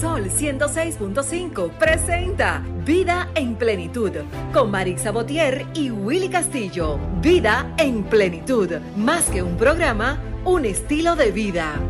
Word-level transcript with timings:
Sol 0.00 0.28
106.5 0.30 1.78
presenta 1.78 2.62
Vida 2.84 3.30
en 3.34 3.56
Plenitud 3.56 4.10
con 4.52 4.70
Marisa 4.70 5.10
Botier 5.10 5.66
y 5.74 5.90
Willy 5.90 6.28
Castillo. 6.28 6.98
Vida 7.22 7.74
en 7.78 8.02
Plenitud, 8.04 8.68
más 8.96 9.24
que 9.30 9.42
un 9.42 9.56
programa, 9.56 10.20
un 10.44 10.66
estilo 10.66 11.16
de 11.16 11.30
vida. 11.30 11.80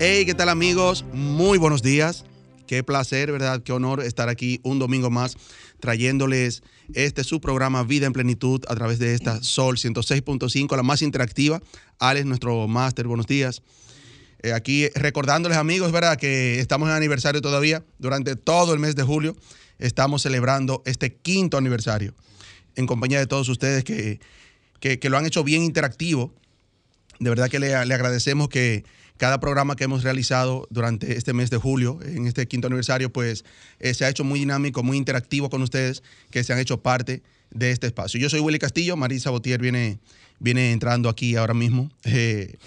Hey, 0.00 0.24
¿qué 0.24 0.34
tal 0.34 0.48
amigos? 0.48 1.04
Muy 1.12 1.58
buenos 1.58 1.82
días. 1.82 2.24
Qué 2.66 2.82
placer, 2.82 3.30
¿verdad? 3.30 3.62
Qué 3.62 3.72
honor 3.72 4.00
estar 4.00 4.28
aquí 4.28 4.60
un 4.64 4.78
domingo 4.78 5.10
más 5.10 5.36
trayéndoles 5.78 6.62
este 6.94 7.22
su 7.22 7.40
programa 7.40 7.84
Vida 7.84 8.06
en 8.06 8.12
Plenitud 8.12 8.62
a 8.68 8.74
través 8.74 8.98
de 8.98 9.14
esta 9.14 9.42
Sol 9.42 9.76
106.5, 9.76 10.74
la 10.74 10.82
más 10.82 11.02
interactiva. 11.02 11.60
Alex, 11.98 12.24
nuestro 12.26 12.66
máster, 12.66 13.06
buenos 13.06 13.26
días. 13.26 13.62
Eh, 14.44 14.52
aquí 14.52 14.90
recordándoles 14.94 15.56
amigos, 15.56 15.90
¿verdad? 15.90 16.18
Que 16.18 16.60
estamos 16.60 16.90
en 16.90 16.94
aniversario 16.94 17.40
todavía. 17.40 17.82
Durante 17.98 18.36
todo 18.36 18.74
el 18.74 18.78
mes 18.78 18.94
de 18.94 19.02
julio 19.02 19.34
estamos 19.78 20.20
celebrando 20.20 20.82
este 20.84 21.14
quinto 21.14 21.56
aniversario 21.56 22.14
en 22.76 22.86
compañía 22.86 23.18
de 23.18 23.26
todos 23.26 23.48
ustedes 23.48 23.84
que, 23.84 24.20
que, 24.80 25.08
lo 25.08 25.16
han 25.16 25.24
hecho 25.24 25.44
bien 25.44 25.62
interactivo. 25.62 26.34
De 27.20 27.30
verdad 27.30 27.48
que 27.48 27.58
le, 27.58 27.86
le 27.86 27.94
agradecemos 27.94 28.50
que 28.50 28.84
cada 29.16 29.40
programa 29.40 29.76
que 29.76 29.84
hemos 29.84 30.02
realizado 30.02 30.68
durante 30.68 31.16
este 31.16 31.32
mes 31.32 31.48
de 31.48 31.56
julio, 31.56 31.98
en 32.04 32.26
este 32.26 32.46
quinto 32.46 32.66
aniversario, 32.66 33.10
pues 33.10 33.46
eh, 33.80 33.94
se 33.94 34.04
ha 34.04 34.10
hecho 34.10 34.24
muy 34.24 34.40
dinámico, 34.40 34.82
muy 34.82 34.98
interactivo 34.98 35.48
con 35.48 35.62
ustedes, 35.62 36.02
que 36.30 36.44
se 36.44 36.52
han 36.52 36.58
hecho 36.58 36.82
parte 36.82 37.22
de 37.50 37.70
este 37.70 37.86
espacio. 37.86 38.20
Yo 38.20 38.28
soy 38.28 38.40
Willy 38.40 38.58
Castillo, 38.58 38.94
Marisa 38.94 39.30
Botier 39.30 39.58
viene, 39.58 40.00
viene 40.38 40.70
entrando 40.72 41.08
aquí 41.08 41.34
ahora 41.34 41.54
mismo. 41.54 41.90
Eh, 42.04 42.58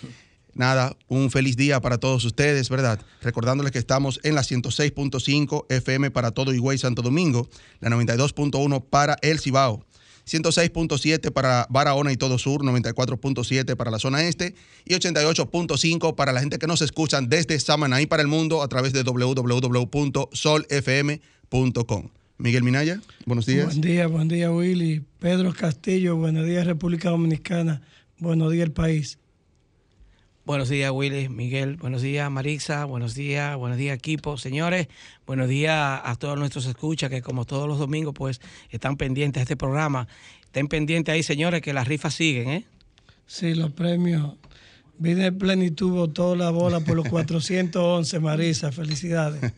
nada, 0.57 0.95
un 1.07 1.31
feliz 1.31 1.55
día 1.55 1.79
para 1.81 1.97
todos 1.97 2.25
ustedes, 2.25 2.69
¿verdad? 2.69 2.99
Recordándoles 3.21 3.71
que 3.71 3.79
estamos 3.79 4.19
en 4.23 4.35
la 4.35 4.41
106.5 4.41 5.65
FM 5.69 6.11
para 6.11 6.31
todo 6.31 6.53
Higüey 6.53 6.77
Santo 6.77 7.01
Domingo, 7.01 7.49
la 7.79 7.89
92.1 7.89 8.83
para 8.89 9.17
El 9.21 9.39
Cibao. 9.39 9.85
106.7 10.27 11.31
para 11.31 11.65
Barahona 11.69 12.11
y 12.11 12.17
todo 12.17 12.37
sur, 12.37 12.61
94.7 12.61 13.77
para 13.77 13.91
la 13.91 13.99
zona 13.99 14.25
este 14.25 14.55
y 14.85 14.93
88.5 14.93 16.15
para 16.15 16.33
la 16.33 16.41
gente 16.41 16.59
que 16.59 16.67
nos 16.67 16.81
escuchan 16.81 17.29
desde 17.29 17.57
Samanaí 17.59 18.05
para 18.07 18.21
el 18.21 18.27
mundo 18.27 18.61
a 18.61 18.67
través 18.67 18.91
de 18.91 19.03
www.solfm.com. 19.03 19.69
Miguel 22.39 22.63
Minaya, 22.63 23.01
buenos 23.25 23.45
días. 23.45 23.67
Buen 23.67 23.81
día, 23.81 24.07
buen 24.07 24.27
día 24.27 24.51
Willy. 24.51 25.01
Pedro 25.19 25.53
Castillo, 25.53 26.17
buenos 26.17 26.45
días 26.45 26.67
República 26.67 27.09
Dominicana, 27.09 27.81
buenos 28.19 28.51
días 28.51 28.65
el 28.65 28.73
país. 28.73 29.17
Buenos 30.47 30.69
días, 30.69 30.91
Willy, 30.93 31.27
Miguel. 31.27 31.75
Buenos 31.75 32.01
días, 32.01 32.31
Marisa. 32.31 32.85
Buenos 32.85 33.15
días, 33.15 33.57
buenos 33.57 33.77
días, 33.77 33.97
equipo. 33.97 34.37
Señores, 34.37 34.87
buenos 35.25 35.49
días 35.49 35.99
a 36.01 36.15
todos 36.17 36.39
nuestros 36.39 36.65
escuchas 36.67 37.09
que 37.09 37.21
como 37.21 37.43
todos 37.43 37.67
los 37.67 37.79
domingos, 37.79 38.13
pues 38.15 38.39
están 38.69 38.95
pendientes 38.95 39.41
de 39.41 39.43
este 39.43 39.57
programa. 39.57 40.07
Estén 40.45 40.69
pendientes 40.69 41.11
ahí, 41.11 41.21
señores, 41.21 41.61
que 41.61 41.73
las 41.73 41.85
rifas 41.85 42.13
siguen, 42.13 42.47
¿eh? 42.47 42.65
Sí, 43.25 43.55
los 43.55 43.73
premios. 43.73 44.35
Vida 44.97 45.25
en 45.25 45.37
plenitud 45.37 45.91
botó 45.91 46.33
la 46.37 46.49
bola 46.49 46.79
por 46.79 46.95
los 46.95 47.09
411, 47.09 48.17
Marisa. 48.21 48.71
Felicidades. 48.71 49.51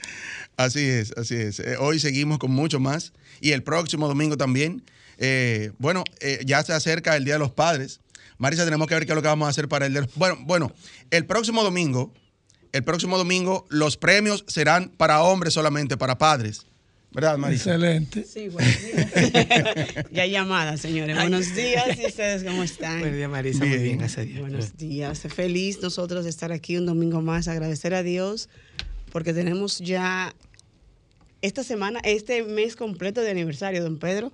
así 0.58 0.80
es, 0.84 1.12
así 1.16 1.34
es. 1.34 1.60
Eh, 1.60 1.78
hoy 1.80 1.98
seguimos 1.98 2.36
con 2.36 2.50
mucho 2.50 2.78
más 2.78 3.14
y 3.40 3.52
el 3.52 3.62
próximo 3.62 4.06
domingo 4.06 4.36
también. 4.36 4.82
Eh, 5.16 5.72
bueno, 5.78 6.04
eh, 6.20 6.40
ya 6.44 6.62
se 6.62 6.74
acerca 6.74 7.16
el 7.16 7.24
Día 7.24 7.34
de 7.34 7.40
los 7.40 7.52
Padres. 7.52 8.00
Marisa, 8.38 8.64
tenemos 8.64 8.86
que 8.86 8.94
ver 8.94 9.06
qué 9.06 9.12
es 9.12 9.16
lo 9.16 9.22
que 9.22 9.28
vamos 9.28 9.46
a 9.46 9.50
hacer 9.50 9.68
para 9.68 9.86
el 9.86 9.94
de... 9.94 10.08
Bueno, 10.14 10.38
bueno, 10.42 10.72
el 11.10 11.26
próximo 11.26 11.62
domingo, 11.62 12.12
el 12.72 12.84
próximo 12.84 13.16
domingo, 13.16 13.66
los 13.70 13.96
premios 13.96 14.44
serán 14.48 14.90
para 14.90 15.22
hombres 15.22 15.54
solamente, 15.54 15.96
para 15.96 16.18
padres. 16.18 16.66
¿Verdad, 17.12 17.38
Marisa? 17.38 17.70
Excelente. 17.70 18.24
Sí, 18.24 18.48
buenos 18.48 18.74
días. 18.82 20.04
ya 20.12 20.22
hay 20.22 20.30
llamada, 20.30 20.76
señores. 20.76 21.16
Buenos 21.16 21.54
días, 21.54 21.98
¿y 21.98 22.06
ustedes 22.06 22.44
cómo 22.44 22.62
están? 22.62 23.00
Buenos 23.00 23.16
días, 23.16 23.30
Marisa. 23.30 23.64
Muy 23.64 23.78
bien, 23.78 23.98
gracias 23.98 24.18
a 24.18 24.28
Dios. 24.28 24.40
Buenos 24.40 24.76
días. 24.76 25.20
Feliz 25.34 25.80
nosotros 25.80 26.24
de 26.24 26.30
estar 26.30 26.52
aquí 26.52 26.76
un 26.76 26.84
domingo 26.84 27.22
más. 27.22 27.48
Agradecer 27.48 27.94
a 27.94 28.02
Dios 28.02 28.50
porque 29.12 29.32
tenemos 29.32 29.78
ya 29.78 30.34
esta 31.40 31.64
semana, 31.64 32.00
este 32.04 32.42
mes 32.42 32.76
completo 32.76 33.22
de 33.22 33.30
aniversario, 33.30 33.82
don 33.82 33.98
Pedro. 33.98 34.30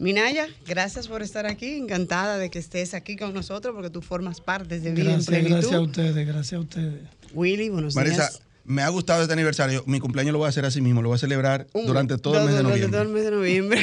Minaya, 0.00 0.46
gracias 0.66 1.08
por 1.08 1.22
estar 1.22 1.46
aquí. 1.46 1.74
Encantada 1.76 2.38
de 2.38 2.50
que 2.50 2.58
estés 2.60 2.94
aquí 2.94 3.16
con 3.16 3.34
nosotros 3.34 3.74
porque 3.74 3.90
tú 3.90 4.00
formas 4.00 4.40
parte 4.40 4.78
de 4.78 4.90
Vida 4.92 5.00
en 5.00 5.06
Gracias, 5.06 5.26
Plenitud. 5.26 5.50
gracias 5.54 5.74
a 5.74 5.80
ustedes, 5.80 6.26
gracias 6.26 6.52
a 6.52 6.60
ustedes. 6.60 7.00
Willy, 7.34 7.68
buenos 7.68 7.96
Marisa, 7.96 8.16
días. 8.28 8.40
me 8.64 8.82
ha 8.82 8.88
gustado 8.90 9.22
este 9.22 9.32
aniversario. 9.32 9.82
Mi 9.86 9.98
cumpleaños 9.98 10.32
lo 10.32 10.38
voy 10.38 10.46
a 10.46 10.50
hacer 10.50 10.64
así 10.64 10.80
mismo, 10.80 11.02
lo 11.02 11.08
voy 11.08 11.16
a 11.16 11.18
celebrar 11.18 11.66
Un- 11.72 11.86
durante 11.86 12.16
todo 12.16 12.38
el 12.38 12.44
mes 12.46 12.54
de 12.54 12.62
durante 12.62 12.86
noviembre. 12.86 12.90
todo 12.98 13.02
el 13.02 13.08
mes 13.14 13.24
de 13.24 13.30
noviembre. 13.32 13.80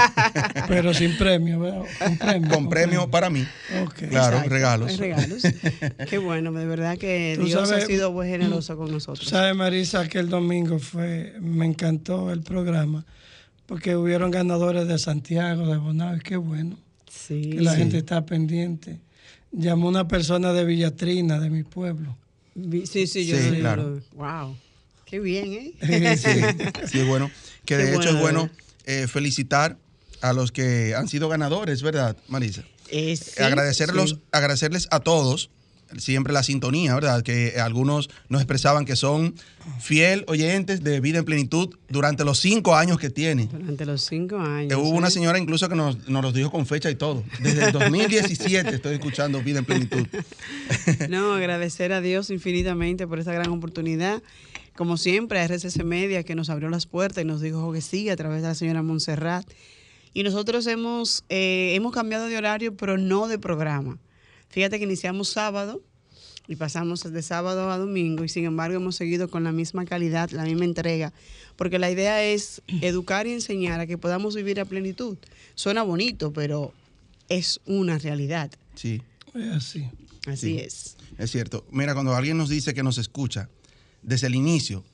Pero 0.68 0.94
sin 0.94 1.18
premio, 1.18 1.60
¿verdad? 1.60 1.82
Con 1.98 2.16
premio. 2.18 2.50
Con 2.50 2.68
premio 2.70 3.10
para 3.10 3.28
mí. 3.28 3.46
Ok. 3.84 3.94
Claro, 4.08 4.36
Exacto, 4.38 4.48
regalos. 4.48 4.96
regalos. 4.98 5.42
Qué 6.08 6.16
bueno, 6.18 6.50
de 6.52 6.64
verdad 6.66 6.96
que 6.96 7.38
Dios 7.44 7.68
sabes- 7.68 7.84
ha 7.84 7.86
sido 7.86 8.10
muy 8.10 8.26
generoso 8.28 8.76
con 8.78 8.90
nosotros. 8.90 9.28
Sabes, 9.28 9.54
Marisa, 9.54 10.08
que 10.08 10.18
el 10.18 10.30
domingo 10.30 10.78
fue, 10.78 11.34
me 11.40 11.66
encantó 11.66 12.32
el 12.32 12.40
programa 12.42 13.04
porque 13.66 13.96
hubieron 13.96 14.30
ganadores 14.30 14.88
de 14.88 14.98
Santiago, 14.98 15.66
de 15.66 15.76
Bonao, 15.78 16.16
y 16.16 16.20
qué 16.20 16.36
bueno 16.36 16.78
Sí. 17.10 17.50
que 17.50 17.60
la 17.60 17.74
gente 17.74 17.98
está 17.98 18.24
pendiente. 18.24 18.98
Llamó 19.52 19.88
una 19.88 20.08
persona 20.08 20.52
de 20.52 20.64
Villatrina, 20.64 21.38
de 21.38 21.50
mi 21.50 21.62
pueblo. 21.62 22.16
Sí, 22.84 23.06
sí, 23.06 23.26
yo 23.26 23.36
Sí, 23.36 23.58
claro. 23.60 24.00
Wow. 24.14 24.56
Qué 25.04 25.20
bien, 25.20 25.52
¿eh? 25.52 25.72
Sí, 26.16 26.86
sí, 26.86 26.98
es 27.00 27.06
bueno. 27.06 27.30
Que 27.66 27.76
Qué 27.76 27.82
de 27.84 27.90
hecho 27.90 27.98
bueno, 27.98 28.10
es 28.16 28.20
bueno 28.20 28.50
eh, 28.86 29.06
felicitar 29.08 29.76
a 30.22 30.32
los 30.32 30.52
que 30.52 30.94
han 30.94 31.08
sido 31.08 31.28
ganadores, 31.28 31.82
¿verdad, 31.82 32.16
Marisa? 32.28 32.64
Eh, 32.88 33.16
sí, 33.16 33.42
agradecerlos, 33.42 34.10
sí. 34.10 34.18
agradecerles 34.32 34.88
a 34.90 35.00
todos 35.00 35.50
siempre 35.98 36.32
la 36.32 36.42
sintonía, 36.42 36.94
¿verdad? 36.94 37.22
Que 37.22 37.60
algunos 37.60 38.10
nos 38.28 38.40
expresaban 38.40 38.84
que 38.84 38.96
son 38.96 39.34
fiel 39.80 40.24
oyentes 40.28 40.82
de 40.82 41.00
Vida 41.00 41.18
en 41.18 41.24
Plenitud 41.24 41.74
durante 41.88 42.24
los 42.24 42.38
cinco 42.38 42.74
años 42.74 42.98
que 42.98 43.10
tiene. 43.10 43.48
Durante 43.52 43.86
los 43.86 44.02
cinco 44.02 44.38
años. 44.38 44.72
Eh, 44.72 44.76
Hubo 44.76 44.90
una 44.90 45.10
señora 45.10 45.38
incluso 45.38 45.68
que 45.68 45.74
nos, 45.74 46.08
nos 46.08 46.22
los 46.22 46.34
dijo 46.34 46.50
con 46.50 46.66
fecha 46.66 46.90
y 46.90 46.94
todo. 46.94 47.22
Desde 47.40 47.66
el 47.66 47.72
2017 47.72 48.68
estoy 48.70 48.94
escuchando 48.94 49.42
Vida 49.42 49.60
en 49.60 49.64
Plenitud. 49.64 50.06
No, 51.08 51.34
agradecer 51.34 51.92
a 51.92 52.00
Dios 52.00 52.30
infinitamente 52.30 53.06
por 53.06 53.18
esta 53.18 53.32
gran 53.32 53.50
oportunidad. 53.50 54.22
Como 54.76 54.96
siempre, 54.96 55.38
a 55.40 55.44
RCC 55.44 55.84
Media 55.84 56.22
que 56.22 56.34
nos 56.34 56.48
abrió 56.48 56.70
las 56.70 56.86
puertas 56.86 57.22
y 57.22 57.26
nos 57.26 57.40
dijo 57.40 57.72
que 57.72 57.80
sí 57.80 58.08
a 58.08 58.16
través 58.16 58.42
de 58.42 58.48
la 58.48 58.54
señora 58.54 58.82
Montserrat. 58.82 59.46
Y 60.14 60.22
nosotros 60.22 60.66
hemos, 60.66 61.24
eh, 61.28 61.72
hemos 61.74 61.92
cambiado 61.92 62.26
de 62.26 62.36
horario, 62.36 62.76
pero 62.76 62.98
no 62.98 63.28
de 63.28 63.38
programa. 63.38 63.98
Fíjate 64.52 64.78
que 64.78 64.84
iniciamos 64.84 65.28
sábado 65.28 65.82
y 66.46 66.56
pasamos 66.56 67.02
de 67.10 67.22
sábado 67.22 67.70
a 67.70 67.78
domingo 67.78 68.22
y 68.24 68.28
sin 68.28 68.44
embargo 68.44 68.76
hemos 68.76 68.96
seguido 68.96 69.28
con 69.28 69.42
la 69.44 69.50
misma 69.52 69.84
calidad, 69.84 70.30
la 70.30 70.44
misma 70.44 70.64
entrega, 70.64 71.12
porque 71.56 71.78
la 71.78 71.90
idea 71.90 72.22
es 72.22 72.62
educar 72.80 73.26
y 73.26 73.32
enseñar 73.32 73.80
a 73.80 73.86
que 73.86 73.98
podamos 73.98 74.36
vivir 74.36 74.60
a 74.60 74.64
plenitud. 74.64 75.16
Suena 75.54 75.82
bonito, 75.82 76.32
pero 76.32 76.72
es 77.28 77.60
una 77.66 77.98
realidad. 77.98 78.50
Sí, 78.74 79.02
Es 79.34 79.48
así. 79.52 79.88
Así 80.26 80.36
Sí. 80.36 80.58
es. 80.58 80.96
es 81.18 81.30
cierto. 81.30 81.64
Mira, 81.72 81.94
cuando 81.94 82.14
alguien 82.14 82.36
nos 82.36 82.48
dice 82.48 82.74
que 82.74 82.82
nos 82.82 82.98
escucha 82.98 83.48
desde 84.02 84.26
el 84.28 84.34
inicio, 84.34 84.84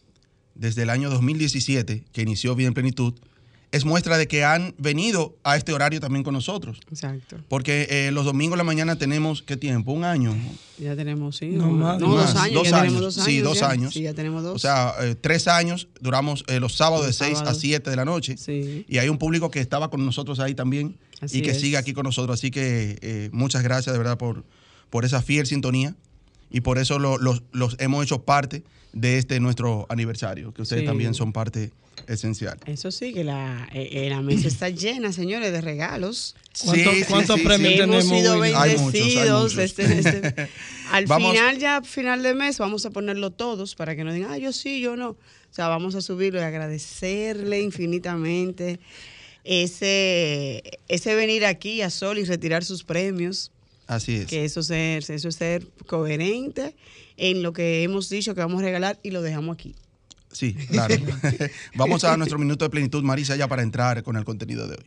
desde 0.54 0.82
el 0.84 0.90
año 0.90 1.10
2017, 1.10 2.04
que 2.12 2.22
inició 2.22 2.54
Vida 2.54 2.68
en 2.68 2.74
Plenitud, 2.74 3.14
es 3.70 3.84
muestra 3.84 4.16
de 4.16 4.26
que 4.26 4.44
han 4.44 4.74
venido 4.78 5.36
a 5.44 5.56
este 5.56 5.72
horario 5.72 6.00
también 6.00 6.22
con 6.24 6.32
nosotros. 6.32 6.80
Exacto. 6.90 7.36
Porque 7.48 7.86
eh, 7.90 8.10
los 8.12 8.24
domingos 8.24 8.54
en 8.54 8.58
la 8.58 8.64
mañana 8.64 8.96
tenemos, 8.96 9.42
¿qué 9.42 9.56
tiempo? 9.56 9.92
Un 9.92 10.04
año. 10.04 10.34
Ya 10.78 10.96
tenemos, 10.96 11.36
sí. 11.36 11.48
No, 11.48 11.70
más, 11.70 12.00
no, 12.00 12.08
más, 12.08 12.32
dos 12.32 12.42
años. 12.42 12.54
dos 12.54 12.70
ya 12.70 12.80
tenemos 12.80 13.00
dos 13.00 13.18
años. 13.18 13.26
Sí, 13.26 13.38
dos 13.40 13.60
ya. 13.60 13.70
años. 13.70 13.94
Sí, 13.94 14.02
ya 14.02 14.14
tenemos 14.14 14.42
dos. 14.42 14.54
O 14.54 14.58
sea, 14.58 14.94
eh, 15.00 15.14
tres 15.20 15.48
años, 15.48 15.88
duramos 16.00 16.44
eh, 16.48 16.60
los 16.60 16.74
sábados 16.74 17.02
de 17.02 17.08
Los 17.08 17.16
6 17.16 17.32
a 17.32 17.38
sábados. 17.38 17.60
7 17.60 17.90
de 17.90 17.96
la 17.96 18.04
noche. 18.04 18.36
Sí. 18.38 18.86
Y 18.88 18.98
hay 18.98 19.08
un 19.08 19.18
público 19.18 19.50
que 19.50 19.60
estaba 19.60 19.90
con 19.90 20.04
nosotros 20.04 20.40
ahí 20.40 20.54
también 20.54 20.96
Así 21.20 21.38
y 21.38 21.42
que 21.42 21.50
es. 21.50 21.60
sigue 21.60 21.76
aquí 21.76 21.92
con 21.92 22.04
nosotros. 22.04 22.38
Así 22.38 22.50
que 22.50 22.98
eh, 23.02 23.28
muchas 23.32 23.62
gracias 23.62 23.92
de 23.92 23.98
verdad 23.98 24.16
por, 24.16 24.44
por 24.88 25.04
esa 25.04 25.20
fiel 25.20 25.46
sintonía 25.46 25.94
y 26.50 26.60
por 26.60 26.78
eso 26.78 26.98
lo- 26.98 27.18
los, 27.18 27.42
los 27.52 27.76
hemos 27.78 28.04
hecho 28.04 28.22
parte 28.22 28.62
de 28.92 29.18
este 29.18 29.38
nuestro 29.40 29.86
aniversario, 29.90 30.52
que 30.54 30.62
ustedes 30.62 30.82
Sí. 30.82 30.86
también 30.86 31.14
son 31.14 31.32
parte 31.32 31.70
esencial. 32.06 32.58
Eso 32.64 32.90
sí, 32.90 33.12
que 33.12 33.22
la, 33.24 33.68
eh, 33.74 33.88
eh, 34.06 34.08
la 34.10 34.22
mesa 34.22 34.48
está 34.48 34.70
llena, 34.70 35.12
señores, 35.12 35.52
de 35.52 35.60
regalos. 35.60 36.36
¿Cuánto- 36.64 36.90
Sí, 36.92 36.98
sí, 37.00 37.04
¿Cuántos 37.08 37.36
sí, 37.40 37.44
premios 37.44 37.74
sí. 37.74 37.80
Hemos 37.80 38.08
tenemos? 38.08 38.18
sido? 38.18 38.32
Hay 38.42 38.50
muchos, 38.52 38.62
hay 38.62 38.76
bendecidos. 38.76 39.42
muchos. 39.54 39.58
este- 39.58 39.98
este- 39.98 40.48
al 40.92 41.06
Vamos- 41.06 41.32
final, 41.32 41.58
ya 41.58 41.82
final 41.82 42.22
de 42.22 42.34
mes, 42.34 42.58
vamos 42.58 42.86
a 42.86 42.90
ponerlo 42.90 43.30
todos 43.30 43.74
para 43.74 43.94
que 43.94 44.04
no 44.04 44.12
digan, 44.12 44.30
ah, 44.32 44.38
yo 44.38 44.52
sí, 44.52 44.80
yo 44.80 44.96
no. 44.96 45.10
O 45.10 45.16
sea, 45.54 45.68
vamos 45.68 45.94
a 45.96 46.00
subirlo 46.00 46.40
y 46.40 46.42
agradecerle 46.44 47.60
infinitamente 47.60 48.78
ese, 49.44 50.62
ese 50.88 51.14
venir 51.14 51.44
aquí 51.46 51.82
a 51.82 51.90
Sol 51.90 52.18
y 52.18 52.24
retirar 52.24 52.64
sus 52.64 52.84
premios. 52.84 53.50
Así 53.88 54.16
es. 54.16 54.26
Que 54.26 54.44
eso, 54.44 54.62
ser, 54.62 54.98
eso 54.98 55.28
es 55.28 55.34
ser 55.34 55.66
coherente 55.86 56.76
en 57.16 57.42
lo 57.42 57.52
que 57.52 57.82
hemos 57.82 58.10
dicho 58.10 58.34
que 58.34 58.42
vamos 58.42 58.60
a 58.60 58.66
regalar 58.66 59.00
y 59.02 59.10
lo 59.10 59.22
dejamos 59.22 59.54
aquí. 59.54 59.74
Sí, 60.30 60.52
claro. 60.52 60.94
vamos 61.74 62.04
a 62.04 62.16
nuestro 62.18 62.38
minuto 62.38 62.66
de 62.66 62.70
plenitud, 62.70 63.02
Marisa, 63.02 63.34
ya 63.34 63.48
para 63.48 63.62
entrar 63.62 64.02
con 64.02 64.16
el 64.16 64.24
contenido 64.24 64.68
de 64.68 64.76
hoy. 64.76 64.84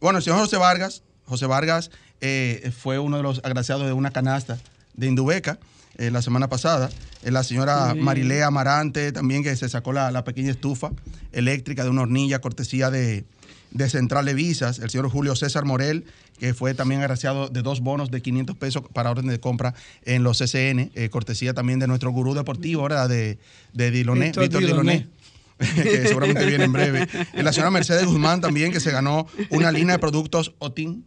bueno, 0.00 0.18
el 0.18 0.24
señor 0.24 0.38
José 0.38 0.56
Vargas, 0.56 1.02
José 1.24 1.46
Vargas 1.46 1.90
eh, 2.20 2.72
fue 2.78 2.98
uno 2.98 3.16
de 3.16 3.22
los 3.22 3.40
agraciados 3.44 3.86
de 3.86 3.92
una 3.92 4.10
canasta 4.10 4.58
de 4.94 5.06
Indubeca. 5.06 5.58
Eh, 5.96 6.10
la 6.10 6.22
semana 6.22 6.48
pasada. 6.48 6.90
Eh, 7.22 7.30
la 7.30 7.44
señora 7.44 7.92
sí. 7.92 8.00
Marilea 8.00 8.48
Amarante 8.48 9.12
también 9.12 9.44
que 9.44 9.54
se 9.54 9.68
sacó 9.68 9.92
la, 9.92 10.10
la, 10.10 10.24
pequeña 10.24 10.50
estufa 10.50 10.90
eléctrica 11.30 11.84
de 11.84 11.90
una 11.90 12.02
hornilla 12.02 12.40
cortesía 12.40 12.90
de, 12.90 13.24
de 13.74 13.90
Central 13.90 14.24
de 14.24 14.32
Visas. 14.32 14.78
El 14.78 14.88
señor 14.88 15.10
Julio 15.10 15.36
César 15.36 15.66
Morel, 15.66 16.06
que 16.38 16.54
fue 16.54 16.72
también 16.72 17.02
agraciado 17.02 17.48
de 17.48 17.60
dos 17.60 17.80
bonos 17.80 18.10
de 18.10 18.22
500 18.22 18.56
pesos 18.56 18.82
para 18.94 19.10
orden 19.10 19.26
de 19.26 19.38
compra 19.40 19.74
en 20.04 20.22
los 20.22 20.38
CCN. 20.38 20.92
Eh, 20.94 21.10
cortesía 21.10 21.52
también 21.52 21.78
de 21.80 21.86
nuestro 21.86 22.10
gurú 22.10 22.32
deportivo, 22.32 22.84
¿verdad? 22.84 23.08
De, 23.08 23.38
de 23.74 23.90
Diloné, 23.90 24.26
Víctor, 24.26 24.44
Víctor 24.44 24.60
Diloné. 24.62 25.08
que 25.58 26.08
seguramente 26.08 26.46
viene 26.46 26.64
en 26.64 26.72
breve. 26.72 27.08
La 27.34 27.52
señora 27.52 27.70
Mercedes 27.70 28.06
Guzmán 28.06 28.40
también, 28.40 28.72
que 28.72 28.80
se 28.80 28.90
ganó 28.90 29.26
una 29.50 29.70
línea 29.70 29.96
de 29.96 29.98
productos 30.00 30.54
OTIN, 30.58 31.04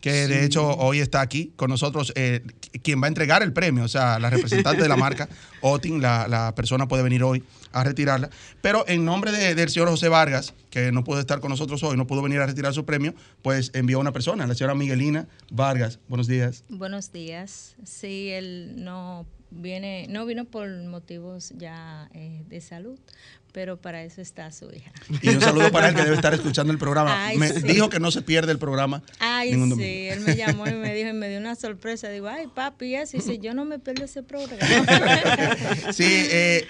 que 0.00 0.26
sí. 0.26 0.32
de 0.32 0.44
hecho 0.44 0.66
hoy 0.76 1.00
está 1.00 1.20
aquí 1.20 1.52
con 1.56 1.70
nosotros, 1.70 2.12
eh, 2.16 2.42
quien 2.82 3.00
va 3.00 3.06
a 3.06 3.08
entregar 3.08 3.42
el 3.42 3.52
premio, 3.52 3.84
o 3.84 3.88
sea, 3.88 4.18
la 4.18 4.30
representante 4.30 4.82
de 4.82 4.88
la 4.88 4.96
marca, 4.96 5.28
Otin, 5.60 6.00
la, 6.00 6.28
la, 6.28 6.54
persona 6.54 6.88
puede 6.88 7.02
venir 7.02 7.22
hoy 7.22 7.42
a 7.72 7.84
retirarla. 7.84 8.30
Pero 8.60 8.84
en 8.88 9.04
nombre 9.04 9.32
de, 9.32 9.54
del 9.54 9.68
señor 9.68 9.88
José 9.88 10.08
Vargas, 10.08 10.54
que 10.70 10.92
no 10.92 11.04
pudo 11.04 11.20
estar 11.20 11.40
con 11.40 11.50
nosotros 11.50 11.82
hoy, 11.82 11.96
no 11.96 12.06
pudo 12.06 12.22
venir 12.22 12.40
a 12.40 12.46
retirar 12.46 12.72
su 12.74 12.84
premio, 12.84 13.14
pues 13.42 13.70
envió 13.74 13.98
una 13.98 14.12
persona, 14.12 14.46
la 14.46 14.54
señora 14.54 14.74
Miguelina 14.74 15.26
Vargas. 15.50 15.98
Buenos 16.08 16.26
días. 16.26 16.64
Buenos 16.68 17.12
días. 17.12 17.76
Sí, 17.84 18.30
él 18.30 18.74
no 18.76 19.26
viene, 19.50 20.06
no 20.08 20.26
vino 20.26 20.44
por 20.44 20.68
motivos 20.84 21.52
ya 21.56 22.08
eh, 22.12 22.44
de 22.48 22.60
salud, 22.60 22.98
pero 23.52 23.76
para 23.76 24.02
eso 24.02 24.20
está 24.20 24.50
su 24.52 24.66
hija. 24.66 24.90
Y 25.22 25.30
un 25.30 25.40
saludo 25.40 25.70
para 25.70 25.88
él 25.88 25.94
que 25.94 26.02
debe 26.02 26.16
estar 26.16 26.34
escuchando 26.34 26.72
el 26.72 26.78
programa. 26.78 27.26
Ay, 27.26 27.36
me 27.38 27.48
sí. 27.48 27.62
dijo 27.62 27.88
que 27.88 28.00
no 28.00 28.10
se 28.10 28.22
pierde 28.22 28.52
el 28.52 28.58
programa. 28.58 29.02
Ay, 29.18 29.52
sí, 29.52 29.58
domingo. 29.58 29.82
él 29.82 30.20
me 30.20 30.36
llamó 30.36 30.66
y 30.66 30.74
me 30.74 30.94
dijo 30.94 31.10
y 31.10 31.12
me 31.12 31.28
dio 31.28 31.38
una 31.38 31.54
sorpresa. 31.54 32.08
Digo, 32.08 32.28
ay, 32.28 32.46
papi. 32.46 32.94
Y 32.94 32.98
dice, 32.98 33.38
yo 33.38 33.54
no 33.54 33.64
me 33.64 33.78
pierdo 33.78 34.04
ese 34.04 34.22
programa. 34.22 34.58
sí, 35.92 36.04
eh, 36.06 36.66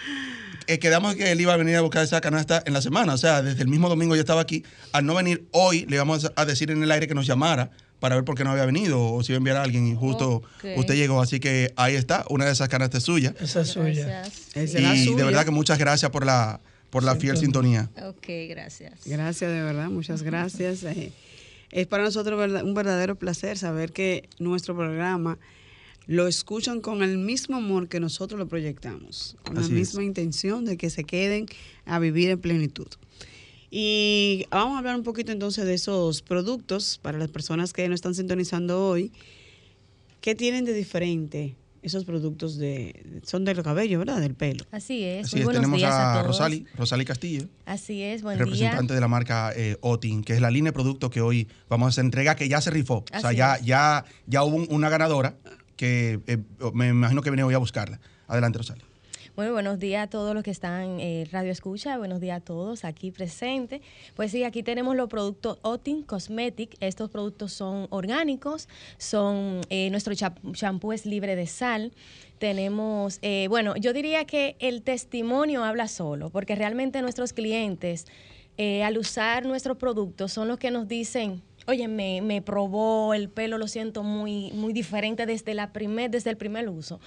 eh, 0.67 0.79
quedamos 0.79 1.15
que 1.15 1.33
él 1.33 1.41
iba 1.41 1.55
a 1.55 1.57
venir 1.57 1.77
a 1.77 1.81
buscar 1.81 2.05
esa 2.05 2.21
canasta 2.21 2.63
en 2.65 2.73
la 2.73 2.83
semana. 2.83 3.15
O 3.15 3.19
sea, 3.19 3.43
desde 3.43 3.63
el 3.63 3.69
mismo 3.69 3.89
domingo 3.89 4.15
yo 4.15 4.21
estaba 4.21 4.41
aquí. 4.41 4.65
Al 4.93 5.07
no 5.07 5.15
venir 5.15 5.49
hoy, 5.53 5.87
le 5.89 5.99
vamos 5.99 6.31
a 6.35 6.45
decir 6.45 6.71
en 6.71 6.83
el 6.83 6.91
aire 6.91 7.09
que 7.09 7.15
nos 7.15 7.27
llamara 7.27 7.71
para 8.01 8.15
ver 8.15 8.25
por 8.25 8.37
qué 8.37 8.45
no 8.45 8.51
había 8.51 8.67
venido 8.67 9.01
o 9.01 9.23
si 9.23 9.33
iba 9.33 9.37
a 9.37 9.39
enviar 9.39 9.57
a 9.57 9.63
alguien 9.63 9.87
y 9.87 9.95
justo 9.95 10.43
okay. 10.59 10.79
usted 10.79 10.95
llegó. 10.95 11.21
Así 11.21 11.41
que 11.41 11.73
ahí 11.77 11.95
está, 11.95 12.25
una 12.31 12.45
de 12.47 12.53
esas 12.53 12.69
canastas 12.69 13.03
suyas. 13.03 13.35
Esa 13.41 13.63
es 13.63 13.69
suya. 13.69 14.23
Esa 14.55 14.95
y 14.95 15.05
suya. 15.05 15.17
de 15.17 15.25
verdad 15.25 15.45
que 15.45 15.51
muchas 15.51 15.79
gracias 15.79 16.11
por 16.11 16.25
la, 16.25 16.61
por 16.91 17.03
la 17.03 17.17
fiel 17.17 17.37
sintonía. 17.37 17.91
Ok, 18.03 18.27
gracias. 18.49 19.01
Gracias, 19.05 19.51
de 19.51 19.63
verdad, 19.63 19.89
muchas 19.89 20.23
gracias. 20.23 20.85
Eh, 20.85 21.13
es 21.71 21.87
para 21.87 22.05
nosotros 22.05 22.41
un 22.63 22.75
verdadero 22.75 23.17
placer 23.17 23.59
saber 23.59 23.93
que 23.93 24.29
nuestro 24.39 24.77
programa 24.77 25.39
lo 26.07 26.27
escuchan 26.27 26.81
con 26.81 27.03
el 27.03 27.19
mismo 27.19 27.57
amor 27.59 27.89
que 27.89 28.01
nosotros 28.01 28.39
lo 28.39 28.49
proyectamos, 28.49 29.37
con 29.45 29.59
Así 29.59 29.69
la 29.69 29.75
misma 29.75 30.01
es. 30.01 30.07
intención 30.07 30.65
de 30.65 30.79
que 30.79 30.89
se 30.89 31.05
queden 31.05 31.47
a 31.85 31.99
vivir 31.99 32.31
en 32.31 32.41
plenitud. 32.41 32.89
Y 33.71 34.47
vamos 34.51 34.77
a 34.77 34.79
hablar 34.79 34.97
un 34.97 35.03
poquito 35.03 35.33
entonces 35.33 35.67
de 35.67 35.75
esos 35.75 36.23
productos 36.23 36.99
para 37.03 37.19
las 37.19 37.29
personas 37.29 37.73
que 37.73 37.87
nos 37.89 37.97
están 37.97 38.15
sintonizando 38.15 38.87
hoy. 38.87 39.13
¿Qué 40.21 40.35
tienen 40.35 40.65
de 40.65 40.73
diferente 40.73 41.57
esos 41.83 42.05
productos 42.05 42.59
de 42.59 43.21
son 43.25 43.45
del 43.45 43.63
cabello, 43.63 43.99
¿verdad? 43.99 44.21
Del 44.21 44.35
pelo. 44.35 44.65
Así 44.71 45.05
es. 45.05 45.27
Así 45.27 45.37
Muy 45.37 45.55
es. 45.55 45.61
Tenemos 45.61 45.83
a, 45.83 46.21
a 46.21 46.23
Rosali, 46.23 46.67
Rosali 46.77 47.05
Castillo. 47.05 47.47
Así 47.67 48.03
es, 48.03 48.23
buen 48.23 48.39
representante 48.39 48.93
día. 48.93 48.95
de 48.97 49.01
la 49.01 49.09
marca 49.09 49.53
eh, 49.55 49.77
Otin, 49.81 50.23
que 50.23 50.33
es 50.35 50.41
la 50.41 50.51
línea 50.51 50.71
de 50.71 50.75
productos 50.75 51.11
que 51.11 51.21
hoy 51.21 51.49
vamos 51.69 51.87
a 51.87 51.89
hacer 51.91 52.05
entrega 52.05 52.37
que 52.37 52.49
ya 52.49 52.61
se 52.61 52.71
rifó. 52.71 53.05
Así 53.11 53.19
o 53.19 53.21
sea, 53.21 53.33
ya, 53.33 53.59
ya, 53.61 54.05
ya 54.27 54.43
hubo 54.43 54.57
una 54.75 54.89
ganadora 54.89 55.37
que 55.77 56.21
eh, 56.27 56.39
me 56.75 56.89
imagino 56.89 57.23
que 57.23 57.31
viene 57.31 57.45
hoy 57.45 57.55
a 57.55 57.59
buscarla. 57.59 58.01
Adelante, 58.27 58.59
Rosali. 58.59 58.83
Bueno, 59.39 59.53
buenos 59.53 59.79
días 59.79 60.03
a 60.03 60.11
todos 60.11 60.35
los 60.35 60.43
que 60.43 60.51
están 60.51 60.99
eh, 60.99 61.25
Radio 61.31 61.53
Escucha, 61.53 61.97
buenos 61.97 62.21
días 62.21 62.39
a 62.39 62.41
todos 62.45 62.85
aquí 62.85 63.13
presentes. 63.13 63.83
Pues 64.17 64.33
sí, 64.33 64.43
aquí 64.43 64.65
tenemos 64.65 64.97
los 64.97 65.09
productos 65.09 65.61
Otin 65.63 66.03
Cosmetic. 66.03 66.75
Estos 66.81 67.09
productos 67.09 67.53
son 67.53 67.87
orgánicos, 67.91 68.69
son 68.97 69.61
eh, 69.71 69.91
nuestro 69.91 70.13
champú 70.17 70.93
es 70.93 71.07
libre 71.07 71.37
de 71.37 71.47
sal. 71.47 71.93
Tenemos, 72.41 73.21
eh, 73.23 73.47
bueno, 73.49 73.77
yo 73.77 73.93
diría 73.93 74.25
que 74.25 74.57
el 74.59 74.83
testimonio 74.83 75.63
habla 75.63 75.87
solo, 75.87 76.31
porque 76.31 76.57
realmente 76.57 77.01
nuestros 77.01 77.33
clientes, 77.33 78.07
eh, 78.57 78.83
al 78.83 78.99
usar 78.99 79.47
nuestros 79.47 79.77
productos, 79.77 80.33
son 80.33 80.49
los 80.49 80.59
que 80.59 80.73
nos 80.73 80.89
dicen, 80.89 81.43
oye, 81.69 81.87
me, 81.87 82.23
me 82.23 82.43
probó 82.43 83.15
el 83.15 83.29
pelo, 83.29 83.57
lo 83.57 83.69
siento 83.69 84.03
muy, 84.03 84.51
muy 84.51 84.73
diferente 84.73 85.27
desde, 85.27 85.55
la 85.55 85.73
primer, 85.73 86.11
desde 86.11 86.31
el 86.31 86.37
primer 86.37 86.69
uso 86.69 86.99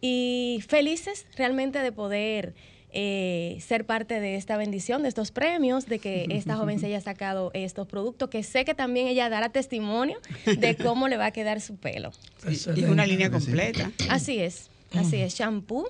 y 0.00 0.62
felices 0.66 1.26
realmente 1.36 1.80
de 1.80 1.92
poder 1.92 2.54
eh, 2.90 3.58
ser 3.60 3.84
parte 3.84 4.18
de 4.18 4.36
esta 4.36 4.56
bendición, 4.56 5.02
de 5.02 5.08
estos 5.08 5.30
premios, 5.30 5.86
de 5.86 5.98
que 5.98 6.26
esta 6.30 6.56
joven 6.56 6.80
se 6.80 6.86
haya 6.86 7.00
sacado 7.00 7.50
estos 7.54 7.86
productos, 7.86 8.30
que 8.30 8.42
sé 8.42 8.64
que 8.64 8.74
también 8.74 9.08
ella 9.08 9.28
dará 9.28 9.50
testimonio 9.50 10.18
de 10.46 10.76
cómo 10.82 11.08
le 11.08 11.16
va 11.16 11.26
a 11.26 11.30
quedar 11.30 11.60
su 11.60 11.76
pelo. 11.76 12.12
Y, 12.48 12.80
y 12.80 12.84
una 12.84 13.06
línea 13.06 13.30
completa. 13.30 13.90
Así 14.08 14.38
es, 14.38 14.70
así 14.92 15.16
es, 15.16 15.34
shampoo. 15.34 15.88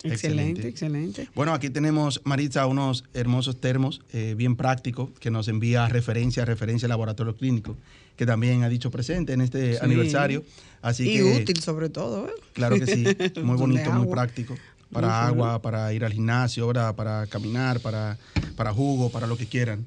Excelente, 0.05 0.69
excelente. 0.69 1.29
Bueno, 1.35 1.53
aquí 1.53 1.71
tenemos, 1.71 2.21
Maritza, 2.25 2.67
unos 2.67 3.03
hermosos 3.15 3.61
termos 3.61 4.01
eh, 4.13 4.35
bien 4.37 4.55
prácticos 4.55 5.11
que 5.19 5.29
nos 5.31 5.49
envía 5.49 5.89
referencia, 5.89 6.45
referencia 6.45 6.87
al 6.87 6.91
laboratorio 6.91 7.35
clínico, 7.35 7.77
que 8.17 8.25
también 8.25 8.63
ha 8.63 8.69
dicho 8.69 8.93
presente 8.93 9.33
en 9.33 9.41
este 9.41 9.73
Sí. 9.75 9.79
aniversario. 9.83 10.45
Así 10.83 11.11
y 11.11 11.15
que, 11.17 11.25
útil 11.25 11.61
sobre 11.61 11.89
todo. 11.89 12.29
¿eh? 12.29 12.33
Claro 12.53 12.79
que 12.79 12.87
sí, 12.87 13.05
muy 13.43 13.57
bonito, 13.57 13.91
muy 13.93 14.07
práctico. 14.07 14.55
Para 14.93 15.27
agua, 15.27 15.61
para 15.61 15.93
ir 15.93 16.05
al 16.05 16.13
gimnasio, 16.13 16.67
¿verdad? 16.67 16.95
para 16.95 17.27
caminar, 17.27 17.81
para, 17.81 18.17
para 18.57 18.73
jugo, 18.73 19.11
para 19.11 19.27
lo 19.27 19.37
que 19.37 19.47
quieran. 19.47 19.85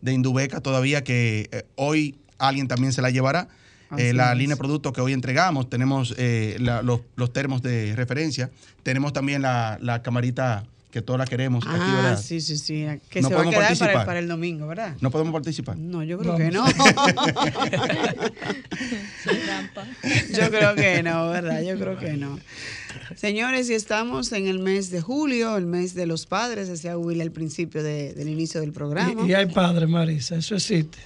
de 0.00 0.12
Indubeca 0.12 0.60
todavía 0.60 1.04
que 1.04 1.48
eh, 1.52 1.64
hoy 1.76 2.18
alguien 2.38 2.68
también 2.68 2.92
se 2.92 3.02
la 3.02 3.10
llevará. 3.10 3.48
Eh, 3.96 4.12
la 4.12 4.32
es. 4.32 4.38
línea 4.38 4.54
de 4.56 4.58
productos 4.58 4.92
que 4.92 5.00
hoy 5.00 5.12
entregamos, 5.14 5.70
tenemos 5.70 6.14
eh, 6.18 6.56
la- 6.60 6.82
los, 6.82 7.00
los 7.16 7.32
termos 7.32 7.62
de 7.62 7.94
referencia, 7.96 8.50
tenemos 8.82 9.12
también 9.12 9.40
la, 9.42 9.78
la 9.80 10.02
camarita 10.02 10.64
que 10.90 11.02
todos 11.02 11.18
la 11.18 11.26
queremos 11.26 11.64
aquí, 11.66 11.76
Ah, 11.78 11.94
¿verdad? 12.02 12.20
sí, 12.22 12.40
sí, 12.40 12.56
sí. 12.56 12.86
Que 13.10 13.20
No 13.20 13.28
se 13.28 13.34
va 13.34 13.42
a 13.42 13.50
quedar 13.50 13.76
para 13.78 13.92
el, 14.00 14.06
para 14.06 14.18
el 14.20 14.26
domingo, 14.28 14.66
¿verdad? 14.66 14.96
No 15.02 15.10
podemos 15.10 15.34
participar. 15.34 15.76
No, 15.76 16.02
yo 16.02 16.18
creo 16.18 16.32
Vamos. 16.32 16.48
que 16.48 16.50
no. 16.54 16.64
Yo 20.34 20.50
creo 20.50 20.74
que 20.74 21.02
no, 21.02 21.28
¿verdad? 21.30 21.62
Yo 21.62 21.78
creo 21.78 21.98
que 21.98 22.12
no. 22.14 22.38
Señores, 23.16 23.68
y 23.70 23.74
estamos 23.74 24.32
en 24.32 24.46
el 24.46 24.58
mes 24.60 24.90
de 24.90 25.00
julio, 25.00 25.56
el 25.56 25.66
mes 25.66 25.94
de 25.94 26.06
los 26.06 26.26
padres, 26.26 26.68
decía 26.68 26.96
Will 26.96 27.20
al 27.20 27.32
principio 27.32 27.82
de- 27.82 28.14
del 28.14 28.28
inicio 28.28 28.60
del 28.60 28.72
programa. 28.72 29.26
Y, 29.26 29.30
y 29.30 29.34
hay 29.34 29.46
padres, 29.46 29.88
Marisa, 29.88 30.36
eso 30.36 30.54
existe. 30.54 30.98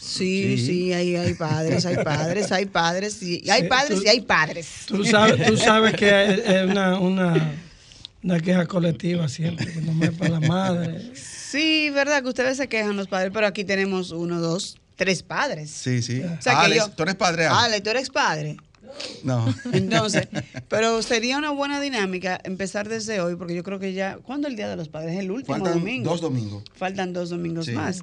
Sí, 0.00 0.56
Sí. 0.58 0.66
sí, 0.66 0.92
hay, 0.92 1.16
hay 1.16 1.34
padres, 1.34 1.84
hay 1.84 1.96
padres, 2.04 2.52
hay 2.52 2.66
padres, 2.66 3.20
y 3.22 3.50
hay 3.50 3.62
Sí, 3.62 3.68
padres 3.68 3.98
tú- 3.98 4.04
y 4.04 4.08
hay 4.08 4.20
padres. 4.20 4.68
Tú 4.86 5.04
sabes, 5.04 5.44
tú 5.46 5.56
sabes 5.56 5.94
que 5.94 6.08
es 6.46 6.64
una, 6.70 6.98
una, 7.00 7.54
una 8.22 8.40
queja 8.40 8.66
colectiva 8.66 9.28
siempre, 9.28 9.72
que 9.72 9.80
no 9.80 9.92
me 9.92 10.12
para 10.12 10.38
la 10.38 10.40
madre. 10.40 11.10
Sí, 11.14 11.90
verdad 11.90 12.22
que 12.22 12.28
ustedes 12.28 12.56
se 12.58 12.68
quejan 12.68 12.96
los 12.96 13.08
padres, 13.08 13.32
pero 13.34 13.46
aquí 13.48 13.64
tenemos 13.64 14.12
uno, 14.12 14.40
dos, 14.40 14.76
tres 14.94 15.24
padres. 15.24 15.70
Sí, 15.70 16.00
sí. 16.00 16.20
O 16.22 16.40
sea 16.42 16.52
que 16.60 16.66
Alex, 16.66 16.86
yo- 16.86 16.90
¿tú 16.92 17.02
eres 17.02 17.14
padre? 17.16 17.46
Alex? 17.46 17.62
Ale, 17.64 17.80
tú 17.80 17.90
eres 17.90 18.10
padre. 18.10 18.56
No. 19.24 19.52
Entonces, 19.72 20.28
pero 20.68 21.02
sería 21.02 21.38
una 21.38 21.50
buena 21.50 21.80
dinámica 21.80 22.40
empezar 22.44 22.88
desde 22.88 23.20
hoy, 23.20 23.36
porque 23.36 23.54
yo 23.54 23.62
creo 23.62 23.78
que 23.78 23.92
ya, 23.92 24.18
¿cuándo 24.18 24.48
el 24.48 24.56
Día 24.56 24.68
de 24.68 24.76
los 24.76 24.88
Padres? 24.88 25.14
Es 25.14 25.20
el 25.20 25.30
último 25.30 25.56
Faltan 25.56 25.74
domingo. 25.74 26.10
dos 26.10 26.20
domingos. 26.20 26.64
Faltan 26.74 27.12
dos 27.12 27.30
domingos 27.30 27.66
Sí. 27.66 27.72
más. 27.72 28.02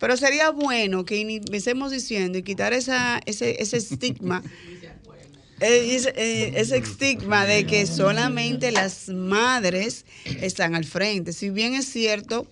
Pero 0.00 0.16
sería 0.16 0.50
bueno 0.50 1.04
que 1.04 1.20
empecemos 1.20 1.90
diciendo 1.90 2.38
y 2.38 2.42
quitar 2.42 2.72
esa, 2.72 3.20
ese, 3.26 3.62
ese 3.62 3.76
estigma. 3.76 4.42
eh, 5.60 5.94
Ese, 5.94 6.12
eh, 6.16 6.52
ese 6.56 6.78
estigma 6.78 7.46
de 7.46 7.64
que 7.66 7.86
solamente 7.86 8.72
las 8.72 9.08
madres 9.08 10.04
están 10.40 10.74
al 10.74 10.84
frente. 10.84 11.32
Si 11.32 11.50
bien 11.50 11.74
es 11.74 11.86
cierto 11.86 12.46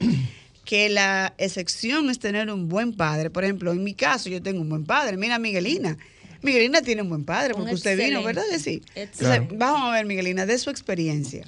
que 0.64 0.88
la 0.88 1.35
excepción 1.38 2.09
es 2.09 2.21
tener 2.21 2.49
un 2.50 2.69
buen 2.69 2.93
padre. 2.95 3.31
Por 3.31 3.43
ejemplo, 3.43 3.73
en 3.73 3.83
mi 3.83 3.95
caso 3.95 4.29
yo 4.31 4.41
tengo 4.41 4.61
un 4.61 4.69
buen 4.69 4.85
padre. 4.85 5.17
Mira 5.17 5.38
Miguelina. 5.41 5.99
Miguelina 6.42 6.82
tiene 6.82 7.02
un 7.02 7.08
buen 7.08 7.25
padre 7.25 7.54
Un 7.54 7.61
porque 7.61 7.75
usted 7.75 7.96
vino. 7.96 8.22
¿verdad 8.22 8.42
que 8.50 8.58
sí? 8.58 8.82
Entonces, 8.94 9.42
vamos 9.56 9.82
a 9.88 9.92
ver, 9.92 10.06
Miguelina, 10.06 10.44
de 10.46 10.58
su 10.58 10.70
experiencia. 10.70 11.44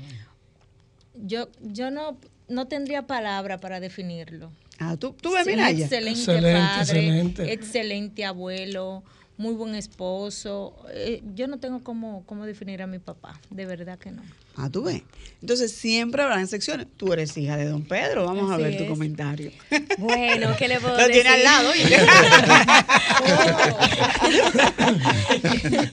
Yo, 1.15 1.49
yo 1.61 1.91
no, 1.91 2.19
no 2.49 2.67
tendría 2.67 3.07
palabra 3.07 3.59
para 3.59 3.81
definirlo. 3.81 4.51
Ah, 4.79 4.97
tú, 4.97 5.13
tú 5.21 5.33
ves, 5.33 5.45
Sí, 5.45 5.51
mira 5.51 5.71
excelente, 5.71 6.21
Excelente, 6.21 6.53
padre, 6.53 6.81
excelente. 7.07 7.53
excelente 7.53 8.25
abuelo, 8.25 9.05
muy 9.37 9.55
buen 9.55 9.75
esposo. 9.75 10.75
Eh, 10.93 11.23
yo 11.35 11.47
no 11.47 11.59
tengo 11.59 11.83
cómo, 11.83 12.25
cómo 12.27 12.45
definir 12.47 12.83
a 12.83 12.87
mi 12.87 12.99
papá, 12.99 13.41
de 13.51 13.67
verdad 13.67 13.99
que 13.99 14.11
no. 14.11 14.23
Ah, 14.57 14.71
tú 14.71 14.85
ves. 14.85 15.03
Entonces 15.41 15.73
siempre 15.73 16.23
habrán 16.23 16.47
secciones. 16.47 16.87
Tú 16.97 17.13
eres 17.13 17.37
hija 17.37 17.57
de 17.57 17.67
don 17.67 17.83
Pedro. 17.83 18.25
Vamos 18.25 18.51
a 18.51 18.57
ver 18.57 18.79
tu 18.79 18.87
comentario. 18.87 19.51
Bueno, 19.99 20.55
¿qué 20.57 20.69
le 20.69 20.81
puedo 20.81 20.95
Lo 20.97 21.07
decir? 21.07 21.23
tiene 21.23 21.29
al 21.29 21.43
lado. 21.43 21.71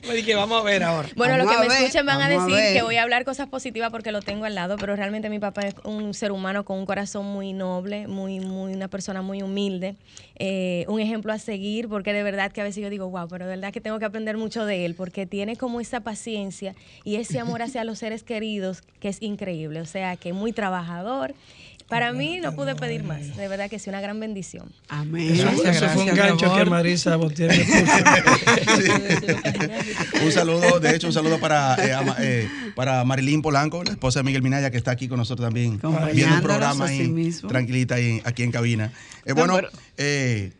Pues 0.06 0.24
que 0.26 0.36
vamos 0.36 0.62
a 0.62 0.64
ver 0.64 0.84
ahora. 0.84 1.10
Bueno, 1.16 1.38
los 1.38 1.48
Vamos 1.48 1.62
que 1.62 1.66
a 1.66 1.70
me 1.70 1.74
ver, 1.76 1.84
escuchen 1.86 2.06
van 2.06 2.22
a 2.22 2.30
decir 2.30 2.74
que 2.74 2.82
voy 2.84 2.98
a 2.98 3.04
hablar 3.04 3.26
cosas 3.26 3.48
positivas 3.48 3.90
porque 3.90 4.12
lo 4.12 4.22
tengo 4.22 4.46
al 4.46 4.56
lado, 4.56 4.78
pero 4.78 4.96
realmente 4.96 5.30
mi 5.30 5.40
papá 5.40 5.62
es 5.62 5.76
un 5.84 6.14
ser 6.14 6.32
humano 6.32 6.64
con 6.64 6.78
un 6.78 6.86
corazón 6.86 7.26
muy 7.26 7.54
noble, 7.54 8.08
muy, 8.08 8.40
muy, 8.40 8.74
una 8.74 8.88
persona 8.90 9.22
muy 9.22 9.42
humilde, 9.42 9.96
eh, 10.36 10.86
un 10.88 11.00
ejemplo 11.00 11.34
a 11.34 11.40
seguir, 11.40 11.88
porque 11.90 12.14
de 12.14 12.24
verdad 12.24 12.52
que 12.52 12.62
a 12.62 12.64
veces 12.64 12.84
yo 12.84 12.90
digo, 12.90 13.10
wow, 13.10 13.28
pero 13.28 13.46
de 13.46 13.56
verdad 13.56 13.74
que 13.74 13.82
tengo 13.82 13.98
que 14.00 14.06
aprender 14.06 14.38
mucho 14.38 14.66
de 14.66 14.86
él, 14.86 14.96
porque 14.96 15.26
tiene 15.26 15.56
como 15.56 15.82
esa 15.82 16.02
paciencia 16.02 16.76
y 17.04 17.16
ese 17.16 17.40
amor 17.40 17.64
hacia 17.64 17.84
los 17.84 18.00
seres 18.00 18.24
queridos 18.24 18.51
que 19.00 19.10
es 19.10 19.22
increíble, 19.22 19.82
o 19.82 19.86
sea, 19.86 20.16
que 20.18 20.34
muy 20.34 20.52
trabajador. 20.54 21.34
Para 21.88 22.14
mí 22.14 22.40
no 22.42 22.56
pude 22.56 22.74
pedir 22.74 23.04
más, 23.04 23.36
de 23.36 23.48
verdad 23.50 23.70
que 23.70 23.78
sí, 23.78 23.90
una 23.90 24.00
gran 24.00 24.18
bendición. 24.18 24.72
Amén. 24.88 25.34
Eso, 25.34 25.44
Gracias, 25.44 25.76
eso 25.76 25.90
fue 25.90 26.04
un 26.04 26.16
gancho 26.16 26.56
que. 26.56 26.64
Marisa 26.66 27.18
Botier 27.18 27.50
me 27.50 27.66
puso. 27.66 28.86
Un 30.26 30.32
saludo, 30.32 30.80
de 30.80 30.96
hecho, 30.96 31.08
un 31.08 31.14
saludo 31.14 31.38
para, 31.40 31.76
eh, 31.86 31.94
ama- 31.94 32.16
eh, 32.20 32.48
para 32.76 33.04
Marilyn 33.04 33.42
Polanco, 33.42 33.84
la 33.84 33.92
esposa 33.92 34.20
de 34.20 34.24
Miguel 34.24 34.42
Minaya, 34.42 34.72
que 34.72 34.78
está 34.78 34.92
aquí 34.92 35.08
con 35.10 35.18
nosotros 35.18 35.46
también, 35.48 35.80
viendo 36.14 36.36
un 36.36 36.42
programa 36.42 36.86
ahí, 36.86 37.08
mismo. 37.10 37.50
tranquilita 37.50 37.96
ahí, 37.96 38.22
aquí 38.24 38.44
en 38.44 38.52
cabina. 38.52 38.94
Eh, 39.26 39.30
No, 39.30 39.36
bueno, 39.36 39.56
pero- 39.56 39.70
eh, 39.98 40.52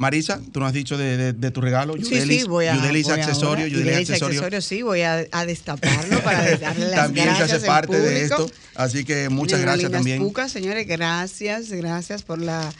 Marisa, 0.00 0.40
tú 0.50 0.60
nos 0.60 0.68
has 0.68 0.72
dicho 0.72 0.96
de, 0.96 1.18
de- 1.18 1.32
de 1.34 1.50
tu 1.50 1.60
regalo, 1.60 1.92
Sí, 1.98 2.04
Yudelis, 2.04 2.42
sí, 2.44 2.48
voy 2.48 2.66
a. 2.68 2.74
Yudelis 2.74 3.04
voy 3.06 3.20
accesorio, 3.20 3.66
ahora. 3.66 3.68
Yudelis 3.68 4.64
sí, 4.64 4.80
voy 4.80 5.02
a, 5.02 5.26
a 5.30 5.44
destaparlo 5.44 6.22
para 6.22 6.56
darle 6.56 6.86
las 6.88 6.94
También 7.04 7.36
se 7.36 7.42
hace 7.42 7.60
parte 7.60 8.00
de 8.00 8.22
esto, 8.24 8.50
así 8.76 9.04
que 9.04 9.28
muchas 9.28 9.60
gracias 9.60 9.90
también. 9.92 10.22
señores, 10.48 10.86
gracias, 10.86 11.70
gracias 11.70 12.22
por 12.22 12.40
la 12.40 12.72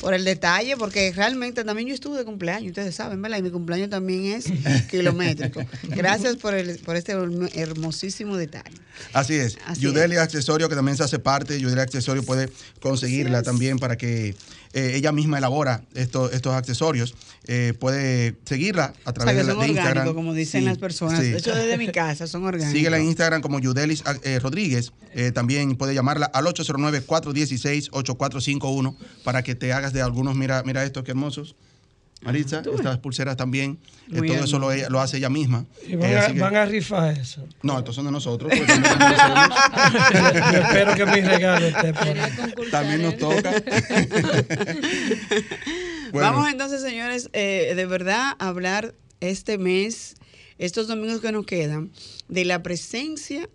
por 0.00 0.14
el 0.14 0.24
detalle, 0.24 0.76
porque 0.76 1.12
realmente 1.12 1.62
también 1.64 1.88
yo 1.88 1.94
estuve 1.94 2.18
de 2.18 2.24
cumpleaños, 2.24 2.68
ustedes 2.70 2.94
saben, 2.94 3.20
¿verdad? 3.20 3.38
Y 3.38 3.42
mi 3.42 3.50
cumpleaños 3.50 3.90
también 3.90 4.26
es 4.26 4.46
kilométrico. 4.90 5.62
Gracias 5.88 6.36
por, 6.36 6.54
el, 6.54 6.78
por 6.78 6.96
este 6.96 7.12
hermosísimo 7.54 8.36
detalle. 8.36 8.74
Así 9.12 9.34
es. 9.34 9.58
Así 9.66 9.82
Yudelia 9.82 10.22
Accesorio, 10.22 10.68
que 10.68 10.74
también 10.74 10.96
se 10.96 11.02
hace 11.02 11.18
parte, 11.18 11.60
Yudelia 11.60 11.82
Accesorio 11.82 12.22
puede 12.22 12.48
conseguirla 12.80 13.42
también 13.42 13.78
para 13.78 13.96
que 13.96 14.34
eh, 14.72 14.92
ella 14.94 15.10
misma 15.12 15.38
elabora 15.38 15.82
estos, 15.94 16.32
estos 16.32 16.54
accesorios. 16.54 17.14
Eh, 17.46 17.72
puede 17.80 18.36
seguirla 18.44 18.84
a 18.84 18.90
O 18.90 18.94
sea, 19.02 19.12
través 19.14 19.34
que 19.34 19.42
de, 19.44 19.54
de 19.54 19.66
Instagram. 19.66 19.86
orgánicos, 19.88 20.14
como 20.14 20.34
dicen 20.34 20.60
Sí, 20.60 20.66
las 20.66 20.78
personas. 20.78 21.20
sí. 21.20 21.30
De 21.30 21.38
hecho, 21.38 21.54
desde 21.54 21.78
mi 21.78 21.88
casa 21.88 22.26
son 22.26 22.44
orgánicos. 22.44 22.72
Síguela 22.72 22.98
en 22.98 23.04
Instagram 23.06 23.40
como 23.42 23.58
Yudelis 23.58 24.04
eh, 24.22 24.38
Rodríguez. 24.38 24.92
También 25.34 25.74
puede 25.76 25.94
llamarla 25.94 26.26
al 26.26 26.44
809-416-8451 26.46 28.96
para 29.24 29.42
que 29.42 29.54
te 29.54 29.72
hagas 29.72 29.92
de 29.92 30.02
algunos. 30.02 30.36
Mira, 30.36 30.62
mira 30.64 30.84
estos 30.84 31.02
qué 31.04 31.10
hermosos. 31.12 31.54
Maritza, 32.22 32.62
estas 32.74 32.98
pulseras 32.98 33.36
también. 33.36 33.78
eh, 34.12 34.20
todo 34.26 34.44
eso 34.44 34.58
lo, 34.58 34.70
hermoso. 34.72 34.90
lo 34.90 35.00
hace 35.00 35.16
ella 35.16 35.30
misma. 35.30 35.64
Y 35.86 35.96
van, 35.96 36.10
Eh, 36.10 36.16
a, 36.16 36.20
así 36.26 36.34
que- 36.34 36.40
van 36.40 36.56
a 36.56 36.64
rifar 36.66 37.16
eso. 37.18 37.46
No, 37.62 37.78
estos 37.78 37.94
son 37.94 38.04
de 38.04 38.10
nosotros. 38.12 38.52
pues. 38.54 38.66
Yo 40.52 40.58
espero 40.58 40.94
que 40.96 41.06
mi 41.06 41.20
regalo 41.22 41.66
esté 41.66 41.94
por 41.94 42.02
ahí. 42.08 42.32
También 42.70 43.02
nos 43.02 43.16
toca. 43.16 43.52
Bueno. 46.12 46.28
Vamos 46.32 46.48
entonces, 46.50 46.82
señores, 46.82 47.30
eh, 47.34 47.72
de 47.76 47.86
verdad 47.86 48.32
a 48.40 48.48
hablar 48.48 48.96
este 49.20 49.58
mes, 49.58 50.16
estos 50.58 50.88
domingos 50.88 51.20
que 51.20 51.30
nos 51.30 51.46
quedan, 51.46 51.92
de 52.28 52.44
la 52.44 52.64
presencia 52.64 53.48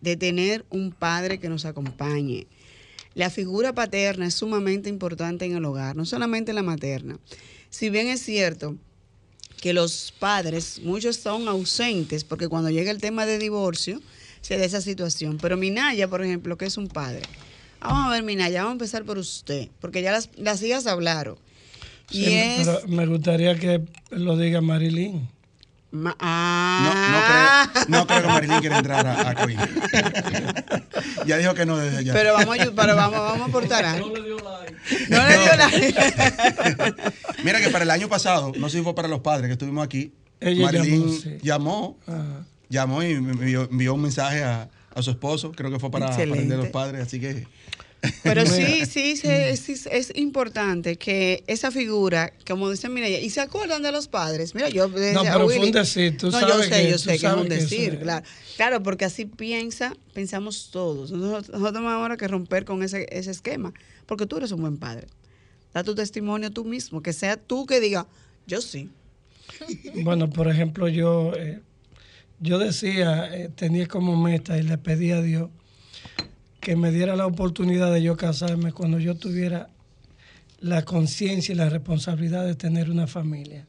de 0.00 0.16
tener 0.16 0.64
un 0.70 0.92
padre 0.92 1.38
que 1.38 1.50
nos 1.50 1.66
acompañe. 1.66 2.46
La 3.14 3.28
figura 3.28 3.74
paterna 3.74 4.26
es 4.26 4.32
sumamente 4.34 4.88
importante 4.88 5.44
en 5.44 5.54
el 5.54 5.64
hogar, 5.66 5.94
no 5.94 6.06
solamente 6.06 6.54
la 6.54 6.62
materna. 6.62 7.18
Si 7.72 7.88
bien 7.88 8.08
es 8.08 8.22
cierto 8.22 8.76
que 9.62 9.72
los 9.72 10.12
padres, 10.18 10.80
muchos 10.84 11.16
son 11.16 11.48
ausentes, 11.48 12.22
porque 12.22 12.46
cuando 12.46 12.68
llega 12.68 12.90
el 12.90 13.00
tema 13.00 13.24
de 13.24 13.38
divorcio, 13.38 14.00
se 14.42 14.58
da 14.58 14.64
esa 14.66 14.82
situación. 14.82 15.38
Pero 15.40 15.56
Minaya, 15.56 16.06
por 16.06 16.22
ejemplo, 16.22 16.58
que 16.58 16.66
es 16.66 16.76
un 16.76 16.88
padre. 16.88 17.22
Vamos 17.80 18.06
a 18.06 18.10
ver, 18.10 18.24
Minaya, 18.24 18.58
vamos 18.60 18.72
a 18.72 18.74
empezar 18.74 19.04
por 19.04 19.16
usted, 19.16 19.68
porque 19.80 20.02
ya 20.02 20.12
las, 20.12 20.28
las 20.36 20.62
hijas 20.62 20.86
hablaron. 20.86 21.36
Y 22.10 22.24
Sí, 22.26 22.34
es... 22.34 22.66
pero 22.66 22.88
me 22.88 23.06
gustaría 23.06 23.58
que 23.58 23.80
lo 24.10 24.36
diga 24.36 24.60
Marilyn. 24.60 25.26
Ma- 25.92 26.10
No, 26.10 26.16
ah. 26.20 27.68
no, 27.72 27.72
creo, 27.76 27.86
no 28.00 28.06
creo 28.06 28.22
que 28.22 28.28
Marilyn 28.28 28.60
quiera 28.60 28.78
entrar 28.78 29.06
a, 29.06 29.28
a 29.30 29.34
Queen. 29.34 29.58
ya 31.26 31.36
dijo 31.36 31.54
que 31.54 31.66
no 31.66 31.76
desde 31.76 32.02
ya. 32.04 32.12
Pero 32.14 32.32
vamos, 32.32 32.56
pero 32.74 32.96
vamos, 32.96 33.18
vamos 33.20 33.40
a 33.42 33.44
aportar 33.44 33.84
algo. 33.84 34.08
No 34.08 34.14
le 34.14 34.22
dio 35.38 35.56
like. 35.56 35.94
Mira 37.44 37.60
que 37.60 37.68
para 37.68 37.84
el 37.84 37.90
año 37.90 38.08
pasado, 38.08 38.52
no 38.56 38.68
sé 38.68 38.78
si 38.78 38.84
fue 38.84 38.94
para 38.94 39.08
los 39.08 39.20
padres 39.20 39.46
que 39.48 39.52
estuvimos 39.52 39.84
aquí, 39.84 40.14
Ella 40.40 40.64
Marilyn 40.64 41.00
llamó, 41.02 41.12
sí. 41.20 41.38
llamó, 41.42 41.98
Ajá. 42.06 42.46
llamó 42.68 43.02
y 43.02 43.20
me 43.20 43.32
envió, 43.32 43.68
envió 43.70 43.94
un 43.94 44.02
mensaje 44.02 44.42
a, 44.44 44.68
a 44.94 45.02
su 45.02 45.10
esposo, 45.10 45.52
creo 45.52 45.70
que 45.70 45.78
fue 45.78 45.90
para, 45.90 46.08
para 46.10 46.22
el 46.22 46.48
de 46.48 46.56
los 46.56 46.68
padres, 46.68 47.02
así 47.02 47.20
que... 47.20 47.46
Pero 48.24 48.44
sí, 48.46 48.84
sí, 48.86 49.16
sí, 49.16 49.74
es 49.90 50.12
importante 50.16 50.96
que 50.96 51.44
esa 51.46 51.70
figura, 51.70 52.32
como 52.48 52.68
dicen, 52.70 52.92
mira, 52.92 53.08
y 53.08 53.30
se 53.30 53.40
acuerdan 53.40 53.82
de 53.82 53.92
los 53.92 54.08
padres. 54.08 54.54
Mira, 54.56 54.68
yo 54.70 54.88
decía, 54.88 55.12
No, 55.12 55.22
pero 55.22 55.44
fue 55.44 55.54
Willy, 55.58 55.66
un 55.68 55.72
decir, 55.72 56.16
tú 56.16 56.30
no, 56.30 56.40
sabes 56.40 56.48
yo 56.56 56.62
sé, 56.62 56.68
que- 56.70 56.90
yo 56.90 56.98
sé 56.98 57.10
que 57.18 57.26
es 57.26 57.32
un 57.32 57.48
decir, 57.48 57.98
claro. 58.00 58.26
Claro, 58.56 58.82
porque 58.82 59.04
así 59.04 59.24
piensa, 59.26 59.94
pensamos 60.14 60.70
todos. 60.72 61.10
Nosotros, 61.12 61.48
nosotros 61.50 61.72
tenemos 61.72 61.92
ahora 61.92 62.16
que 62.16 62.26
romper 62.28 62.64
con 62.64 62.82
ese, 62.82 63.06
ese 63.10 63.30
esquema, 63.30 63.72
porque 64.06 64.26
tú 64.26 64.36
eres 64.38 64.50
un 64.52 64.60
buen 64.62 64.78
padre. 64.78 65.06
Da 65.72 65.84
tu 65.84 65.94
testimonio 65.94 66.50
tú 66.50 66.64
mismo, 66.64 67.02
que 67.02 67.12
sea 67.12 67.36
tú 67.36 67.66
que 67.66 67.80
diga, 67.80 68.06
yo 68.46 68.60
sí. 68.60 68.90
Bueno, 70.02 70.28
por 70.28 70.48
ejemplo, 70.48 70.88
yo, 70.88 71.32
eh, 71.36 71.60
yo 72.40 72.58
decía, 72.58 73.28
eh, 73.32 73.48
tenía 73.54 73.86
como 73.86 74.16
meta 74.20 74.58
y 74.58 74.62
le 74.62 74.76
pedí 74.78 75.12
a 75.12 75.22
Dios 75.22 75.50
que 76.62 76.76
me 76.76 76.92
diera 76.92 77.16
la 77.16 77.26
oportunidad 77.26 77.92
de 77.92 78.02
yo 78.04 78.16
casarme 78.16 78.72
cuando 78.72 79.00
yo 79.00 79.16
tuviera 79.16 79.68
la 80.60 80.84
conciencia 80.84 81.52
y 81.52 81.56
la 81.56 81.68
responsabilidad 81.68 82.46
de 82.46 82.54
tener 82.54 82.88
una 82.88 83.08
familia. 83.08 83.66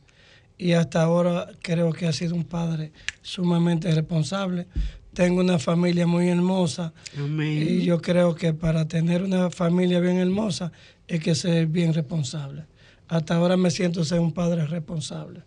Y 0.59 0.73
hasta 0.73 1.01
ahora 1.01 1.49
creo 1.63 1.91
que 1.91 2.05
ha 2.05 2.13
sido 2.13 2.35
un 2.35 2.43
padre 2.43 2.93
sumamente 3.23 3.91
responsable. 3.91 4.67
Tengo 5.11 5.41
una 5.41 5.57
familia 5.57 6.05
muy 6.05 6.29
hermosa 6.29 6.93
Amén. 7.17 7.65
y 7.67 7.81
yo 7.83 7.99
creo 7.99 8.35
que 8.35 8.53
para 8.53 8.87
tener 8.87 9.23
una 9.23 9.49
familia 9.49 9.99
bien 9.99 10.17
hermosa 10.17 10.71
hay 11.09 11.17
que 11.17 11.33
ser 11.33 11.65
bien 11.65 11.95
responsable. 11.95 12.65
Hasta 13.07 13.35
ahora 13.35 13.57
me 13.57 13.71
siento 13.71 14.05
ser 14.05 14.19
un 14.19 14.33
padre 14.33 14.67
responsable. 14.67 15.41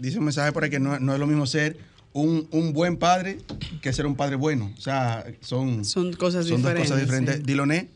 Dice 0.00 0.18
un 0.18 0.24
mensaje 0.24 0.50
por 0.50 0.64
ahí 0.64 0.70
que 0.70 0.80
no, 0.80 0.98
no 0.98 1.14
es 1.14 1.20
lo 1.20 1.26
mismo 1.28 1.46
ser 1.46 1.76
un, 2.22 2.48
un 2.50 2.72
buen 2.72 2.96
padre 2.96 3.38
que 3.82 3.92
ser 3.92 4.06
un 4.06 4.14
padre 4.16 4.36
bueno. 4.36 4.72
O 4.76 4.80
sea, 4.80 5.24
son, 5.40 5.84
Son 5.84 6.12
cosas 6.14 6.46
son 6.46 6.62
dos 6.62 6.72
cosas 6.72 6.82
diferentes, 7.00 7.00
diferentes. 7.00 7.36
sí. 7.36 7.42
Diloné, 7.42 7.88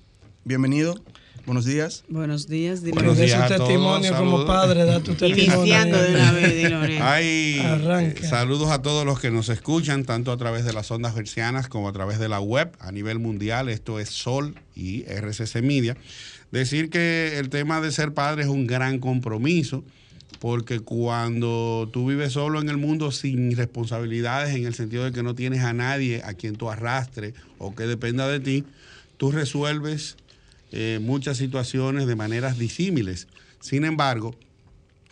bienvenido. 0.44 0.94
Buenos 1.44 1.64
días. 1.64 2.04
Buenos 2.08 2.46
días, 2.46 2.84
dile. 2.84 2.94
Pero 2.96 3.16
de 3.16 3.28
su 3.28 3.36
testimonio 3.48 4.16
como 4.16 4.46
padre, 4.46 4.84
da 4.84 5.00
tu 5.00 5.12
testimonio. 5.16 5.56
Iniciando 5.56 6.00
de 6.00 6.14
una 6.14 6.30
vez, 6.32 6.56
Diloné. 6.56 7.02
Ay, 7.02 7.58
Arranca. 7.64 8.20
eh, 8.24 8.28
saludos 8.28 8.70
a 8.70 8.80
todos 8.80 9.04
los 9.04 9.18
que 9.18 9.32
nos 9.32 9.48
escuchan, 9.48 10.04
tanto 10.04 10.30
a 10.30 10.36
través 10.36 10.64
de 10.64 10.72
las 10.72 10.88
ondas 10.92 11.16
hercianas 11.16 11.66
como 11.66 11.88
a 11.88 11.92
través 11.92 12.20
de 12.20 12.28
la 12.28 12.38
web 12.38 12.70
a 12.78 12.92
nivel 12.92 13.18
mundial. 13.18 13.68
Esto 13.68 13.98
es 13.98 14.10
Sol 14.10 14.54
y 14.76 15.02
RCC 15.08 15.62
Media. 15.62 15.96
Decir 16.52 16.90
que 16.90 17.36
el 17.38 17.48
tema 17.48 17.80
de 17.80 17.90
ser 17.90 18.14
padre 18.14 18.42
es 18.42 18.48
un 18.48 18.68
gran 18.68 19.00
compromiso, 19.00 19.82
porque 20.42 20.80
cuando 20.80 21.88
tú 21.92 22.08
vives 22.08 22.32
solo 22.32 22.60
en 22.60 22.68
el 22.68 22.76
mundo 22.76 23.12
sin 23.12 23.56
responsabilidades, 23.56 24.56
en 24.56 24.66
el 24.66 24.74
sentido 24.74 25.04
de 25.04 25.12
que 25.12 25.22
no 25.22 25.36
tienes 25.36 25.60
a 25.60 25.72
nadie 25.72 26.20
a 26.24 26.34
quien 26.34 26.56
tú 26.56 26.68
arrastres 26.68 27.34
o 27.58 27.76
que 27.76 27.84
dependa 27.84 28.26
de 28.26 28.40
ti, 28.40 28.64
tú 29.18 29.30
resuelves 29.30 30.16
eh, 30.72 30.98
muchas 31.00 31.36
situaciones 31.36 32.08
de 32.08 32.16
maneras 32.16 32.58
disímiles. 32.58 33.28
Sin 33.60 33.84
embargo, 33.84 34.34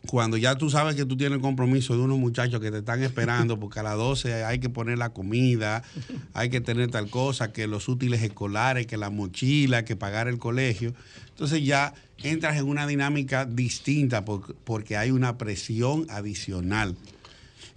cuando 0.09 0.37
ya 0.37 0.57
tú 0.57 0.69
sabes 0.69 0.97
que 0.97 1.05
tú 1.05 1.17
tienes 1.17 1.37
el 1.37 1.43
compromiso 1.43 1.95
de 1.95 2.01
unos 2.01 2.19
muchachos 2.19 2.61
que 2.61 2.73
te 2.73 2.79
están 2.79 3.01
esperando, 3.05 3.61
porque 3.61 3.79
a 3.79 3.85
las 3.85 3.97
12 3.97 4.43
hay 4.45 4.59
que 4.59 4.69
poner 4.69 4.99
la 4.99 5.11
comida, 5.11 5.85
hay 6.33 6.51
que 6.51 6.61
tener 6.61 6.91
tal 6.91 7.09
cosa, 7.09 7.53
que 7.53 7.69
los 7.69 7.89
útiles 7.89 8.21
escolares, 8.23 8.89
que 8.89 8.97
la 8.97 9.11
mochila, 9.11 9.85
que 9.85 9.95
pagar 9.95 10.27
el 10.27 10.39
colegio. 10.39 10.93
Entonces 11.29 11.65
ya 11.65 11.95
entras 12.23 12.57
en 12.59 12.65
una 12.65 12.87
dinámica 12.87 13.45
distinta 13.45 14.25
por- 14.25 14.55
porque 14.65 14.97
hay 14.97 15.11
una 15.11 15.39
presión 15.39 16.07
adicional. 16.11 16.97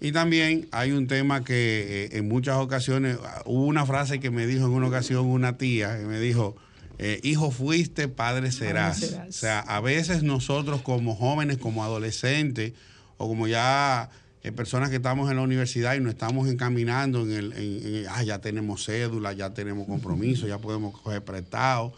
Y 0.02 0.12
también 0.12 0.68
hay 0.72 0.92
un 0.92 1.08
tema 1.08 1.44
que 1.44 2.06
eh, 2.12 2.18
en 2.18 2.28
muchas 2.28 2.58
ocasiones, 2.58 3.18
hubo 3.46 3.66
una 3.66 3.86
frase 3.86 4.20
que 4.20 4.32
me 4.32 4.46
dijo 4.46 4.66
en 4.66 4.72
una 4.72 4.88
ocasión 4.88 5.26
una 5.26 5.58
tía, 5.58 5.98
que 5.98 6.04
me 6.06 6.20
dijo, 6.20 6.56
eh, 7.00 7.20
hijo 7.24 7.52
fuiste, 7.52 8.08
padre 8.10 8.52
serás. 8.52 9.00
serás. 9.00 9.30
O 9.30 9.32
sea, 9.32 9.60
a 9.60 9.80
veces 9.80 10.24
nosotros 10.24 10.82
como 10.82 11.16
jóvenes, 11.16 11.58
como 11.58 11.84
adolescentes, 11.84 12.74
o 13.18 13.28
como 13.30 13.48
ya 13.48 14.10
eh, 14.44 14.52
personas 14.52 14.90
que 14.90 14.98
estamos 14.98 15.30
en 15.32 15.38
la 15.38 15.44
universidad 15.44 15.96
y 15.96 16.02
nos 16.02 16.12
estamos 16.14 16.50
encaminando 16.50 17.22
en 17.24 17.32
el, 17.32 17.54
en- 17.54 17.96
en- 17.96 18.06
ah, 18.10 18.24
ya 18.24 18.40
tenemos 18.40 18.86
cédula, 18.86 19.32
ya 19.32 19.54
tenemos 19.54 19.88
compromiso, 19.88 20.48
ya 20.48 20.58
podemos 20.58 21.00
coger 21.00 21.24
prestado. 21.24 21.94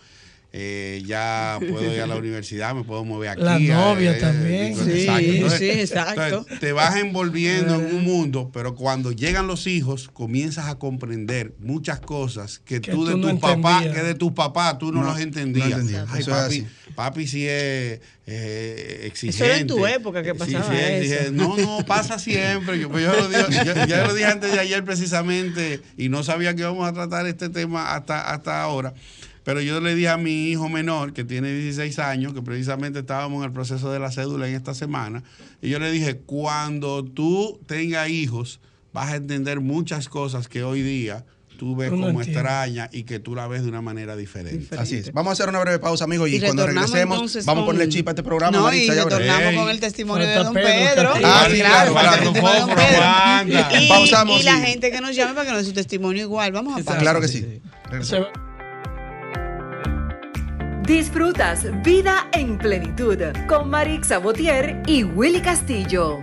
Eh, 0.57 1.03
ya 1.05 1.57
puedo 1.59 1.93
ir 1.93 1.99
a 1.99 2.07
la 2.07 2.15
universidad, 2.15 2.73
me 2.73 2.85
puedo 2.85 3.03
mover 3.03 3.31
aquí. 3.31 3.41
La 3.41 3.57
eh, 3.57 3.67
novia 3.67 4.15
eh, 4.15 4.19
también. 4.21 4.73
digo, 4.73 4.85
Sí, 4.85 4.91
exacto. 5.01 5.21
Entonces, 5.31 5.59
sí, 5.59 5.69
exacto. 5.81 6.23
entonces, 6.23 6.59
te 6.61 6.71
vas 6.71 6.95
envolviendo 6.95 7.75
en 7.75 7.93
un 7.93 8.03
mundo, 8.05 8.51
pero 8.53 8.73
cuando 8.73 9.11
llegan 9.11 9.47
los 9.47 9.67
hijos, 9.67 10.07
comienzas 10.13 10.67
a 10.67 10.75
comprender 10.79 11.53
muchas 11.59 11.99
cosas 11.99 12.59
que, 12.59 12.79
Que 12.79 12.91
tú 12.91 13.03
de 13.05 13.17
no 13.17 13.31
tus 13.31 13.39
papás, 13.41 13.79
entendías. 13.83 13.95
que 13.95 14.03
de 14.07 14.15
tus 14.15 14.31
papás 14.31 14.77
tú 14.77 14.93
no, 14.93 15.01
No, 15.01 15.09
los 15.09 15.19
entendías. 15.19 15.83
no. 15.83 16.05
Ay, 16.09 16.21
Eso 16.21 16.31
papi, 16.31 16.65
papi 16.95 17.27
sí 17.27 17.45
es 17.45 17.99
eh, 18.25 19.01
exigente. 19.07 19.45
era 19.45 19.57
en 19.57 19.67
tu 19.67 19.85
época 19.85 20.23
que 20.23 20.35
pasaba 20.35 20.69
sí 20.69 20.73
eso. 20.73 20.87
exigente. 21.03 21.31
No, 21.33 21.57
no, 21.57 21.85
pasa 21.85 22.17
siempre. 22.17 22.79
Yo, 22.79 22.89
pues 22.89 23.03
yo 23.03 23.13
lo 23.13 23.27
digo- 23.27 23.49
yo- 23.65 23.85
ya 23.87 24.07
lo 24.07 24.13
dije 24.13 24.25
antes 24.27 24.53
de 24.53 24.59
ayer 24.59 24.85
precisamente 24.85 25.81
y 25.97 26.07
no 26.07 26.23
sabía 26.23 26.55
que 26.55 26.61
íbamos 26.61 26.87
a 26.87 26.93
tratar 26.93 27.27
este 27.27 27.49
tema 27.49 27.93
hasta, 27.93 28.31
hasta 28.31 28.61
ahora. 28.61 28.93
Pero 29.45 29.61
yo 29.61 29.79
le 29.79 29.95
dije 29.95 30.09
a 30.09 30.17
mi 30.17 30.49
hijo 30.49 30.67
menor, 30.67 31.13
que 31.13 31.23
tiene 31.23 31.53
16 31.53 31.99
años, 31.99 32.33
que 32.33 32.41
precisamente 32.41 32.99
estábamos 32.99 33.37
en 33.39 33.45
el 33.45 33.51
proceso 33.53 33.91
de 33.91 33.99
la 33.99 34.11
cédula 34.11 34.49
en 34.49 34.55
esta 34.55 34.73
semana, 34.73 35.23
y 35.61 35.69
yo 35.69 35.79
le 35.79 35.89
dije, 35.91 36.17
cuando 36.17 37.05
tú 37.05 37.59
tengas 37.67 38.09
hijos, 38.09 38.59
vas 38.91 39.11
a 39.13 39.15
entender 39.17 39.59
muchas 39.61 40.09
cosas 40.09 40.47
que 40.47 40.63
hoy 40.63 40.81
día 40.81 41.25
tú 41.59 41.75
ves 41.75 41.89
como 41.89 42.21
extrañas 42.21 42.89
y 42.91 43.03
que 43.03 43.19
tú 43.19 43.33
la 43.35 43.47
ves 43.47 43.63
de 43.63 43.69
una 43.69 43.81
manera 43.81 44.15
diferente. 44.17 44.57
Diferente. 44.57 44.83
Así 44.83 44.95
es. 44.97 45.13
Vamos 45.13 45.29
a 45.29 45.33
hacer 45.33 45.47
una 45.47 45.59
breve 45.59 45.79
pausa, 45.79 46.03
amigos, 46.03 46.27
y, 46.29 46.35
Y 46.37 46.41
cuando 46.41 46.65
regresemos, 46.65 47.17
vamos 47.17 47.47
a 47.47 47.53
con- 47.53 47.65
ponerle 47.65 47.87
chip 47.89 48.07
a 48.07 48.11
este 48.11 48.23
programa. 48.23 48.57
No, 48.57 48.73
y 48.73 48.89
retornamos 48.89 49.53
con 49.53 49.69
el 49.69 49.79
testimonio 49.79 50.27
de 50.27 50.33
Falta 50.33 50.45
don 50.45 50.53
Pedro, 50.55 51.13
Ah, 51.23 51.47
sí, 51.49 51.59
claro, 51.59 51.97
aguanta. 51.97 53.79
Y, 53.79 53.87
Pausamos, 53.87 54.41
y 54.41 54.43
la 54.43 54.57
gente 54.57 54.91
que 54.91 54.99
nos 55.01 55.15
llame 55.15 55.33
para 55.33 55.45
que 55.45 55.51
nos 55.51 55.61
dé 55.61 55.67
su 55.67 55.73
testimonio 55.73 56.23
igual. 56.23 56.51
Vamos 56.51 56.73
a 56.73 56.77
pausar. 56.83 56.99
Claro 57.01 57.21
que 57.21 57.27
sí. 57.27 57.45
Disfrutas 60.85 61.65
Vida 61.81 62.29
en 62.31 62.59
Plenitud 62.59 63.17
con 63.47 63.71
Marix 63.71 64.09
Sabotier 64.09 64.83
y 64.85 65.03
Willy 65.03 65.41
Castillo. 65.41 66.19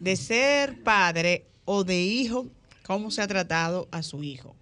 de 0.00 0.16
ser 0.16 0.82
padre 0.82 1.46
o 1.64 1.84
de 1.84 2.02
hijo, 2.02 2.48
cómo 2.84 3.12
se 3.12 3.22
ha 3.22 3.28
tratado 3.28 3.86
a 3.92 4.02
su 4.02 4.24
hijo. 4.24 4.56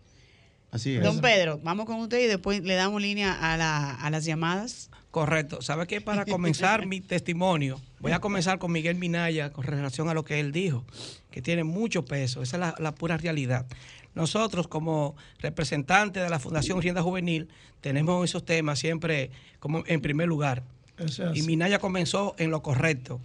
Así 0.70 0.96
es. 0.96 1.02
Don 1.02 1.20
Pedro, 1.22 1.58
vamos 1.64 1.86
con 1.86 1.98
usted 2.00 2.20
y 2.22 2.26
después 2.26 2.62
le 2.62 2.74
damos 2.74 3.00
línea 3.00 3.32
a, 3.32 3.56
la- 3.56 3.94
a 3.94 4.10
las 4.10 4.26
llamadas. 4.26 4.90
Correcto. 5.10 5.62
¿Sabe 5.62 5.86
qué? 5.86 6.00
Para 6.00 6.24
comenzar 6.26 6.86
mi 6.86 7.00
testimonio, 7.00 7.80
voy 8.00 8.12
a 8.12 8.20
comenzar 8.20 8.58
con 8.58 8.72
Miguel 8.72 8.96
Minaya 8.96 9.50
con 9.50 9.64
relación 9.64 10.08
a 10.08 10.14
lo 10.14 10.24
que 10.24 10.40
él 10.40 10.52
dijo, 10.52 10.84
que 11.30 11.42
tiene 11.42 11.64
mucho 11.64 12.04
peso. 12.04 12.42
Esa 12.42 12.56
es 12.56 12.60
la, 12.60 12.74
la 12.78 12.94
pura 12.94 13.16
realidad. 13.16 13.66
Nosotros, 14.14 14.66
como 14.66 15.16
representantes 15.38 16.22
de 16.22 16.28
la 16.28 16.40
Fundación 16.40 16.82
Rienda 16.82 17.02
Juvenil, 17.02 17.48
tenemos 17.80 18.28
esos 18.28 18.44
temas 18.44 18.78
siempre 18.78 19.30
como 19.60 19.84
en 19.86 20.00
primer 20.00 20.28
lugar. 20.28 20.64
Es 20.98 21.20
Y. 21.34 21.42
Minaya 21.42 21.78
comenzó 21.78 22.34
en 22.38 22.50
lo 22.50 22.62
correcto. 22.62 23.20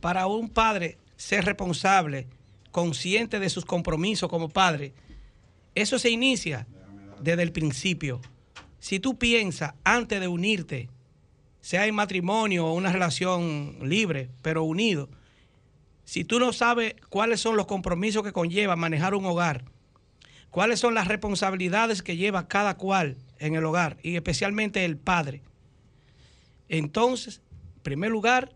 Para 0.00 0.26
un 0.26 0.48
padre 0.48 0.98
ser 1.16 1.44
responsable, 1.44 2.26
consciente 2.72 3.38
de 3.38 3.48
sus 3.48 3.64
compromisos 3.64 4.28
como 4.28 4.48
padre, 4.48 4.92
eso 5.74 5.98
se 5.98 6.10
inicia 6.10 6.66
desde 7.20 7.42
el 7.42 7.52
principio. 7.52 8.20
Si 8.80 9.00
tú 9.00 9.18
piensas 9.18 9.74
antes 9.84 10.20
de 10.20 10.28
unirte, 10.28 10.88
sea 11.66 11.84
en 11.88 11.96
matrimonio 11.96 12.64
o 12.64 12.74
una 12.74 12.92
relación 12.92 13.76
libre, 13.82 14.30
pero 14.40 14.62
unido, 14.62 15.08
si 16.04 16.22
tú 16.22 16.38
no 16.38 16.52
sabes 16.52 16.94
cuáles 17.08 17.40
son 17.40 17.56
los 17.56 17.66
compromisos 17.66 18.22
que 18.22 18.30
conlleva 18.32 18.76
manejar 18.76 19.16
un 19.16 19.26
hogar, 19.26 19.64
cuáles 20.50 20.78
son 20.78 20.94
las 20.94 21.08
responsabilidades 21.08 22.04
que 22.04 22.16
lleva 22.16 22.46
cada 22.46 22.76
cual 22.76 23.16
en 23.40 23.56
el 23.56 23.64
hogar 23.64 23.96
y 24.04 24.14
especialmente 24.14 24.84
el 24.84 24.96
padre, 24.96 25.42
entonces, 26.68 27.42
en 27.78 27.82
primer 27.82 28.12
lugar, 28.12 28.54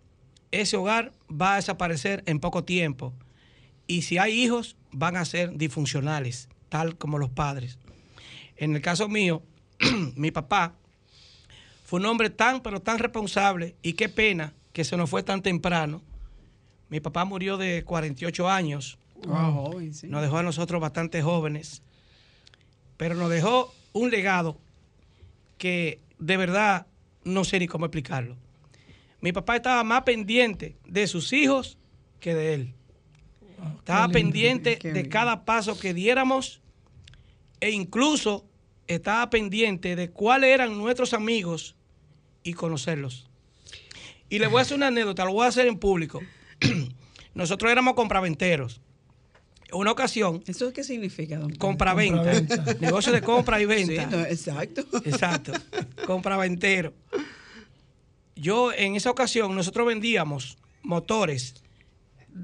ese 0.52 0.76
hogar 0.76 1.10
va 1.28 1.54
a 1.54 1.56
desaparecer 1.56 2.22
en 2.26 2.38
poco 2.38 2.62
tiempo. 2.62 3.12
Y 3.88 4.02
si 4.02 4.18
hay 4.18 4.40
hijos, 4.40 4.76
van 4.92 5.16
a 5.16 5.24
ser 5.24 5.56
disfuncionales, 5.56 6.48
tal 6.68 6.96
como 6.96 7.18
los 7.18 7.30
padres. 7.30 7.80
En 8.54 8.76
el 8.76 8.82
caso 8.82 9.08
mío, 9.08 9.42
mi 10.14 10.30
papá 10.30 10.76
fue 11.90 11.98
un 11.98 12.06
hombre 12.06 12.30
tan, 12.30 12.60
pero 12.60 12.80
tan 12.80 13.00
responsable 13.00 13.74
y 13.82 13.94
qué 13.94 14.08
pena 14.08 14.52
que 14.72 14.84
se 14.84 14.96
nos 14.96 15.10
fue 15.10 15.24
tan 15.24 15.42
temprano. 15.42 16.02
Mi 16.88 17.00
papá 17.00 17.24
murió 17.24 17.56
de 17.56 17.82
48 17.82 18.48
años. 18.48 18.96
Ah, 19.28 19.50
joven, 19.52 19.92
sí. 19.92 20.06
Nos 20.06 20.22
dejó 20.22 20.38
a 20.38 20.44
nosotros 20.44 20.80
bastante 20.80 21.20
jóvenes, 21.20 21.82
pero 22.96 23.16
nos 23.16 23.28
dejó 23.28 23.74
un 23.92 24.08
legado 24.08 24.56
que 25.58 25.98
de 26.20 26.36
verdad 26.36 26.86
no 27.24 27.42
sé 27.42 27.58
ni 27.58 27.66
cómo 27.66 27.86
explicarlo. 27.86 28.36
Mi 29.20 29.32
papá 29.32 29.56
estaba 29.56 29.82
más 29.82 30.02
pendiente 30.02 30.76
de 30.86 31.08
sus 31.08 31.32
hijos 31.32 31.76
que 32.20 32.36
de 32.36 32.54
él. 32.54 32.74
Estaba 33.78 34.06
lindo. 34.06 34.12
pendiente 34.12 34.78
de 34.80 35.08
cada 35.08 35.44
paso 35.44 35.76
que 35.76 35.92
diéramos 35.92 36.60
e 37.58 37.72
incluso 37.72 38.46
estaba 38.86 39.28
pendiente 39.28 39.96
de 39.96 40.08
cuáles 40.08 40.50
eran 40.50 40.78
nuestros 40.78 41.14
amigos 41.14 41.74
y 42.42 42.54
conocerlos. 42.54 43.28
Y 44.28 44.38
le 44.38 44.46
voy 44.46 44.58
a 44.60 44.62
hacer 44.62 44.76
una 44.76 44.86
anécdota, 44.88 45.24
lo 45.24 45.32
voy 45.32 45.44
a 45.46 45.48
hacer 45.48 45.66
en 45.66 45.78
público. 45.78 46.20
Nosotros 47.34 47.70
éramos 47.70 47.94
compraventeros. 47.94 48.80
Una 49.72 49.92
ocasión, 49.92 50.42
¿Eso 50.48 50.72
qué 50.72 50.82
significa, 50.82 51.38
don 51.38 51.54
compra-venta, 51.54 52.32
Compra-venta. 52.32 52.74
negocio 52.80 53.12
de 53.12 53.22
compra 53.22 53.58
y 53.60 53.62
Sí, 53.62 53.66
venta. 53.68 54.06
no, 54.06 54.20
exacto. 54.24 54.82
Exacto, 55.04 55.52
compraventero. 56.06 56.92
Yo 58.34 58.72
en 58.72 58.96
esa 58.96 59.10
ocasión 59.10 59.54
nosotros 59.54 59.86
vendíamos 59.86 60.56
motores 60.82 61.54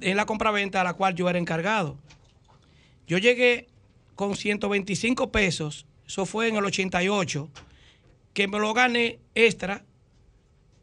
en 0.01 0.17
la 0.17 0.25
compraventa 0.27 0.81
a 0.81 0.85
la 0.85 0.95
cual 0.95 1.15
yo 1.15 1.29
era 1.29 1.39
encargado. 1.39 1.99
Yo 3.09 3.19
llegué 3.19 3.67
con 4.15 4.37
125 4.37 5.33
pesos, 5.33 5.87
eso 6.07 6.27
fue 6.27 6.49
en 6.49 6.57
el 6.57 6.65
88, 6.65 7.49
que 8.37 8.49
me 8.49 8.59
lo 8.59 8.75
gané 8.75 9.19
extra 9.35 9.83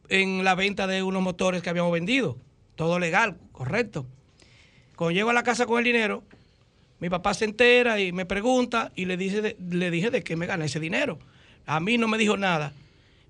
en 0.09 0.43
la 0.43 0.55
venta 0.55 0.87
de 0.87 1.03
unos 1.03 1.21
motores 1.21 1.61
que 1.61 1.69
habíamos 1.69 1.91
vendido. 1.91 2.35
Todo 2.75 2.97
legal, 2.97 3.37
correcto. 3.51 4.07
Cuando 4.95 5.11
llego 5.11 5.29
a 5.29 5.33
la 5.33 5.43
casa 5.43 5.67
con 5.67 5.77
el 5.77 5.83
dinero, 5.83 6.23
mi 6.97 7.11
papá 7.11 7.35
se 7.35 7.45
entera 7.45 7.99
y 7.99 8.11
me 8.11 8.25
pregunta 8.25 8.91
y 8.95 9.05
le, 9.05 9.17
dice 9.17 9.55
le 9.59 9.91
dije 9.91 10.09
de 10.09 10.23
qué 10.23 10.35
me 10.35 10.47
gané 10.47 10.65
ese 10.65 10.79
dinero. 10.79 11.19
A 11.67 11.79
mí 11.79 11.99
no 11.99 12.07
me 12.07 12.17
dijo 12.17 12.37
nada, 12.37 12.73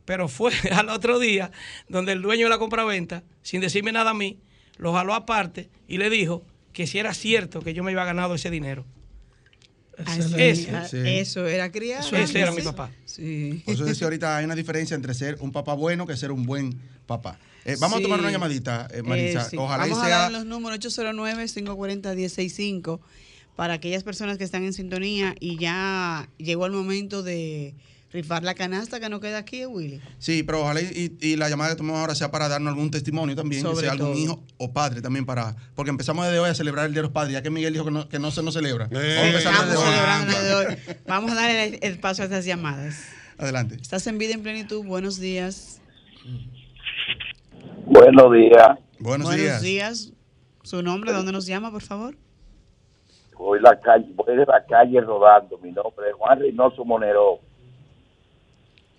pero 0.06 0.30
fue 0.30 0.54
al 0.72 0.88
otro 0.88 1.20
día 1.20 1.52
donde 1.90 2.14
el 2.14 2.22
dueño 2.22 2.46
de 2.46 2.52
la 2.52 2.60
compraventa, 2.60 3.24
sin 3.42 3.60
decirme 3.60 3.92
nada 3.92 4.12
a 4.12 4.14
mí, 4.14 4.38
lo 4.78 4.94
jaló 4.94 5.16
aparte 5.16 5.70
y 5.86 5.98
le 5.98 6.10
dijo 6.10 6.46
que 6.72 6.88
si 6.88 6.98
era 6.98 7.14
cierto 7.14 7.60
que 7.60 7.74
yo 7.74 7.84
me 7.84 7.92
había 7.92 8.06
ganado 8.06 8.36
ese 8.36 8.50
dinero. 8.50 8.86
Así, 10.06 10.34
Ese, 10.38 10.72
sí. 10.90 10.98
Eso 11.06 11.48
era 11.48 11.72
criado. 11.72 12.06
Eso 12.06 12.16
ese 12.18 12.40
era 12.42 12.52
mi 12.52 12.62
papá. 12.62 12.92
Sí. 13.06 13.62
Por 13.66 13.76
eso 13.76 13.86
decía 13.86 14.06
ahorita, 14.08 14.38
hay 14.38 14.46
una 14.46 14.56
diferencia 14.56 14.96
entre 14.96 15.14
ser 15.14 15.38
un 15.40 15.52
papá 15.52 15.74
bueno 15.76 16.06
que 16.08 16.18
ser 16.18 16.32
un 16.32 16.46
buen 16.46 16.80
papá. 17.06 17.38
Eh, 17.66 17.76
vamos 17.80 17.98
Sí. 18.00 18.04
a 18.04 18.08
tomar 18.08 18.20
una 18.20 18.32
llamadita, 18.32 18.88
eh, 18.94 19.02
Marisa. 19.04 19.44
Eh, 19.44 19.48
sí. 19.52 19.58
Ojalá 19.58 19.88
y 19.88 19.92
Vamos 19.92 20.04
a 20.04 20.08
sea... 20.08 20.18
dar 20.20 20.32
los 20.32 20.46
números 20.46 20.80
809-540-1065 20.80 23.00
para 23.56 23.76
aquellas 23.76 24.04
personas 24.04 24.38
que 24.38 24.44
están 24.44 24.64
en 24.64 24.74
sintonía 24.74 25.36
y 25.40 25.58
ya 25.58 26.28
llegó 26.38 26.66
el 26.66 26.72
momento 26.72 27.22
de 27.24 27.76
rifar 28.14 28.44
la 28.44 28.54
canasta 28.54 29.00
que 29.00 29.10
nos 29.10 29.20
queda 29.20 29.40
aquí, 29.40 29.66
Willy. 29.66 30.00
Sí, 30.20 30.44
pero 30.44 30.62
ojalá 30.62 30.80
y, 30.82 31.18
y 31.20 31.36
la 31.36 31.50
llamada 31.50 31.72
que 31.72 31.78
tomamos 31.78 32.00
ahora 32.00 32.16
sea 32.16 32.30
para 32.32 32.48
darnos 32.48 32.72
algún 32.72 32.92
testimonio 32.92 33.36
también, 33.36 33.64
que 33.64 33.68
Sobre 33.70 33.82
sea 33.82 33.92
algún 33.92 34.12
todo. 34.14 34.20
hijo 34.22 34.44
o 34.58 34.72
padre 34.72 35.02
también 35.02 35.26
para... 35.26 35.56
Porque 35.76 35.90
empezamos 35.90 36.24
desde 36.26 36.40
hoy 36.40 36.50
a 36.50 36.54
celebrar 36.54 36.86
el 36.86 36.94
Día 36.94 37.02
de 37.02 37.08
los 37.08 37.12
Padres, 37.12 37.34
ya 37.34 37.42
que 37.42 37.50
Miguel 37.50 37.74
dijo 37.74 37.86
que 37.86 37.92
no, 37.92 38.08
que 38.08 38.20
no 38.20 38.32
se 38.32 38.44
nos 38.44 38.54
celebra. 38.54 38.88
Eh, 38.92 39.42
Vamos 39.44 39.46
a 39.46 39.66
desde 39.66 39.78
hoy. 39.78 39.84
celebrando 39.86 40.26
el 40.28 40.32
día 40.32 40.44
de 40.44 40.54
hoy. 40.56 40.78
Vamos 41.08 41.32
a 41.32 41.36
darle 41.36 41.64
el, 41.66 41.80
el 41.82 42.00
paso 42.00 42.22
a 42.22 42.26
estas 42.26 42.46
llamadas. 42.46 43.04
Adelante. 43.38 43.76
Estás 43.82 44.06
en 44.08 44.18
vida 44.20 44.34
en 44.34 44.44
plenitud. 44.44 44.86
Buenos 44.86 45.20
días. 45.20 45.82
Buenos 47.86 48.32
días. 48.32 48.68
Buenos, 49.00 49.28
Buenos 49.28 49.36
días. 49.36 49.62
días. 49.62 50.14
¿Su 50.64 50.82
nombre? 50.82 51.12
¿Dónde 51.12 51.32
nos 51.32 51.46
llama, 51.46 51.72
por 51.72 51.82
favor? 51.82 52.16
Voy, 53.38 53.60
la 53.60 53.78
calle, 53.82 54.06
voy 54.16 54.38
de 54.38 54.46
la 54.46 54.64
calle 54.70 55.02
rodando. 55.02 55.58
Mi 55.58 55.72
nombre 55.72 56.08
es 56.10 56.16
Juan 56.16 56.40
Reynoso 56.40 56.86
Monero. 56.86 57.40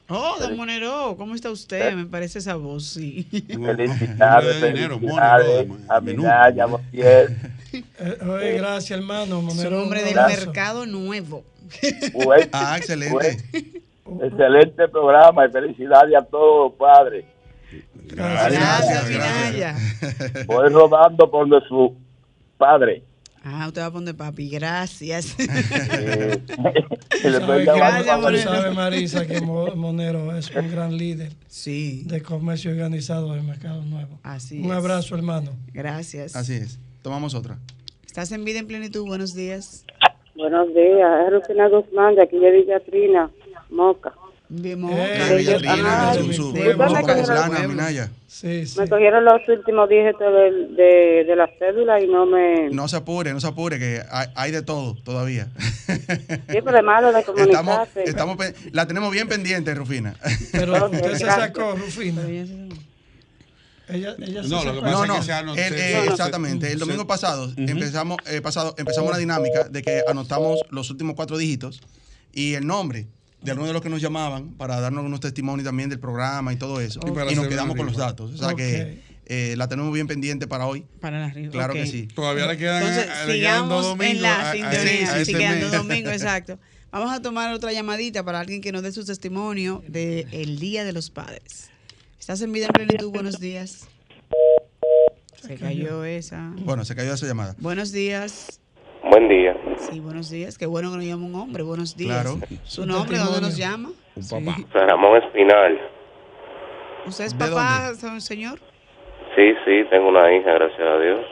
Oh, 0.09 0.37
don 0.39 0.57
Monero, 0.57 1.15
¿cómo 1.17 1.35
está 1.35 1.51
usted? 1.51 1.95
Me 1.95 2.05
parece 2.05 2.39
esa 2.39 2.57
voz, 2.57 2.85
sí. 2.87 3.27
Felicidades, 3.49 4.57
dinero, 4.63 4.99
felicidades 4.99 5.67
Monero, 5.69 5.93
a 5.93 6.01
menú. 6.01 6.23
Minaya 6.23 6.67
Montiel. 6.67 7.37
Eh, 7.73 8.19
oye, 8.29 8.53
gracias, 8.59 8.91
hermano. 8.99 9.37
Su 9.37 9.43
Monero, 9.43 9.71
nombre 9.71 10.01
un 10.01 10.07
del 10.07 10.15
mercado 10.27 10.85
nuevo. 10.87 11.43
Buen- 12.13 12.51
Ah, 12.53 12.77
excelente. 12.77 13.13
buen- 14.05 14.23
excelente 14.23 14.89
programa 14.89 15.47
y 15.47 15.51
felicidades 15.51 16.15
a 16.15 16.23
todos 16.23 16.71
los 16.71 16.79
padres. 16.79 17.25
Gracias. 18.07 18.61
Gracias, 18.61 19.09
gracias. 19.11 20.47
Voy 20.47 20.69
rodando 20.69 21.31
con 21.31 21.49
de 21.49 21.61
su 21.67 21.97
padre. 22.59 23.03
Ah, 23.47 23.67
usted 23.69 23.83
va 23.83 23.87
a 23.87 23.93
poner 23.93 24.17
papi, 24.17 24.49
gracias. 24.49 25.37
Le 25.39 26.41
Sabe 27.31 27.65
Gracias, 27.65 28.19
Monero. 28.21 28.43
sabes, 28.51 28.75
Marisa, 28.75 29.27
que 29.27 29.41
Mo- 29.41 29.67
Monero 29.77 30.35
es 30.37 30.51
un 30.51 30.71
gran 30.71 30.97
líder 30.97 31.33
Sí, 31.47 32.03
de 32.07 32.23
comercio 32.23 32.71
organizado 32.71 33.35
en 33.37 33.47
Mercado 33.47 33.83
Nuevo. 33.85 34.19
así 34.23 34.61
Un 34.61 34.67
es. 34.67 34.73
abrazo, 34.73 35.15
hermano. 35.15 35.51
Gracias. 35.73 36.35
Así 36.37 36.55
es. 36.55 36.79
Tomamos 37.03 37.35
otra. 37.35 37.59
Estás 38.07 38.33
en 38.33 38.45
vida 38.45 38.59
en 38.61 38.67
plenitud, 38.67 39.05
buenos 39.07 39.35
días. 39.35 39.85
Buenos 40.35 40.69
días, 40.69 41.27
es 41.27 41.33
Rufina 41.33 41.69
Guzmán 41.69 42.15
de 42.17 42.23
aquí 42.23 42.39
de 42.39 42.51
Villa 42.51 42.81
Trina, 42.81 43.31
Moca. 43.71 44.13
¿De. 44.49 44.77
Me 48.77 48.89
cogieron 48.89 49.25
los 49.25 49.49
últimos 49.49 49.89
dígitos 49.89 50.33
del- 50.35 50.77
de, 50.77 51.25
de 51.27 51.37
la 51.37 51.49
cédula 51.59 52.01
y 52.01 52.09
no 52.09 52.27
me... 52.27 52.69
No 52.71 52.89
se 52.89 52.97
apure, 52.97 53.33
no 53.33 53.41
se 53.41 53.47
apure, 53.47 53.79
que 53.79 54.03
hay, 54.11 54.27
hay 54.35 54.51
de 54.51 54.63
todo 54.63 54.95
todavía. 55.03 55.49
Sí, 55.87 56.61
pero 56.65 56.79
es 56.79 56.85
malo 56.85 57.13
de 57.13 57.21
Estamos, 57.27 57.37
comunicarse. 57.55 58.05
estamos, 58.05 58.37
pe- 58.37 58.55
la 58.73 58.87
tenemos 58.87 59.13
bien 59.13 59.29
pendiente, 59.29 59.73
Rufina. 59.75 60.15
Pero 60.53 60.87
usted 60.87 61.13
se 61.15 61.25
sacó, 61.27 61.77
Rufina. 61.77 62.23
Ella, 63.87 64.15
ella 64.19 64.43
se 64.43 64.49
No, 64.49 64.65
lo 64.65 64.75
sacó. 64.75 64.75
que 64.77 64.81
pasa 64.81 64.93
No, 64.97 65.03
es 65.05 65.09
no, 65.09 65.17
que 65.17 65.23
se 65.23 65.33
anotó- 65.33 65.61
el- 65.61 65.75
se- 65.75 65.93
eh, 65.99 66.01
se- 66.03 66.07
exactamente. 66.11 66.67
El 66.67 66.73
se- 66.75 66.79
domingo 66.85 67.07
pasado, 67.07 67.53
empezamos, 67.57 68.19
eh, 68.27 68.41
pasado 68.41 68.75
empezamos 68.79 69.11
una 69.11 69.19
dinámica 69.19 69.65
de 69.69 69.83
que 69.83 70.03
anotamos 70.09 70.61
los 70.71 70.91
últimos 70.91 71.15
cuatro 71.15 71.37
dígitos 71.39 71.81
y 72.33 72.55
el 72.55 72.67
nombre 72.67 73.07
de 73.45 73.51
algunos 73.51 73.69
de 73.69 73.73
los 73.75 73.83
que 73.83 73.91
nos 73.91 74.01
llamaban 74.01 74.55
para 74.55 74.81
darnos 74.81 75.05
unos 75.05 75.21
testimonios 75.21 75.65
también 75.65 75.91
del 75.91 76.01
programa 76.01 76.53
y 76.53 76.57
todo 76.57 76.81
eso. 76.81 77.01
Y 77.31 77.35
nos 77.35 77.47
quedamos 77.47 77.77
con 77.77 77.87
los 77.87 77.97
datos. 77.97 78.33
O 78.33 78.37
sea 78.37 78.55
que 78.55 79.03
eh, 79.27 79.55
la 79.57 79.69
tenemos 79.69 79.93
bien 79.93 80.07
pendiente 80.07 80.47
para 80.47 80.67
hoy. 80.67 80.85
Para 81.01 81.21
la 81.21 81.31
rifa. 81.31 81.51
Claro 81.53 81.75
que 81.75 81.87
sí. 81.87 82.09
Todavía 82.09 82.47
le 82.47 82.57
quedan, 82.57 82.83
Entonces, 82.83 83.07
le 83.27 83.41
quedan 83.41 83.69
dos 83.69 83.85
sigamos 83.85 83.85
domingos 83.85 84.17
en 84.17 84.23
la 84.23 84.53
sintonía. 84.53 85.15
sí, 85.15 85.21
ese 85.21 85.33
quedan 85.33 85.55
mes. 85.55 85.63
dos 85.63 85.73
domingos, 85.73 86.13
exacto. 86.15 86.59
Vamos 86.91 87.13
a 87.13 87.21
tomar 87.21 87.53
otra 87.53 87.73
llamadita 87.73 88.25
para 88.25 88.41
alguien 88.41 88.61
que 88.61 88.71
nos 88.73 88.83
dé 88.83 88.93
su 88.93 89.05
testimonio 89.05 89.83
del 89.89 90.59
Día 90.59 90.85
de 90.85 90.93
los 90.93 91.11
Padres. 91.11 91.71
Estás 92.19 92.41
en 92.41 92.53
vida 92.53 92.67
en 92.67 92.73
plenitud, 92.73 93.11
buenos 93.11 93.41
días. 93.41 93.89
Se 95.47 95.57
cayó 95.57 96.05
esa. 96.05 96.53
Bueno, 96.61 96.85
se 96.85 96.95
cayó 96.95 97.13
esa 97.13 97.27
llamada. 97.27 97.55
Buenos 97.59 97.93
días. 97.93 98.61
Buen 99.11 99.29
día. 99.29 99.57
Sí, 99.79 100.01
buenos 100.01 100.31
días. 100.31 100.57
Qué 100.59 100.67
bueno 100.67 100.91
que 100.91 100.97
nos 100.97 101.05
llama 101.07 101.27
un 101.27 101.35
hombre. 101.35 101.63
Buenos 101.63 101.97
días. 101.97 102.23
Claro. 102.23 102.39
¿Su 102.65 102.87
nombre? 102.87 103.19
¿Dónde 103.19 103.41
nos 103.43 103.57
llama? 103.57 103.91
Un 104.17 104.29
papá. 104.29 104.57
San 104.73 104.89
Ramón 104.89 105.23
Espinal. 105.23 105.79
¿Usted 107.07 107.25
es 107.27 107.39
¿De 107.39 107.45
papá, 107.47 107.93
señor? 108.19 108.59
Sí, 109.37 109.53
sí, 109.65 109.85
tengo 109.91 110.09
una 110.09 110.35
hija, 110.35 110.53
gracias 110.53 110.81
a 110.81 110.99
Dios. 110.99 111.27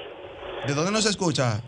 ¿De 0.67 0.75
dónde 0.75 0.93
nos 0.93 1.07
escucha? 1.07 1.61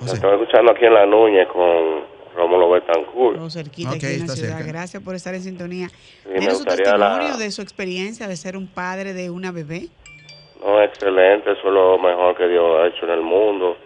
Me 0.00 0.10
Estoy 0.10 0.32
escuchando 0.32 0.72
aquí 0.72 0.84
en 0.84 0.94
La 0.94 1.06
Núñez 1.06 1.46
con 1.52 2.02
Rómulo 2.34 2.70
Betancourt. 2.70 3.38
O 3.40 3.48
cerquita 3.50 3.90
Ok, 3.90 3.96
aquí 3.96 4.06
en 4.06 4.26
la 4.26 4.34
ciudad. 4.34 4.56
cerca. 4.56 4.64
Gracias 4.72 5.02
por 5.02 5.14
estar 5.14 5.34
en 5.34 5.42
sintonía. 5.42 5.88
me 6.26 6.38
¿Tiene 6.38 6.50
su 6.54 6.64
gustaría 6.64 6.96
la- 6.96 7.08
testimonio 7.10 7.36
de 7.38 7.50
su 7.52 7.62
experiencia 7.62 8.26
de 8.26 8.36
ser 8.36 8.56
un 8.56 8.66
padre 8.66 9.12
de 9.12 9.30
una 9.30 9.52
bebé? 9.52 9.88
No, 10.60 10.82
excelente, 10.82 11.52
eso 11.52 11.68
es 11.68 11.72
lo 11.74 11.98
mejor 11.98 12.36
que 12.36 12.48
Dios 12.48 12.64
ha 12.80 12.86
hecho 12.88 13.04
en 13.06 13.10
el 13.12 13.22
mundo. 13.22 13.76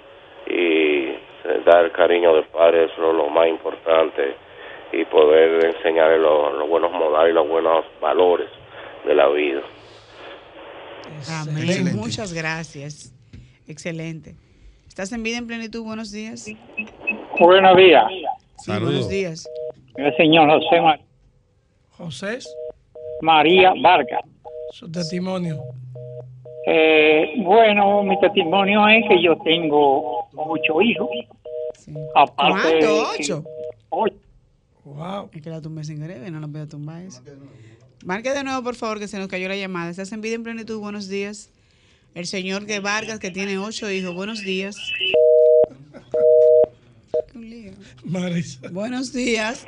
Y 0.48 1.10
dar 1.64 1.90
cariño 1.92 2.34
de 2.34 2.42
padre, 2.44 2.84
eso 2.84 3.10
es 3.10 3.16
lo 3.16 3.28
más 3.28 3.48
importante. 3.48 4.34
Y 4.92 5.04
poder 5.06 5.64
enseñarle 5.66 6.18
los, 6.18 6.54
los 6.54 6.68
buenos 6.68 6.92
modales 6.92 7.32
y 7.32 7.34
los 7.34 7.48
buenos 7.48 7.84
valores 8.00 8.48
de 9.04 9.14
la 9.14 9.28
vida. 9.28 9.60
Amén. 11.28 11.58
Excelente. 11.58 11.94
Muchas 11.94 12.32
gracias. 12.32 13.12
Excelente. 13.68 14.34
¿Estás 14.86 15.12
en 15.12 15.22
vida 15.22 15.38
en 15.38 15.46
plenitud? 15.46 15.82
Buenos 15.84 16.12
días. 16.12 16.46
Buenos 17.38 17.76
días. 17.76 18.04
Sí, 18.58 18.70
buenos 18.70 19.08
días. 19.08 19.48
El 19.96 20.16
señor 20.16 20.48
José 20.50 20.80
Ma- 20.80 20.98
José, 21.98 22.38
María 23.22 23.72
Vargas. 23.82 24.20
su 24.70 24.90
testimonio. 24.90 25.58
Eh, 26.66 27.34
bueno, 27.38 28.02
mi 28.02 28.18
testimonio 28.20 28.86
es 28.88 29.04
que 29.08 29.22
yo 29.22 29.36
tengo 29.44 30.26
ocho 30.36 30.80
hijos. 30.82 31.08
Aparte 32.14 32.52
¿Cuánto? 32.52 32.86
de- 32.86 33.00
¿Ocho? 33.20 33.44
Ocho. 33.90 34.14
Wow. 34.84 35.30
Es 35.32 35.42
que 35.42 35.50
la 35.50 35.60
tumbé 35.60 35.82
sin 35.84 35.98
querer, 36.00 36.30
no 36.30 36.38
la 36.40 36.46
voy 36.46 36.60
a 36.60 36.66
tumbar 36.66 37.02
eso. 37.02 37.20
Marque 38.04 38.30
de 38.32 38.44
nuevo, 38.44 38.62
por 38.62 38.76
favor, 38.76 38.98
que 39.00 39.08
se 39.08 39.18
nos 39.18 39.26
cayó 39.28 39.48
la 39.48 39.56
llamada. 39.56 39.90
¿Estás 39.90 40.12
en 40.12 40.20
vida 40.20 40.34
en 40.34 40.44
plenitud? 40.44 40.78
Buenos 40.78 41.08
días. 41.08 41.50
El 42.14 42.26
señor 42.26 42.66
que 42.66 42.78
Vargas, 42.80 43.18
que 43.18 43.30
tiene 43.30 43.58
ocho 43.58 43.90
hijos. 43.90 44.14
Buenos 44.14 44.40
días. 44.42 44.76
Qué 47.32 47.38
un 47.38 47.50
lío. 47.50 47.72
Marisa. 48.04 48.68
Buenos 48.70 49.12
días. 49.12 49.66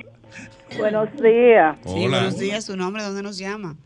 Buenos 0.76 1.09
días. 1.20 1.76
Sí, 1.85 1.90
buenos 2.09 2.38
días. 2.38 2.64
¿Su 2.64 2.76
nombre? 2.76 3.02
¿Dónde 3.02 3.22
nos 3.22 3.38
llama? 3.38 3.76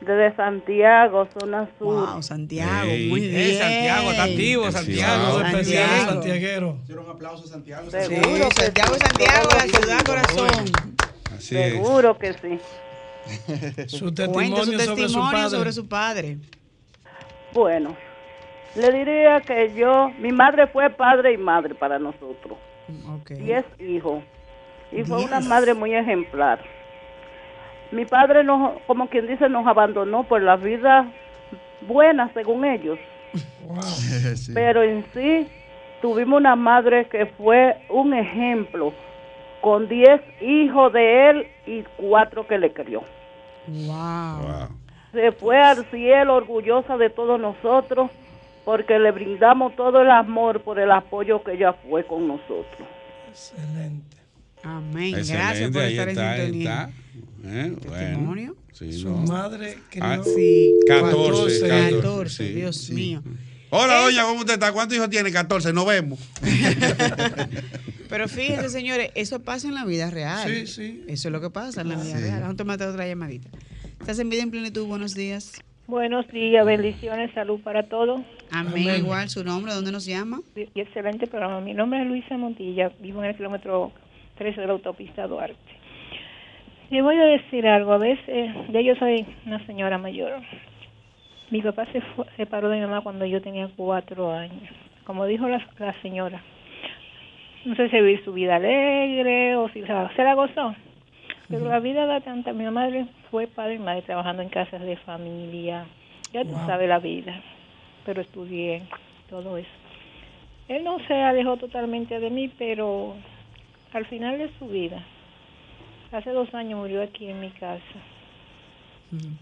Desde 0.00 0.34
Santiago, 0.36 1.26
zona 1.38 1.68
sur. 1.78 2.08
Wow, 2.12 2.22
Santiago. 2.22 2.86
Muy 3.08 3.24
Eh, 3.24 3.28
bien. 3.28 3.58
Santiago, 3.58 4.10
está 4.12 4.22
activo, 4.24 4.70
Santiago. 4.70 5.40
Santiago. 5.40 6.04
santiaguero. 6.12 6.78
un 6.88 7.10
aplauso 7.10 7.44
a 7.44 7.48
Santiago. 7.48 7.90
Sí, 7.90 7.96
Seguro 8.06 8.48
que 8.48 8.62
Santiago, 8.62 8.94
sí. 8.94 9.00
Santiago, 9.00 9.48
la 9.54 9.78
ciudad 9.78 10.02
corazón. 10.04 10.64
Así 11.36 11.56
es. 11.56 11.72
Seguro 11.72 12.18
que 12.18 12.32
sí. 12.34 12.58
Su 13.88 14.04
Cuenta 14.14 14.22
testimonio, 14.24 14.56
su 14.56 14.64
sobre 14.72 14.86
su 14.86 14.94
testimonio 14.94 15.30
padre. 15.32 15.50
sobre 15.50 15.72
su 15.72 15.88
padre. 15.88 16.38
Bueno, 17.52 17.96
le 18.76 18.92
diría 18.92 19.40
que 19.40 19.74
yo, 19.74 20.10
mi 20.20 20.30
madre 20.32 20.66
fue 20.68 20.90
padre 20.90 21.32
y 21.32 21.36
madre 21.38 21.74
para 21.74 21.98
nosotros. 21.98 22.56
Ok. 23.20 23.30
Diez 23.32 23.64
hijos. 23.80 24.22
Y 24.92 25.02
fue 25.04 25.22
una 25.24 25.40
madre 25.40 25.74
muy 25.74 25.94
ejemplar. 25.94 26.60
Mi 27.90 28.04
padre, 28.04 28.44
nos, 28.44 28.80
como 28.86 29.08
quien 29.08 29.26
dice, 29.26 29.48
nos 29.48 29.66
abandonó 29.66 30.24
por 30.24 30.42
la 30.42 30.56
vida 30.56 31.06
buena, 31.82 32.30
según 32.34 32.64
ellos. 32.64 32.98
Sí. 34.34 34.52
Pero 34.54 34.82
en 34.82 35.04
sí, 35.12 35.46
tuvimos 36.00 36.40
una 36.40 36.56
madre 36.56 37.06
que 37.08 37.26
fue 37.26 37.76
un 37.90 38.14
ejemplo, 38.14 38.94
con 39.60 39.88
diez 39.88 40.22
hijos 40.40 40.92
de 40.94 41.30
él 41.30 41.46
y 41.66 41.82
cuatro 41.98 42.46
que 42.46 42.56
le 42.56 42.72
crió. 42.72 43.02
Wow. 43.66 44.68
Se 45.12 45.32
fue 45.32 45.60
al 45.60 45.84
cielo 45.90 46.36
orgullosa 46.36 46.96
de 46.96 47.10
todos 47.10 47.38
nosotros 47.38 48.10
porque 48.64 48.98
le 48.98 49.10
brindamos 49.12 49.74
todo 49.76 50.02
el 50.02 50.10
amor 50.10 50.60
por 50.60 50.78
el 50.78 50.90
apoyo 50.90 51.42
que 51.42 51.52
ella 51.52 51.72
fue 51.72 52.04
con 52.04 52.28
nosotros. 52.28 52.86
Excelente. 53.28 54.17
Amén. 54.62 55.12
Gracias 55.12 55.30
Excelente, 55.60 55.72
por 55.72 55.82
ahí 55.82 55.92
estar 55.92 56.08
está, 56.08 56.36
en 56.36 56.42
sintonía. 56.52 56.70
está. 56.72 56.90
Eh, 57.44 57.76
Testimonio. 57.80 58.54
Bueno, 58.54 58.54
sí, 58.72 58.92
Su 58.92 59.08
no. 59.10 59.16
madre 59.18 59.78
crió 59.90 60.04
Ah, 60.04 60.20
Sí. 60.24 60.72
14, 60.88 61.60
14, 61.60 61.68
14, 62.00 62.46
sí, 62.48 62.52
Dios 62.54 62.76
sí. 62.76 62.92
mío. 62.92 63.22
Hola, 63.70 64.00
doña, 64.00 64.22
¿cómo 64.24 64.40
usted 64.40 64.54
está? 64.54 64.72
¿Cuántos 64.72 64.96
hijos 64.96 65.10
tiene? 65.10 65.30
14, 65.30 65.72
nos 65.72 65.86
vemos. 65.86 66.18
Pero 68.08 68.26
fíjense, 68.28 68.70
señores, 68.70 69.10
eso 69.14 69.42
pasa 69.42 69.68
en 69.68 69.74
la 69.74 69.84
vida 69.84 70.10
real. 70.10 70.48
Sí, 70.48 70.66
sí. 70.66 71.04
Eso 71.06 71.28
es 71.28 71.32
lo 71.32 71.40
que 71.40 71.50
pasa 71.50 71.82
en 71.82 71.90
la 71.90 71.96
vida 71.96 72.16
Sí. 72.16 72.22
real. 72.22 72.40
Vamos 72.40 72.54
a 72.54 72.56
tomarte 72.56 72.84
otra 72.84 73.06
llamadita. 73.06 73.48
Estás 74.00 74.18
en 74.18 74.30
vida 74.30 74.42
en 74.42 74.50
plenitud. 74.50 74.86
Buenos 74.86 75.14
días. 75.14 75.52
Buenos 75.86 76.26
días, 76.28 76.64
bendiciones, 76.66 77.32
salud 77.34 77.60
para 77.60 77.82
todos. 77.88 78.20
Amén. 78.50 78.96
Igual, 78.98 79.28
su 79.30 79.42
nombre, 79.44 79.72
¿dónde 79.72 79.90
nos 79.92 80.04
llama? 80.04 80.40
Y 80.54 80.80
excelente 80.80 81.26
programa. 81.26 81.60
Mi 81.60 81.72
nombre 81.74 82.02
es 82.02 82.06
Luisa 82.08 82.36
Montilla, 82.36 82.90
vivo 83.00 83.22
en 83.22 83.30
el 83.30 83.36
kilómetro 83.36 83.92
13 84.38 84.60
de 84.60 84.66
la 84.66 84.72
autopista 84.74 85.26
Duarte. 85.26 85.56
Le 86.90 87.02
voy 87.02 87.16
a 87.16 87.24
decir 87.24 87.66
algo, 87.66 87.92
a 87.92 87.98
veces, 87.98 88.50
ya 88.70 88.80
yo 88.80 88.94
soy 88.96 89.26
una 89.44 89.64
señora 89.66 89.98
mayor. 89.98 90.40
Mi 91.50 91.60
papá 91.60 91.86
se 91.92 92.00
fue- 92.00 92.24
separó 92.36 92.68
de 92.68 92.76
mi 92.76 92.82
mamá 92.86 93.02
cuando 93.02 93.26
yo 93.26 93.42
tenía 93.42 93.68
cuatro 93.76 94.32
años. 94.32 94.62
Como 95.04 95.26
dijo 95.26 95.48
la, 95.48 95.66
la 95.78 95.92
señora, 96.02 96.40
no 97.64 97.74
sé 97.74 97.88
si 97.90 97.96
vivir 97.96 98.22
su 98.24 98.32
vida 98.32 98.56
alegre 98.56 99.56
o 99.56 99.68
si 99.70 99.80
se, 99.82 99.86
se 100.16 100.24
la 100.24 100.34
gozó. 100.34 100.74
Pero 101.50 101.66
la 101.66 101.80
vida 101.80 102.04
da 102.06 102.20
tanta. 102.20 102.52
Mi 102.52 102.64
madre 102.70 103.06
fue 103.30 103.46
padre 103.46 103.74
y 103.74 103.78
madre 103.78 104.02
trabajando 104.02 104.42
en 104.42 104.50
casas 104.50 104.82
de 104.82 104.96
familia. 104.96 105.84
Ya 106.32 106.42
tú 106.44 106.50
Wow. 106.50 106.66
sabes 106.66 106.88
la 106.88 106.98
vida. 106.98 107.40
Pero 108.04 108.20
estudié 108.20 108.82
todo 109.30 109.56
eso. 109.56 109.68
Él 110.68 110.84
no 110.84 110.98
se 111.06 111.14
alejó 111.14 111.56
totalmente 111.56 112.20
de 112.20 112.28
mí, 112.28 112.50
pero 112.58 113.14
al 113.92 114.06
final 114.06 114.38
de 114.38 114.50
su 114.58 114.68
vida, 114.68 115.02
hace 116.12 116.30
dos 116.30 116.52
años 116.54 116.78
murió 116.78 117.02
aquí 117.02 117.26
en 117.26 117.40
mi 117.40 117.50
casa. 117.50 117.82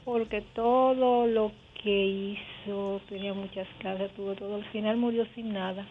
Porque 0.05 0.43
todo 0.55 1.27
lo 1.27 1.51
que 1.83 2.07
hizo, 2.07 3.01
tenía 3.09 3.35
muchas 3.35 3.67
casas, 3.81 4.11
tuvo 4.13 4.35
todo, 4.35 4.57
al 4.57 4.65
final 4.67 4.97
murió 4.97 5.27
sin 5.35 5.53
nada. 5.53 5.85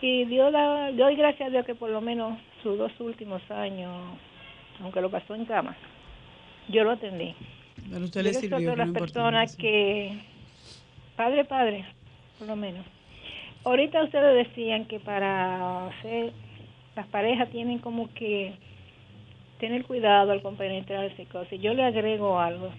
Y 0.00 0.24
Dios 0.24 0.52
da, 0.52 0.90
doy 0.90 1.14
gracias 1.14 1.48
a 1.48 1.50
Dios 1.50 1.64
que 1.64 1.76
por 1.76 1.90
lo 1.90 2.00
menos 2.00 2.38
sus 2.62 2.76
dos 2.76 2.92
últimos 2.98 3.40
años, 3.50 3.92
aunque 4.80 5.00
lo 5.00 5.10
pasó 5.10 5.36
en 5.36 5.44
cama, 5.44 5.76
yo 6.68 6.82
lo 6.82 6.90
atendí. 6.90 7.34
Pero 7.90 8.04
usted 8.04 8.22
Yo 8.22 8.28
le 8.28 8.34
sirvió. 8.34 8.70
no 8.70 8.76
las 8.76 8.90
personas 8.90 9.56
que, 9.56 10.18
padre, 11.16 11.44
padre, 11.44 11.84
por 12.38 12.48
lo 12.48 12.56
menos. 12.56 12.84
Ahorita 13.64 14.02
ustedes 14.02 14.48
decían 14.48 14.86
que 14.86 14.98
para 14.98 15.86
hacer, 15.86 16.32
las 16.96 17.06
parejas 17.08 17.48
tienen 17.50 17.78
como 17.78 18.12
que 18.14 18.52
tener 19.58 19.84
cuidado 19.84 20.32
al 20.32 20.42
compenetrarse 20.42 21.24
cosas. 21.26 21.60
Yo 21.60 21.74
le 21.74 21.84
agrego 21.84 22.38
algo. 22.40 22.70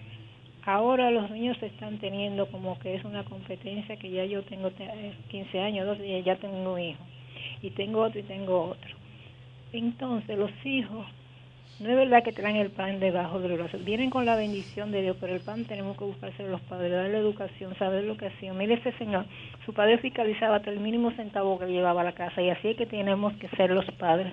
Ahora 0.66 1.10
los 1.10 1.30
niños 1.30 1.56
se 1.58 1.66
están 1.66 1.98
teniendo 1.98 2.46
como 2.46 2.78
que 2.78 2.94
es 2.94 3.04
una 3.04 3.24
competencia 3.24 3.96
que 3.96 4.10
ya 4.10 4.24
yo 4.24 4.42
tengo 4.44 4.70
te- 4.70 4.84
eh, 4.84 5.14
15 5.30 5.60
años, 5.60 5.86
12 5.86 6.06
y 6.06 6.22
ya 6.22 6.36
tengo 6.36 6.72
un 6.74 6.80
hijo. 6.80 7.04
Y 7.62 7.70
tengo 7.70 8.02
otro 8.02 8.20
y 8.20 8.24
tengo 8.24 8.62
otro. 8.70 8.90
Entonces 9.72 10.38
los 10.38 10.50
hijos 10.64 11.06
No 11.80 11.90
es 11.90 11.96
verdad 11.96 12.22
que 12.22 12.32
traen 12.32 12.54
el 12.56 12.70
pan 12.70 13.00
debajo 13.00 13.40
de 13.40 13.48
los 13.48 13.58
brazos. 13.58 13.84
Vienen 13.84 14.08
con 14.08 14.24
la 14.24 14.36
bendición 14.36 14.92
de 14.92 15.02
Dios, 15.02 15.16
pero 15.20 15.34
el 15.34 15.40
pan 15.40 15.64
tenemos 15.64 15.96
que 15.96 16.04
buscarse 16.04 16.46
los 16.46 16.60
padres, 16.62 16.92
darle 16.92 17.18
educación, 17.18 17.76
saber 17.76 18.04
lo 18.04 18.16
que 18.16 18.26
hacían. 18.26 18.56
Mire 18.56 18.74
ese 18.74 18.92
señor, 18.92 19.26
su 19.66 19.74
padre 19.74 19.98
fiscalizaba 19.98 20.56
hasta 20.56 20.70
el 20.70 20.78
mínimo 20.78 21.10
centavo 21.12 21.58
que 21.58 21.66
llevaba 21.66 22.02
a 22.02 22.04
la 22.04 22.12
casa 22.12 22.40
y 22.40 22.50
así 22.50 22.68
es 22.68 22.76
que 22.76 22.86
tenemos 22.86 23.32
que 23.34 23.48
ser 23.56 23.70
los 23.70 23.84
padres. 23.98 24.32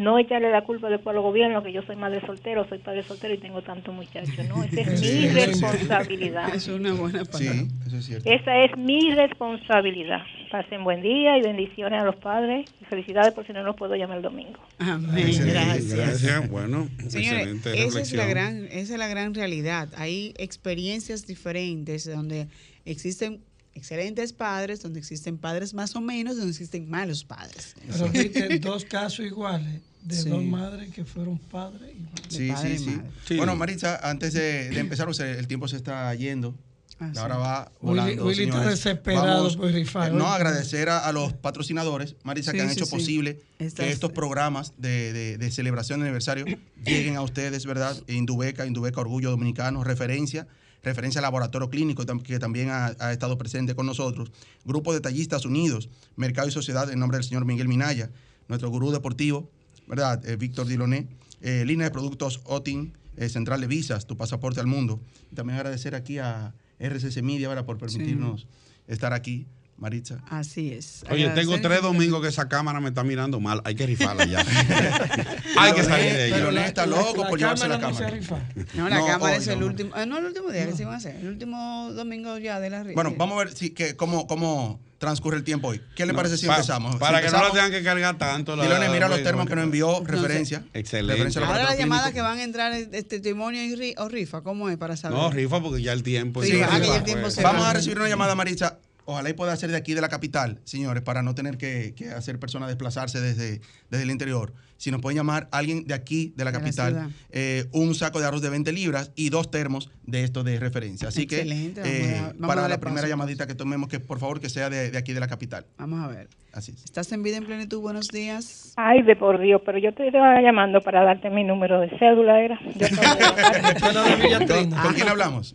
No 0.00 0.18
echarle 0.18 0.50
la 0.50 0.64
culpa 0.64 0.88
después 0.88 1.14
al 1.14 1.20
gobierno 1.20 1.62
que 1.62 1.74
yo 1.74 1.82
soy 1.82 1.94
madre 1.94 2.24
soltero, 2.24 2.66
soy 2.70 2.78
padre 2.78 3.02
soltero 3.02 3.34
y 3.34 3.38
tengo 3.38 3.60
tantos 3.60 3.94
muchachos. 3.94 4.34
No, 4.48 4.64
esa 4.64 4.80
es 4.80 5.02
mi 5.02 5.28
responsabilidad. 5.28 6.54
Es 6.54 6.68
una 6.68 6.94
buena 6.94 7.26
palabra. 7.26 7.52
Sí, 7.52 7.68
eso 7.86 7.96
es 7.98 8.06
cierto. 8.06 8.30
Esa 8.30 8.64
es 8.64 8.78
mi 8.78 9.10
responsabilidad. 9.10 10.22
Pasen 10.50 10.84
buen 10.84 11.02
día 11.02 11.36
y 11.36 11.42
bendiciones 11.42 12.00
a 12.00 12.06
los 12.06 12.16
padres. 12.16 12.70
Y 12.80 12.86
felicidades 12.86 13.34
por 13.34 13.46
si 13.46 13.52
no 13.52 13.62
los 13.62 13.76
puedo 13.76 13.94
llamar 13.94 14.16
el 14.16 14.22
domingo. 14.22 14.58
Amén. 14.78 15.32
Gracias. 15.38 15.92
gracias. 15.92 16.48
Bueno, 16.48 16.88
Señores, 17.06 17.42
excelente 17.42 17.84
esa 17.84 18.00
es, 18.00 18.12
la 18.14 18.24
gran, 18.24 18.64
esa 18.68 18.94
es 18.94 18.98
la 18.98 19.08
gran 19.08 19.34
realidad. 19.34 19.90
Hay 19.98 20.32
experiencias 20.38 21.26
diferentes 21.26 22.10
donde 22.10 22.48
existen 22.86 23.42
excelentes 23.74 24.32
padres, 24.32 24.82
donde 24.82 24.98
existen 24.98 25.36
padres 25.36 25.74
más 25.74 25.94
o 25.94 26.00
menos, 26.00 26.36
donde 26.36 26.52
existen 26.52 26.88
malos 26.88 27.22
padres. 27.22 27.74
Pero 27.86 28.08
viste 28.08 28.58
dos 28.60 28.86
casos 28.86 29.26
iguales 29.26 29.89
de 30.02 30.16
Sí. 30.16 30.28
dos 30.28 30.42
madres 30.44 30.90
que 30.92 31.04
fueron 31.04 31.38
padres 31.38 31.90
y 31.96 32.00
madres. 32.00 32.26
Sí, 32.28 32.48
padre 32.50 32.68
sí, 32.68 32.74
y 32.74 32.78
sí, 32.86 32.96
madre. 32.96 33.36
Bueno, 33.36 33.56
Maritza, 33.56 34.00
antes 34.08 34.32
de, 34.32 34.70
de 34.70 34.78
empezar, 34.80 35.08
o 35.08 35.14
sea, 35.14 35.30
el 35.30 35.46
tiempo 35.46 35.68
se 35.68 35.76
está 35.76 36.14
yendo. 36.14 36.54
Ah, 37.02 37.10
La 37.14 37.24
hora 37.24 37.34
sí. 37.34 37.40
va 37.40 37.64
Willy- 37.64 37.70
volando. 37.80 38.24
Willy 38.26 38.42
está 38.44 38.56
señores. 38.58 38.78
desesperado 38.84 39.56
por 39.56 39.72
rifar. 39.72 40.10
eh, 40.10 40.14
No, 40.14 40.26
agradecer 40.26 40.90
a, 40.90 40.98
a 40.98 41.12
los 41.12 41.32
patrocinadores, 41.32 42.14
Marisa, 42.24 42.52
que 42.52 42.58
Sí, 42.58 42.62
han 42.62 42.68
sí, 42.68 42.74
hecho 42.74 42.84
sí. 42.84 42.90
posible 42.94 43.40
Esta 43.58 43.82
que 43.84 43.88
es- 43.88 43.94
estos 43.94 44.12
programas 44.12 44.74
de, 44.76 45.12
de- 45.14 45.38
de 45.38 45.50
celebración 45.50 46.00
de 46.00 46.06
aniversario 46.06 46.44
lleguen 46.84 47.16
a 47.16 47.22
ustedes, 47.22 47.64
¿verdad? 47.64 47.96
Indubeca, 48.06 48.66
Indubeca 48.66 49.00
Orgullo 49.00 49.30
Dominicano, 49.30 49.82
referencia, 49.82 50.46
referencia 50.82 51.20
al 51.20 51.22
Laboratorio 51.22 51.70
Clínico, 51.70 52.04
que 52.22 52.38
también 52.38 52.68
ha, 52.70 52.94
ha 52.98 53.12
estado 53.12 53.38
presente 53.38 53.74
con 53.74 53.86
nosotros, 53.86 54.30
Grupo 54.66 54.92
de 54.92 55.00
Tallistas 55.00 55.46
Unidos, 55.46 55.88
Mercado 56.16 56.48
y 56.48 56.52
Sociedad, 56.52 56.90
en 56.90 56.98
nombre 56.98 57.16
del 57.16 57.24
señor 57.24 57.46
Miguel 57.46 57.68
Minaya, 57.68 58.10
nuestro 58.48 58.68
gurú 58.68 58.90
deportivo, 58.90 59.50
¿verdad? 59.90 60.24
Eh, 60.26 60.36
Víctor 60.36 60.66
Diloné, 60.66 61.08
eh, 61.42 61.64
línea 61.66 61.84
de 61.86 61.90
productos 61.90 62.40
OTIN, 62.44 62.94
eh, 63.16 63.28
Central 63.28 63.60
de 63.60 63.66
Visas, 63.66 64.06
tu 64.06 64.16
pasaporte 64.16 64.60
al 64.60 64.66
mundo. 64.66 65.00
También 65.34 65.58
agradecer 65.58 65.94
aquí 65.94 66.18
a 66.18 66.54
RCC 66.78 67.20
Media, 67.22 67.48
¿verdad? 67.48 67.64
Por 67.66 67.76
permitirnos 67.76 68.46
estar 68.86 69.12
aquí, 69.12 69.46
Maritza. 69.76 70.22
Así 70.28 70.72
es. 70.72 71.04
Oye, 71.10 71.28
tengo 71.30 71.54
Agradecer- 71.54 71.62
tres 71.62 71.82
domingos 71.82 72.22
que 72.22 72.28
esa 72.28 72.48
cámara 72.48 72.80
me 72.80 72.88
está 72.90 73.02
mirando 73.02 73.40
mal. 73.40 73.60
Hay 73.64 73.74
que 73.74 73.84
rifarla 73.86 74.24
ya. 74.26 74.40
Hay 75.58 75.72
que 75.74 75.82
salir 75.84 76.12
de 76.12 76.30
Pero 76.30 76.50
ella. 76.50 76.60
no 76.60 76.66
está 76.66 76.86
loco 76.86 77.26
por 77.28 77.38
llevarse 77.38 77.66
la 77.68 77.78
no 77.78 77.88
se 77.92 77.94
cámara. 77.98 78.10
rifa. 78.16 78.38
No, 78.74 78.88
la 78.88 78.98
No, 78.98 79.06
cámara 79.06 79.36
es 79.36 79.48
el 79.48 79.58
no. 79.60 79.66
último. 79.66 79.90
ah, 79.94 80.06
no, 80.06 80.18
el 80.18 80.26
último 80.26 80.50
día 80.50 80.66
que 80.66 80.72
se 80.76 80.84
van 80.84 80.94
a 80.94 80.96
hacer. 80.98 81.16
El 81.16 81.28
último 81.28 81.90
domingo 81.94 82.38
ya 82.38 82.60
de 82.60 82.70
la 82.70 82.84
Bueno, 82.94 83.14
vamos 83.16 83.40
a 83.40 83.44
ver 83.44 83.54
si, 83.56 83.70
que, 83.70 83.96
cómo, 83.96 84.26
cómo 84.26 84.80
transcurre 85.00 85.38
el 85.38 85.44
tiempo 85.44 85.68
hoy. 85.68 85.80
¿Qué 85.96 86.04
le 86.04 86.12
No, 86.12 86.16
parece 86.18 86.36
si 86.36 86.46
pa- 86.46 86.56
empezamos? 86.56 86.96
Para 86.96 87.18
Si 87.18 87.24
que 87.24 87.30
no 87.30 87.38
la 87.38 87.46
empezamos, 87.48 87.52
tengan 87.54 87.70
que 87.72 87.82
cargar 87.82 88.18
tanto. 88.18 88.54
la- 88.54 88.64
Diloné, 88.64 88.90
mira 88.90 89.08
los 89.08 89.16
la- 89.18 89.24
termos 89.24 89.46
que 89.48 89.56
nos 89.56 89.64
envió, 89.64 89.96
sé. 89.96 90.04
referencia. 90.12 90.64
Excelente. 90.74 91.14
Referencia 91.14 91.46
Ahora 91.46 91.64
las 91.64 91.78
llamadas 91.78 92.12
que 92.12 92.20
van 92.20 92.38
a 92.38 92.42
entrar 92.44 92.72
es 92.74 92.90
de 92.90 93.02
testimonio 93.02 93.64
y 93.64 93.74
ri- 93.74 93.94
o 93.96 94.08
rifa, 94.10 94.42
¿cómo 94.42 94.68
es 94.68 94.76
para 94.76 94.96
saber? 94.98 95.16
No, 95.18 95.30
rifa 95.30 95.60
porque 95.62 95.80
ya 95.82 95.92
el 95.94 96.02
tiempo. 96.02 96.42
Sí, 96.44 96.58
ya 96.58 96.78
ya 96.78 96.96
el 96.96 97.02
tiempo 97.04 97.22
pues. 97.22 97.34
se 97.34 97.42
Vamos 97.42 97.62
va. 97.64 97.70
a 97.70 97.72
recibir 97.72 97.98
una 97.98 98.08
llamada, 98.10 98.34
Maritza. 98.34 98.78
Ojalá 99.06 99.30
y 99.30 99.32
pueda 99.32 99.56
ser 99.56 99.70
de 99.70 99.76
aquí, 99.76 99.94
de 99.94 100.00
la 100.00 100.08
capital, 100.08 100.60
señores, 100.64 101.02
para 101.02 101.22
no 101.22 101.34
tener 101.34 101.56
que, 101.58 101.94
que 101.96 102.10
hacer 102.10 102.38
personas 102.38 102.68
desplazarse 102.68 103.20
desde, 103.20 103.60
desde 103.90 104.04
el 104.04 104.10
interior. 104.10 104.52
Si 104.76 104.90
nos 104.90 105.00
pueden 105.02 105.16
llamar 105.18 105.48
alguien 105.52 105.84
de 105.84 105.92
aquí, 105.94 106.32
de 106.36 106.44
la 106.44 106.52
De 106.52 106.58
capital, 106.58 107.10
eh, 107.30 107.66
un 107.72 107.94
saco 107.94 108.18
de 108.20 108.26
arroz 108.26 108.40
de 108.40 108.48
20 108.50 108.72
libras 108.72 109.12
y 109.14 109.28
dos 109.28 109.50
termos 109.50 109.90
de 110.04 110.22
esto 110.24 110.42
de 110.42 110.58
referencia. 110.58 111.08
Así 111.08 111.22
Excelente, 111.22 111.82
que 111.82 111.88
vamos 111.90 112.02
eh, 112.08 112.16
a- 112.18 112.22
vamos 112.22 112.42
a 112.44 112.46
para 112.46 112.68
la 112.68 112.80
primera 112.80 113.02
paso, 113.02 113.08
llamadita 113.10 113.46
que 113.46 113.54
tomemos, 113.54 113.88
que 113.88 114.00
por 114.00 114.18
favor 114.18 114.40
que 114.40 114.48
sea 114.48 114.70
de, 114.70 114.90
de 114.90 114.96
aquí, 114.98 115.12
de 115.12 115.20
la 115.20 115.28
capital. 115.28 115.66
Vamos 115.76 116.00
a 116.02 116.08
ver. 116.08 116.28
Así 116.52 116.72
es. 116.72 116.82
¿Estás 116.84 117.12
en 117.12 117.22
vida 117.22 117.36
en 117.36 117.44
plenitud? 117.44 117.80
Buenos 117.80 118.08
días. 118.08 118.72
Ay, 118.76 119.02
de 119.02 119.16
por 119.16 119.38
Dios, 119.40 119.60
pero 119.66 119.78
yo 119.78 119.92
te 119.94 120.06
estaba 120.06 120.40
llamando 120.40 120.80
para 120.80 121.02
darte 121.04 121.28
mi 121.30 121.44
número 121.44 121.78
de 121.80 121.90
cédula, 121.98 122.40
era. 122.40 122.58
Yo 122.74 122.86
acabo 122.86 124.02
de- 124.02 124.46
¿Con, 124.46 124.70
con 124.70 124.94
quién 124.94 125.08
hablamos? 125.08 125.54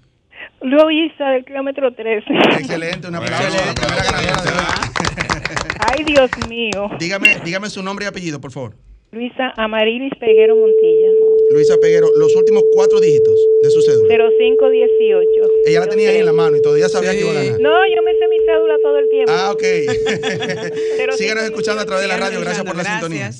Luisa 0.61 1.29
del 1.29 1.45
kilómetro 1.45 1.93
13. 1.93 2.25
Excelente, 2.59 3.07
un 3.07 3.15
aplauso 3.15 3.61
a 3.61 3.65
la 3.65 3.73
primera 3.73 4.03
ganadora 4.03 4.41
de 4.41 4.49
hoy. 4.49 5.65
Ay, 5.79 6.03
Dios 6.05 6.29
mío. 6.49 6.89
Dígame, 6.99 7.39
dígame 7.43 7.69
su 7.69 7.83
nombre 7.83 8.05
y 8.05 8.07
apellido, 8.07 8.39
por 8.41 8.51
favor. 8.51 8.73
Luisa 9.11 9.53
Amarilis 9.55 10.11
Peguero 10.19 10.55
Montilla. 10.55 11.07
Luisa 11.51 11.77
Peguero, 11.77 12.09
los 12.17 12.35
últimos 12.35 12.63
cuatro 12.73 12.99
dígitos 12.99 13.35
de 13.63 13.69
su 13.69 13.81
cédula. 13.81 14.09
0518. 14.09 15.29
Ella 15.67 15.79
la 15.79 15.87
tenía 15.87 16.09
ahí 16.09 16.17
en 16.17 16.25
la 16.25 16.33
mano 16.33 16.57
y 16.57 16.61
todavía 16.61 16.89
sabía 16.89 17.11
que 17.11 17.21
iba 17.21 17.31
a 17.31 17.33
ganar. 17.33 17.61
No, 17.61 17.69
yo 17.87 18.01
me 18.03 18.11
sé 18.13 18.27
mi 18.27 18.37
cédula 18.45 18.75
todo 18.81 18.97
el 18.97 19.09
tiempo. 19.09 19.31
Ah, 19.31 19.51
ok. 19.51 19.63
Síganos 21.15 21.43
sí, 21.43 21.49
escuchando 21.49 21.81
a 21.81 21.85
través 21.85 22.01
de 22.01 22.07
la 22.09 22.17
radio. 22.17 22.41
Gracias 22.41 22.65
por 22.65 22.75
la 22.75 22.81
escuchando, 22.81 23.07
sintonía. 23.07 23.31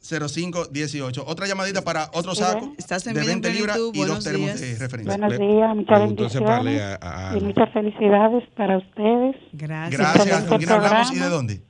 Gracias. 0.00 0.32
0518. 0.32 1.24
Otra 1.26 1.46
llamadita 1.46 1.82
para 1.82 2.10
otro 2.14 2.34
saco 2.34 2.72
Estás 2.78 3.06
en 3.06 3.14
de 3.14 3.20
vida 3.20 3.32
en 3.32 3.40
20 3.40 3.58
libras 3.58 3.78
y 3.92 4.04
dos 4.04 4.24
termos 4.24 4.46
días. 4.46 4.60
de 4.60 4.78
referencia. 4.78 5.16
Buenos 5.18 5.38
días, 5.38 5.76
muchas 5.76 6.00
bendiciones 6.00 6.80
a- 7.00 7.30
a 7.32 7.36
y 7.36 7.40
muchas 7.40 7.72
felicidades 7.72 8.44
para 8.56 8.78
ustedes. 8.78 9.36
Gracias. 9.52 9.98
Gracias. 10.00 10.42
¿Con 10.44 10.58
quién 10.58 10.70
hablamos 10.72 11.12
y 11.12 11.18
de 11.18 11.28
dónde? 11.28 11.60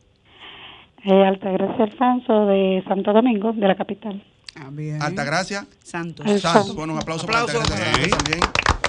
Eh, 1.04 1.24
Altagracia 1.24 1.84
Alfonso 1.84 2.46
de 2.46 2.82
Santo 2.86 3.12
Domingo, 3.12 3.52
de 3.52 3.66
la 3.68 3.76
capital. 3.76 4.22
Ah, 4.56 4.68
bien. 4.72 5.00
Altagracia 5.00 5.66
Santos. 5.82 6.26
Santos. 6.40 6.74
Bueno, 6.74 6.94
un 6.94 6.98
aplauso, 7.00 7.24
Aplauso. 7.24 7.46
para 7.60 7.64
Altagracia 7.70 8.16
también. 8.18 8.40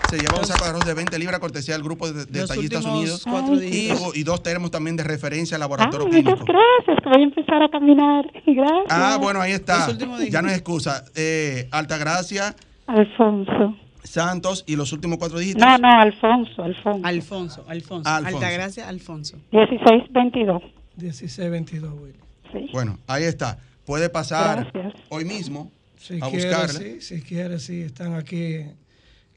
Se 0.10 0.18
lleva 0.18 0.40
un 0.40 0.46
saco 0.46 0.64
de 0.64 0.70
arroz 0.72 0.86
de 0.86 0.94
20 0.94 1.20
libras 1.20 1.40
cortesía 1.40 1.76
del 1.76 1.84
grupo 1.84 2.12
de, 2.12 2.26
de 2.26 2.48
Tallistas 2.48 2.84
Unidos 2.86 3.24
cuatro 3.30 3.56
y, 3.62 4.24
dos 4.24 4.42
termos 4.42 4.72
también 4.72 4.96
de 4.96 5.04
referencia 5.04 5.56
al 5.56 5.62
Ah, 5.62 5.66
laboratorio 5.66 6.08
muchas 6.08 6.24
clínico. 6.24 6.46
gracias, 6.46 7.04
que 7.04 7.10
voy 7.10 7.22
a 7.22 7.24
empezar 7.24 7.62
a 7.64 7.70
caminar. 7.70 8.26
Gracias. 8.46 8.86
Ah, 8.90 9.18
bueno, 9.22 9.40
ahí 9.42 9.52
está. 9.52 9.88
Ya 10.30 10.42
no 10.42 10.48
es 10.50 10.56
excusa. 10.56 11.06
Eh, 11.16 11.68
Altagracia, 11.72 12.56
Alfonso. 12.88 13.76
Santos 14.04 14.64
y 14.66 14.76
los 14.76 14.92
últimos 14.94 15.20
cuatro 15.20 15.38
dígitos. 15.38 15.62
No, 15.62 15.78
no, 15.78 15.88
Alfonso, 16.02 16.64
Alfonso. 16.64 17.06
Alfonso, 17.06 17.66
Alfonso. 17.68 18.10
Alfonso. 18.10 18.10
Altagracia, 18.10 18.88
Alfonso. 18.90 19.38
1622. 19.52 20.64
1622, 20.98 21.94
Willy. 22.02 22.14
Sí. 22.52 22.70
Bueno, 22.74 22.98
ahí 23.08 23.26
está. 23.26 23.60
Puede 23.86 24.10
pasar 24.10 24.72
Gracias. 24.74 25.02
hoy 25.10 25.26
mismo 25.26 25.72
Si 25.98 26.16
a 26.22 26.30
quiere, 26.30 26.48
buscarla. 26.48 26.80
sí, 26.80 27.02
si 27.02 27.22
quiere, 27.22 27.60
sí, 27.60 27.82
están 27.82 28.16
aquí. 28.16 28.66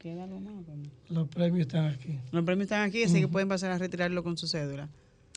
Queda 0.02 0.24
algo 0.24 0.40
más. 0.40 0.54
Los 1.10 1.28
premios 1.28 1.60
están 1.66 1.86
aquí. 1.86 2.18
Los 2.32 2.44
premios 2.44 2.64
están 2.64 2.82
aquí, 2.82 3.04
así 3.04 3.20
que 3.20 3.28
pueden 3.28 3.48
pasar 3.48 3.70
a 3.70 3.78
retirarlo 3.78 4.24
con 4.24 4.36
su 4.36 4.48
cédula. 4.48 4.88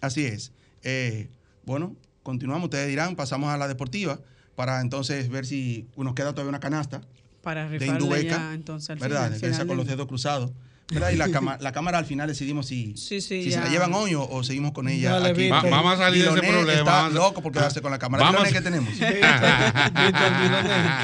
Así 0.02 0.26
es. 0.26 0.52
Eh, 0.84 1.30
bueno, 1.66 1.96
continuamos. 2.24 2.66
Ustedes 2.66 2.88
dirán, 2.88 3.16
pasamos 3.16 3.50
a 3.50 3.58
la 3.58 3.68
deportiva 3.68 4.20
para 4.56 4.82
entonces 4.82 5.30
ver 5.30 5.46
si 5.46 5.88
nos 5.96 6.16
queda 6.16 6.32
todavía 6.34 6.50
una 6.50 6.60
canasta 6.60 7.02
Para 7.44 7.70
de 7.70 7.78
rifarle 7.78 8.02
Indubeca. 8.02 8.38
ya, 8.38 8.54
entonces, 8.56 8.90
al 8.90 8.98
¿Verdad? 8.98 9.32
final- 9.36 9.68
con 9.68 9.78
los 9.78 9.86
dedos 9.86 10.08
cruzados. 10.08 10.52
¿Verdad? 10.92 11.10
Y 11.12 11.16
la, 11.16 11.30
cama- 11.30 11.58
la 11.62 11.72
cámara 11.72 11.98
al 11.98 12.06
final 12.06 12.28
decidimos 12.28 12.68
si, 12.68 12.96
Sí, 12.96 13.22
sí, 13.22 13.44
si 13.44 13.52
se 13.52 13.60
la 13.60 13.70
llevan 13.70 13.94
hoy 13.94 14.14
o, 14.16 14.24
o 14.28 14.44
seguimos 14.44 14.72
con 14.72 14.88
ella. 14.88 15.12
Dale, 15.12 15.30
aquí. 15.30 15.50
Va- 15.50 15.62
vamos 15.64 15.94
a 15.94 15.98
salir 15.98 16.24
de 16.24 16.30
ese 16.30 16.40
problema. 16.42 16.72
Está 16.74 16.84
Vamos 16.84 17.12
a- 17.12 17.16
loco 17.16 17.42
por 17.42 17.52
quedarse 17.52 17.82
con 17.82 17.92
la 17.92 18.00
cámara. 18.00 18.24
Vamos- 18.26 18.50
¿qué 18.52 18.62
tenemos? 18.62 18.94
¿qué 19.00 19.20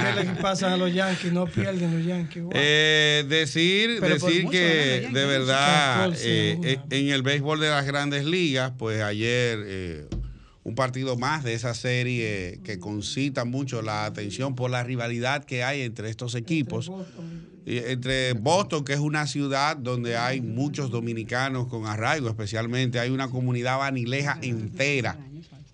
es 0.09 0.15
lo 0.25 0.33
que 0.35 0.41
pasa 0.41 0.73
a 0.73 0.77
los 0.77 0.93
Yankees? 0.93 1.31
No 1.33 1.45
pierden 1.45 1.97
los 1.97 2.05
Yankees. 2.05 2.43
Wow. 2.43 2.51
Eh, 2.55 3.25
decir 3.27 3.97
Pero 3.99 4.13
decir 4.15 4.47
que 4.49 5.09
de 5.11 5.25
verdad 5.25 5.97
14 6.05 6.21
eh, 6.51 6.57
eh, 6.63 6.79
en 6.89 7.09
el 7.09 7.21
béisbol 7.23 7.59
de 7.59 7.69
las 7.69 7.85
grandes 7.85 8.25
ligas, 8.25 8.71
pues 8.77 9.01
ayer 9.01 9.59
eh, 9.65 10.05
un 10.63 10.75
partido 10.75 11.17
más 11.17 11.43
de 11.43 11.53
esa 11.53 11.73
serie 11.73 12.59
que 12.63 12.79
concita 12.79 13.45
mucho 13.45 13.81
la 13.81 14.05
atención 14.05 14.55
por 14.55 14.69
la 14.69 14.83
rivalidad 14.83 15.43
que 15.43 15.63
hay 15.63 15.81
entre 15.81 16.09
estos 16.09 16.35
equipos. 16.35 16.91
Y 17.65 17.77
entre 17.77 18.33
Boston, 18.33 18.83
que 18.83 18.93
es 18.93 18.99
una 18.99 19.27
ciudad 19.27 19.77
donde 19.77 20.17
hay 20.17 20.41
muchos 20.41 20.91
dominicanos 20.91 21.67
con 21.67 21.85
arraigo, 21.85 22.27
especialmente 22.27 22.99
hay 22.99 23.09
una 23.09 23.29
comunidad 23.29 23.77
vanileja 23.77 24.37
entera 24.41 25.17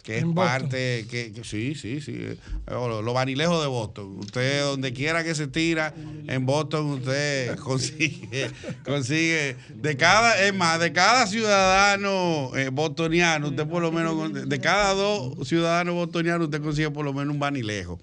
que 0.07 0.19
es 0.19 0.25
parte 0.33 1.05
que, 1.11 1.33
que- 1.33 1.43
sí, 1.43 1.75
sí, 1.75 1.99
sí, 1.99 2.17
los 2.65 3.03
lo 3.03 3.11
vanilejos 3.13 3.61
de 3.61 3.67
Boston. 3.67 4.19
Usted 4.19 4.61
donde 4.63 4.93
quiera 4.93 5.21
que 5.21 5.35
se 5.35 5.47
tira 5.47 5.93
en 6.27 6.45
Boston 6.45 6.85
usted 6.91 7.57
consigue 7.59 8.49
consigue 8.85 9.57
de 9.75 9.97
cada 9.97 10.41
es 10.45 10.53
más 10.55 10.79
de 10.79 10.93
cada 10.93 11.27
ciudadano 11.27 12.55
eh, 12.55 12.69
bostoniano, 12.69 13.49
usted 13.49 13.67
por 13.67 13.81
lo 13.81 13.91
menos 13.91 14.47
de 14.47 14.59
cada 14.61 14.93
dos 14.93 15.45
ciudadanos 15.45 15.93
bostonianos 15.95 16.45
usted 16.45 16.61
consigue 16.61 16.89
por 16.89 17.03
lo 17.03 17.11
menos 17.11 17.33
un 17.33 17.39
vanilejo. 17.41 17.99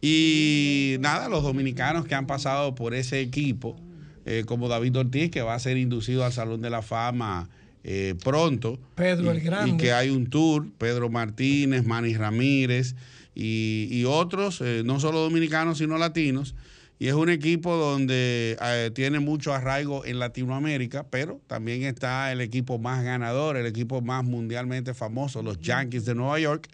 Y 0.00 0.96
nada, 1.00 1.28
los 1.28 1.42
dominicanos 1.42 2.06
que 2.06 2.14
han 2.14 2.26
pasado 2.26 2.74
por 2.74 2.94
ese 2.94 3.20
equipo, 3.20 3.76
eh, 4.24 4.44
como 4.46 4.68
David 4.68 4.96
Ortiz, 4.96 5.30
que 5.30 5.42
va 5.42 5.54
a 5.54 5.58
ser 5.58 5.76
inducido 5.76 6.24
al 6.24 6.32
Salón 6.32 6.62
de 6.62 6.70
la 6.70 6.80
Fama 6.80 7.50
eh, 7.84 8.14
pronto. 8.24 8.78
Pedro 8.94 9.26
y, 9.26 9.36
el 9.36 9.40
Grande. 9.42 9.74
Y 9.74 9.76
que 9.76 9.92
hay 9.92 10.10
un 10.10 10.28
tour, 10.28 10.66
Pedro 10.78 11.10
Martínez, 11.10 11.84
Manny 11.84 12.14
Ramírez 12.14 12.94
y, 13.34 13.88
y 13.90 14.04
otros, 14.04 14.60
eh, 14.62 14.82
no 14.84 14.98
solo 14.98 15.20
dominicanos, 15.20 15.78
sino 15.78 15.98
latinos. 15.98 16.54
Y 16.98 17.08
es 17.08 17.14
un 17.14 17.28
equipo 17.28 17.76
donde 17.76 18.56
eh, 18.62 18.90
tiene 18.94 19.18
mucho 19.18 19.52
arraigo 19.52 20.04
en 20.04 20.18
Latinoamérica, 20.18 21.06
pero 21.10 21.40
también 21.46 21.82
está 21.82 22.32
el 22.32 22.40
equipo 22.40 22.78
más 22.78 23.04
ganador, 23.04 23.56
el 23.56 23.66
equipo 23.66 24.00
más 24.00 24.24
mundialmente 24.24 24.94
famoso, 24.94 25.42
los 25.42 25.60
Yankees 25.60 26.04
de 26.04 26.14
Nueva 26.14 26.38
York. 26.38 26.68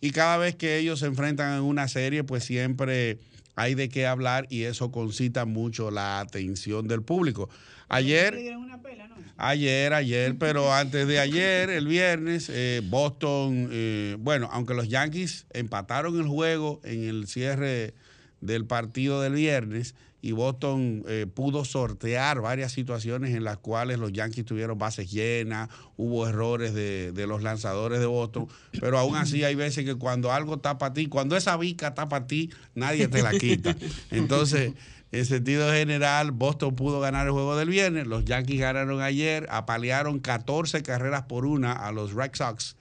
Y 0.00 0.10
cada 0.10 0.38
vez 0.38 0.56
que 0.56 0.78
ellos 0.78 0.98
se 0.98 1.06
enfrentan 1.06 1.56
en 1.56 1.62
una 1.62 1.86
serie, 1.88 2.24
pues 2.24 2.44
siempre 2.44 3.18
hay 3.54 3.74
de 3.74 3.88
qué 3.88 4.06
hablar 4.06 4.46
y 4.50 4.64
eso 4.64 4.90
concita 4.90 5.44
mucho 5.44 5.90
la 5.90 6.20
atención 6.20 6.88
del 6.88 7.02
público. 7.02 7.48
Ayer, 7.90 8.38
ayer, 9.36 9.92
ayer, 9.92 10.38
pero 10.38 10.72
antes 10.74 11.08
de 11.08 11.18
ayer, 11.18 11.70
el 11.70 11.88
viernes, 11.88 12.48
eh, 12.48 12.82
Boston, 12.84 13.68
eh, 13.72 14.16
bueno, 14.20 14.48
aunque 14.52 14.74
los 14.74 14.88
Yankees 14.88 15.46
empataron 15.50 16.16
el 16.18 16.28
juego 16.28 16.80
en 16.84 17.02
el 17.02 17.26
cierre 17.26 17.94
del 18.40 18.64
partido 18.64 19.20
del 19.20 19.34
viernes 19.34 19.96
y 20.22 20.32
Boston 20.32 21.02
eh, 21.08 21.26
pudo 21.32 21.64
sortear 21.64 22.40
varias 22.40 22.70
situaciones 22.72 23.34
en 23.34 23.42
las 23.42 23.56
cuales 23.56 23.98
los 23.98 24.12
Yankees 24.12 24.44
tuvieron 24.44 24.78
bases 24.78 25.10
llenas, 25.10 25.68
hubo 25.96 26.28
errores 26.28 26.72
de, 26.74 27.10
de 27.10 27.26
los 27.26 27.42
lanzadores 27.42 27.98
de 27.98 28.06
Boston, 28.06 28.46
pero 28.78 28.98
aún 28.98 29.16
así 29.16 29.42
hay 29.42 29.56
veces 29.56 29.84
que 29.84 29.96
cuando 29.96 30.30
algo 30.30 30.56
está 30.56 30.78
para 30.78 30.92
ti, 30.92 31.06
cuando 31.06 31.36
esa 31.36 31.56
bica 31.56 31.88
está 31.88 32.08
para 32.08 32.26
ti, 32.26 32.50
nadie 32.74 33.08
te 33.08 33.22
la 33.22 33.32
quita. 33.32 33.74
Entonces, 34.10 34.74
en 35.12 35.26
sentido 35.26 35.72
general, 35.72 36.30
Boston 36.30 36.76
pudo 36.76 37.00
ganar 37.00 37.26
el 37.26 37.32
juego 37.32 37.56
del 37.56 37.68
viernes, 37.68 38.06
los 38.06 38.24
Yankees 38.24 38.60
ganaron 38.60 39.00
ayer, 39.02 39.46
apalearon 39.50 40.20
14 40.20 40.82
carreras 40.82 41.22
por 41.22 41.46
una 41.46 41.72
a 41.72 41.92
los 41.92 42.12
Red 42.12 42.30
Sox 42.34 42.76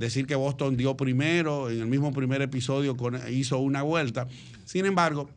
decir 0.00 0.26
que 0.26 0.34
Boston 0.34 0.78
dio 0.78 0.96
primero, 0.96 1.70
en 1.70 1.78
el 1.78 1.86
mismo 1.86 2.10
primer 2.12 2.40
episodio 2.40 2.96
hizo 3.30 3.58
una 3.58 3.82
vuelta. 3.82 4.26
Sin 4.64 4.86
embargo, 4.86 5.28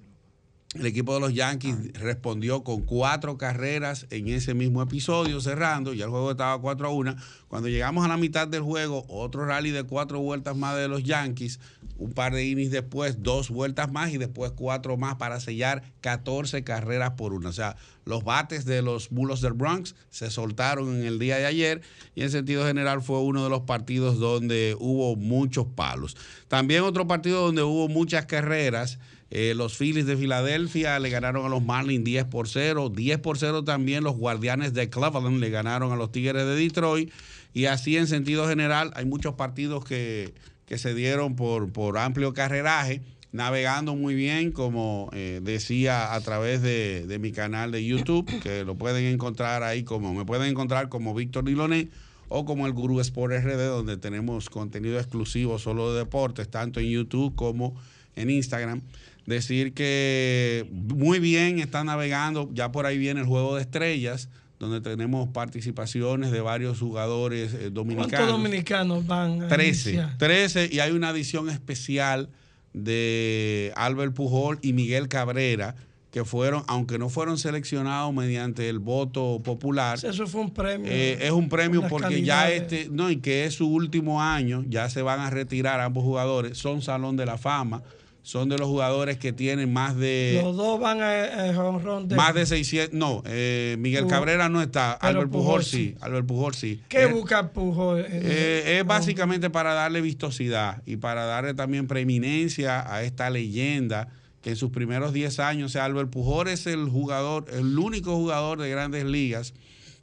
el 0.73 0.85
equipo 0.87 1.13
de 1.13 1.19
los 1.19 1.33
Yankees 1.33 1.93
respondió 1.93 2.63
con 2.63 2.81
cuatro 2.81 3.37
carreras 3.37 4.07
en 4.09 4.27
ese 4.27 4.53
mismo 4.53 4.81
episodio, 4.81 5.39
cerrando, 5.39 5.93
ya 5.93 6.05
el 6.05 6.11
juego 6.11 6.31
estaba 6.31 6.59
4 6.59 6.87
a 6.87 6.91
1. 6.91 7.15
Cuando 7.47 7.69
llegamos 7.69 8.03
a 8.03 8.07
la 8.07 8.17
mitad 8.17 8.47
del 8.47 8.63
juego, 8.63 9.05
otro 9.07 9.45
rally 9.45 9.69
de 9.69 9.83
cuatro 9.83 10.19
vueltas 10.19 10.57
más 10.57 10.75
de 10.75 10.87
los 10.87 11.03
Yankees, 11.03 11.59
un 11.97 12.13
par 12.13 12.33
de 12.33 12.45
innings 12.45 12.71
después, 12.71 13.21
dos 13.21 13.49
vueltas 13.49 13.91
más 13.91 14.11
y 14.11 14.17
después 14.17 14.51
cuatro 14.51 14.97
más 14.97 15.15
para 15.15 15.39
sellar 15.39 15.83
14 16.01 16.63
carreras 16.63 17.11
por 17.11 17.33
una. 17.33 17.49
O 17.49 17.53
sea, 17.53 17.75
los 18.05 18.23
bates 18.23 18.65
de 18.65 18.81
los 18.81 19.11
Mulos 19.11 19.41
del 19.41 19.53
Bronx 19.53 19.95
se 20.09 20.31
soltaron 20.31 20.95
en 20.95 21.05
el 21.05 21.19
día 21.19 21.37
de 21.37 21.45
ayer 21.45 21.81
y 22.15 22.23
en 22.23 22.31
sentido 22.31 22.65
general 22.65 23.01
fue 23.01 23.19
uno 23.21 23.43
de 23.43 23.49
los 23.49 23.61
partidos 23.61 24.19
donde 24.19 24.75
hubo 24.79 25.15
muchos 25.15 25.67
palos. 25.67 26.17
También 26.47 26.83
otro 26.83 27.07
partido 27.07 27.41
donde 27.41 27.61
hubo 27.61 27.87
muchas 27.87 28.25
carreras. 28.25 28.97
Eh, 29.35 29.55
los 29.55 29.75
Phillies 29.75 30.05
de 30.05 30.15
Filadelfia 30.15 30.99
le 30.99 31.09
ganaron 31.09 31.43
a 31.43 31.49
los 31.49 31.63
Marlins 31.63 32.03
10 32.03 32.25
por 32.25 32.47
0. 32.47 32.89
10 32.89 33.17
por 33.17 33.39
0 33.39 33.63
también 33.63 34.03
los 34.03 34.15
Guardianes 34.15 34.75
de 34.75 34.91
Cleveland 34.91 35.39
le 35.39 35.49
ganaron 35.49 35.91
a 35.91 35.95
los 35.95 36.11
Tigres 36.11 36.45
de 36.45 36.55
Detroit. 36.55 37.11
Y 37.51 37.65
así 37.65 37.97
en 37.97 38.05
sentido 38.05 38.47
general 38.47 38.91
hay 38.95 39.05
muchos 39.05 39.33
partidos 39.33 39.85
que, 39.85 40.35
que 40.67 40.77
se 40.77 40.93
dieron 40.93 41.35
por, 41.35 41.71
por 41.73 41.97
amplio 41.97 42.35
carreraje, 42.35 43.01
navegando 43.31 43.95
muy 43.95 44.13
bien, 44.13 44.51
como 44.51 45.09
eh, 45.13 45.39
decía 45.41 46.13
a 46.13 46.21
través 46.21 46.61
de, 46.61 47.07
de, 47.07 47.17
mi 47.17 47.31
canal 47.31 47.71
de 47.71 47.83
YouTube, 47.83 48.29
que 48.43 48.63
lo 48.63 48.75
pueden 48.75 49.05
encontrar 49.05 49.63
ahí 49.63 49.81
como, 49.81 50.13
me 50.13 50.25
pueden 50.25 50.47
encontrar 50.47 50.89
como 50.89 51.15
Víctor 51.15 51.45
Diloné 51.45 51.89
o 52.29 52.45
como 52.45 52.67
el 52.67 52.73
Gurú 52.73 52.99
Sport 52.99 53.33
RD, 53.43 53.65
donde 53.65 53.97
tenemos 53.97 54.51
contenido 54.51 54.99
exclusivo 54.99 55.57
solo 55.57 55.91
de 55.91 55.97
deportes, 55.97 56.49
tanto 56.49 56.79
en 56.79 56.85
YouTube 56.85 57.33
como 57.33 57.73
en 58.15 58.29
Instagram. 58.29 58.83
Decir 59.25 59.73
que 59.73 60.67
muy 60.71 61.19
bien 61.19 61.59
están 61.59 61.85
navegando, 61.85 62.49
ya 62.53 62.71
por 62.71 62.85
ahí 62.85 62.97
viene 62.97 63.21
el 63.21 63.25
juego 63.25 63.55
de 63.55 63.61
estrellas, 63.61 64.29
donde 64.59 64.81
tenemos 64.81 65.29
participaciones 65.29 66.31
de 66.31 66.41
varios 66.41 66.79
jugadores 66.79 67.53
eh, 67.53 67.69
dominicanos. 67.69 68.11
¿Cuántos 68.11 68.31
dominicanos 68.31 69.07
van? 69.07 69.43
A 69.43 69.47
13, 69.47 69.89
iniciar? 69.91 70.17
13 70.17 70.69
y 70.71 70.79
hay 70.79 70.91
una 70.91 71.11
edición 71.11 71.49
especial 71.49 72.29
de 72.73 73.71
Albert 73.75 74.13
Pujol 74.13 74.59
y 74.61 74.73
Miguel 74.73 75.07
Cabrera 75.07 75.75
que 76.13 76.23
fueron, 76.23 76.63
aunque 76.67 76.99
no 76.99 77.09
fueron 77.09 77.39
seleccionados 77.39 78.13
mediante 78.13 78.69
el 78.69 78.77
voto 78.77 79.41
popular. 79.43 79.97
Eso 79.97 80.27
fue 80.27 80.41
un 80.41 80.51
premio. 80.51 80.91
Eh, 80.91 81.17
es 81.19 81.31
un 81.31 81.49
premio 81.49 81.87
porque 81.89 82.21
ya 82.21 82.51
este, 82.51 82.87
no, 82.91 83.09
y 83.09 83.17
que 83.17 83.45
es 83.45 83.55
su 83.55 83.67
último 83.67 84.21
año, 84.21 84.63
ya 84.69 84.91
se 84.91 85.01
van 85.01 85.21
a 85.21 85.31
retirar 85.31 85.79
ambos 85.79 86.03
jugadores, 86.03 86.59
son 86.59 86.83
Salón 86.83 87.17
de 87.17 87.25
la 87.25 87.39
Fama, 87.39 87.81
son 88.23 88.47
de 88.49 88.57
los 88.57 88.67
jugadores 88.69 89.17
que 89.17 89.33
tienen 89.33 89.71
más 89.71 89.95
de... 89.97 90.39
Los 90.41 90.55
dos 90.55 90.79
van 90.79 91.01
a, 91.01 91.49
a 91.49 91.53
jonrón 91.53 92.07
de- 92.07 92.15
Más 92.15 92.33
de 92.33 92.45
600, 92.45 92.97
no, 92.97 93.21
eh, 93.25 93.75
Miguel. 93.79 94.07
Cabrera 94.07 94.47
no 94.49 94.61
está, 94.61 94.97
Pero 94.99 95.09
Albert 95.19 95.31
Pujol, 95.31 95.45
Pujol 95.61 95.63
sí, 95.65 95.95
Albert 95.99 96.25
Pujol 96.25 96.53
sí. 96.55 96.81
¿Qué 96.87 97.03
Eh, 97.03 97.05
busca 97.07 97.49
Pujol? 97.51 98.05
eh, 98.09 98.77
es 98.79 98.85
básicamente 98.85 99.49
para 99.49 99.73
darle 99.73 99.99
vistosidad 100.01 100.81
y 100.85 100.95
para 100.95 101.25
darle 101.25 101.53
también 101.53 101.85
preeminencia 101.87 102.91
a 102.91 103.03
esta 103.03 103.29
leyenda 103.29 104.07
que 104.41 104.51
en 104.51 104.55
sus 104.55 104.71
primeros 104.71 105.11
10 105.13 105.39
años, 105.39 105.71
o 105.71 105.73
sea, 105.73 105.85
Albert 105.85 106.09
Pujol 106.09 106.47
es 106.47 106.65
el 106.65 106.87
jugador, 106.89 107.45
el 107.53 107.77
único 107.77 108.15
jugador 108.15 108.59
de 108.61 108.69
grandes 108.69 109.03
ligas 109.05 109.53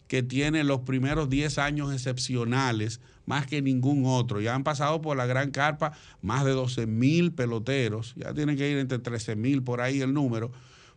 que 0.09 0.23
tiene 0.23 0.65
los 0.65 0.81
primeros 0.81 1.31
10 1.31 1.57
años 1.59 1.93
excepcionales, 1.93 3.01
más 3.31 3.47
que 3.47 3.63
ningún 3.63 4.07
otro. 4.07 4.41
Ya 4.41 4.57
han 4.57 4.65
pasado 4.65 5.01
por 5.01 5.17
la 5.17 5.25
gran 5.25 5.53
carpa 5.53 5.93
más 6.21 6.45
de 6.45 6.51
12 6.51 6.89
mil 6.89 7.33
peloteros, 7.33 8.15
ya 8.17 8.35
tienen 8.35 8.57
que 8.57 8.69
ir 8.69 8.79
entre 8.79 8.99
13 8.99 9.37
mil 9.37 9.63
por 9.63 9.81
ahí 9.81 10.01
el 10.01 10.13
número, 10.13 10.51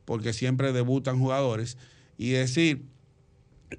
porque 0.03 0.33
siempre 0.33 0.73
debutan 0.73 1.19
jugadores. 1.19 1.77
Y 2.17 2.31
decir, 2.31 2.87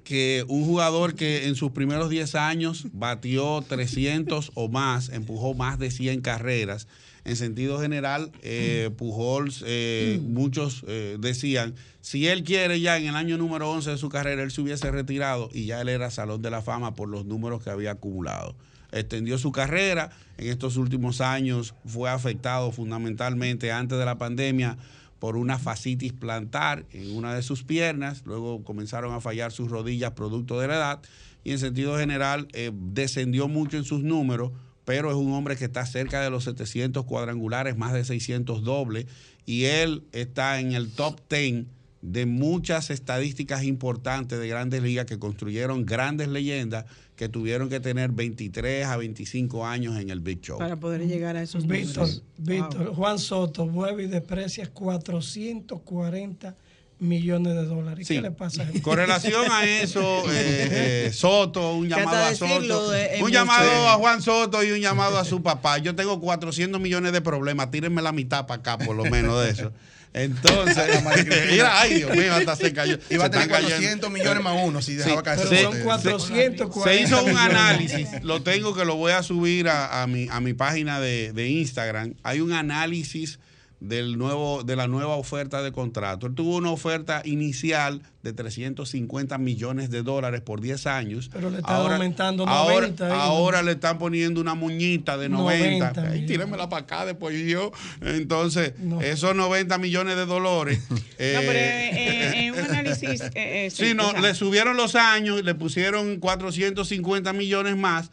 que 0.05 0.45
un 0.47 0.65
jugador 0.65 1.15
que 1.15 1.47
en 1.47 1.55
sus 1.55 1.71
primeros 1.71 2.09
10 2.09 2.35
años 2.35 2.87
batió 2.93 3.61
300 3.67 4.51
o 4.55 4.69
más, 4.69 5.09
empujó 5.09 5.53
más 5.53 5.77
de 5.77 5.91
100 5.91 6.21
carreras. 6.21 6.87
En 7.25 7.35
sentido 7.35 7.79
general, 7.79 8.31
eh, 8.43 8.91
Pujols, 8.95 9.63
eh, 9.65 10.21
muchos 10.23 10.85
eh, 10.87 11.17
decían, 11.19 11.73
si 11.99 12.27
él 12.27 12.43
quiere 12.43 12.79
ya 12.79 12.97
en 12.97 13.07
el 13.07 13.15
año 13.15 13.37
número 13.37 13.69
11 13.71 13.89
de 13.91 13.97
su 13.97 14.09
carrera, 14.09 14.43
él 14.43 14.51
se 14.51 14.61
hubiese 14.61 14.91
retirado 14.91 15.49
y 15.51 15.65
ya 15.65 15.81
él 15.81 15.89
era 15.89 16.11
Salón 16.11 16.43
de 16.43 16.51
la 16.51 16.61
Fama 16.61 16.93
por 16.93 17.09
los 17.09 17.25
números 17.25 17.63
que 17.63 17.71
había 17.71 17.91
acumulado. 17.91 18.55
Extendió 18.91 19.39
su 19.39 19.51
carrera, 19.51 20.11
en 20.37 20.49
estos 20.49 20.77
últimos 20.77 21.19
años 21.19 21.73
fue 21.85 22.11
afectado 22.11 22.71
fundamentalmente 22.71 23.71
antes 23.71 23.97
de 23.97 24.05
la 24.05 24.19
pandemia 24.19 24.77
por 25.17 25.35
una 25.35 25.57
fascitis 25.57 26.13
plantar 26.13 26.85
en 26.91 27.15
una 27.15 27.33
de 27.33 27.41
sus 27.41 27.63
piernas, 27.63 28.21
luego 28.25 28.63
comenzaron 28.63 29.13
a 29.15 29.19
fallar 29.19 29.51
sus 29.51 29.71
rodillas 29.71 30.11
producto 30.11 30.59
de 30.59 30.67
la 30.67 30.75
edad 30.75 31.01
y 31.43 31.51
en 31.51 31.59
sentido 31.59 31.97
general 31.97 32.47
eh, 32.53 32.71
descendió 32.73 33.47
mucho 33.47 33.77
en 33.77 33.83
sus 33.83 34.03
números, 34.03 34.51
pero 34.85 35.09
es 35.09 35.17
un 35.17 35.33
hombre 35.33 35.57
que 35.57 35.65
está 35.65 35.85
cerca 35.85 36.21
de 36.21 36.29
los 36.29 36.45
700 36.45 37.03
cuadrangulares, 37.05 37.75
más 37.77 37.93
de 37.93 38.05
600 38.05 38.63
dobles 38.63 39.07
y 39.45 39.65
él 39.65 40.03
está 40.11 40.59
en 40.59 40.73
el 40.73 40.91
top 40.91 41.19
10 41.29 41.65
de 42.01 42.25
muchas 42.27 42.91
estadísticas 42.91 43.63
importantes 43.63 44.39
de 44.39 44.47
grandes 44.47 44.83
ligas 44.83 45.05
que 45.05 45.17
construyeron 45.17 45.85
grandes 45.85 46.27
leyendas 46.27 46.85
que 47.15 47.29
tuvieron 47.29 47.69
que 47.69 47.79
tener 47.79 48.11
23 48.11 48.85
a 48.85 48.97
25 48.97 49.65
años 49.65 49.97
en 49.99 50.09
el 50.09 50.19
Big 50.19 50.41
Show. 50.41 50.59
Para 50.59 50.79
poder 50.79 51.07
llegar 51.07 51.35
a 51.35 51.41
esos 51.41 51.65
Víctor. 51.65 52.07
Víctor, 52.37 52.93
Juan 52.93 53.17
Soto 53.17 53.65
vuelve 53.65 54.03
y 54.03 54.07
deprecia 54.07 54.67
440 54.67 56.55
millones 56.99 57.53
de 57.55 57.65
dólares. 57.65 57.99
¿Y 58.01 58.05
Sí. 58.05 58.15
¿Qué 58.15 58.21
le 58.21 58.31
pasa 58.31 58.63
a 58.63 58.69
él? 58.69 58.81
Con 58.81 58.97
relación 58.97 59.51
a 59.51 59.65
eso, 59.65 60.23
eh, 60.31 61.05
eh, 61.07 61.11
Soto, 61.13 61.73
un 61.73 61.89
llamado 61.89 62.17
a 62.25 62.33
Soto, 62.35 62.91
de- 62.91 63.05
es 63.05 63.13
un 63.15 63.19
mucho. 63.21 63.33
llamado 63.33 63.89
a 63.89 63.93
Juan 63.95 64.21
Soto 64.21 64.63
y 64.63 64.71
un 64.71 64.79
llamado 64.79 65.17
a 65.17 65.25
su 65.25 65.43
papá. 65.43 65.77
Yo 65.79 65.95
tengo 65.95 66.19
400 66.21 66.79
millones 66.79 67.11
de 67.11 67.21
problemas, 67.21 67.69
tírenme 67.71 68.01
la 68.01 68.11
mitad 68.11 68.47
para 68.47 68.59
acá, 68.61 68.77
por 68.77 68.95
lo 68.95 69.03
menos 69.05 69.43
de 69.43 69.51
eso. 69.51 69.71
Entonces, 70.13 71.03
mira, 71.51 71.81
ay 71.81 71.95
Dios 71.95 72.15
mío, 72.15 72.33
hasta 72.33 72.55
se 72.55 72.71
cayó. 72.71 72.97
Iba 73.09 73.25
a 73.25 73.27
se 73.27 73.31
tener 73.31 73.47
están 73.47 73.61
cayendo. 73.63 74.07
400 74.07 74.11
millones 74.11 74.43
más 74.43 74.53
uno 74.63 74.81
si 74.81 74.95
dejaba 74.95 75.21
caer 75.21 75.39
se- 75.39 75.45
ese 75.53 75.63
son 75.63 75.71
bote. 75.73 75.83
440 75.83 76.83
se 76.85 77.01
hizo 77.01 77.25
un 77.25 77.37
análisis, 77.37 78.07
lo 78.23 78.41
tengo 78.41 78.73
que 78.73 78.85
lo 78.85 78.95
voy 78.95 79.11
a 79.11 79.21
subir 79.23 79.67
a, 79.67 80.01
a 80.01 80.07
mi, 80.07 80.27
a 80.31 80.39
mi 80.39 80.53
página 80.53 81.01
de, 81.01 81.33
de 81.33 81.49
Instagram. 81.49 82.13
Hay 82.23 82.39
un 82.39 82.53
análisis 82.53 83.39
del 83.87 84.17
nuevo, 84.17 84.63
de 84.63 84.75
la 84.75 84.87
nueva 84.87 85.15
oferta 85.15 85.61
de 85.61 85.71
contrato. 85.71 86.27
Él 86.27 86.35
tuvo 86.35 86.57
una 86.57 86.71
oferta 86.71 87.21
inicial 87.25 88.01
de 88.23 88.33
350 88.33 89.37
millones 89.37 89.89
de 89.91 90.01
dólares 90.01 90.41
por 90.41 90.59
10 90.61 90.87
años. 90.87 91.29
Pero 91.31 91.49
le 91.51 91.57
están 91.57 91.91
aumentando 91.91 92.47
ahora, 92.47 92.81
90 92.87 93.05
ahí. 93.05 93.11
ahora 93.15 93.61
le 93.61 93.73
están 93.73 93.99
poniendo 93.99 94.41
una 94.41 94.55
muñita 94.55 95.17
de 95.17 95.29
90. 95.29 95.91
90 95.93 96.11
Ay, 96.11 96.25
tíramela 96.25 96.67
para 96.67 96.83
acá 96.83 97.05
después 97.05 97.37
yo. 97.47 97.71
Entonces, 98.01 98.73
esos 99.01 99.35
90 99.35 99.77
millones 99.77 100.15
de 100.15 100.25
dólares. 100.25 100.79
No, 100.89 101.39
pero 101.41 101.51
eh, 101.53 101.89
eh, 101.93 102.31
en 102.47 102.53
un 102.53 102.59
análisis. 102.59 103.21
eh, 103.21 103.31
eh, 103.35 103.69
Sí, 103.73 103.93
no, 103.95 104.09
o 104.09 104.11
sea, 104.11 104.21
le 104.21 104.33
subieron 104.35 104.75
los 104.77 104.95
años, 104.95 105.43
le 105.43 105.55
pusieron 105.55 106.19
450 106.19 107.33
millones 107.33 107.75
más. 107.77 108.11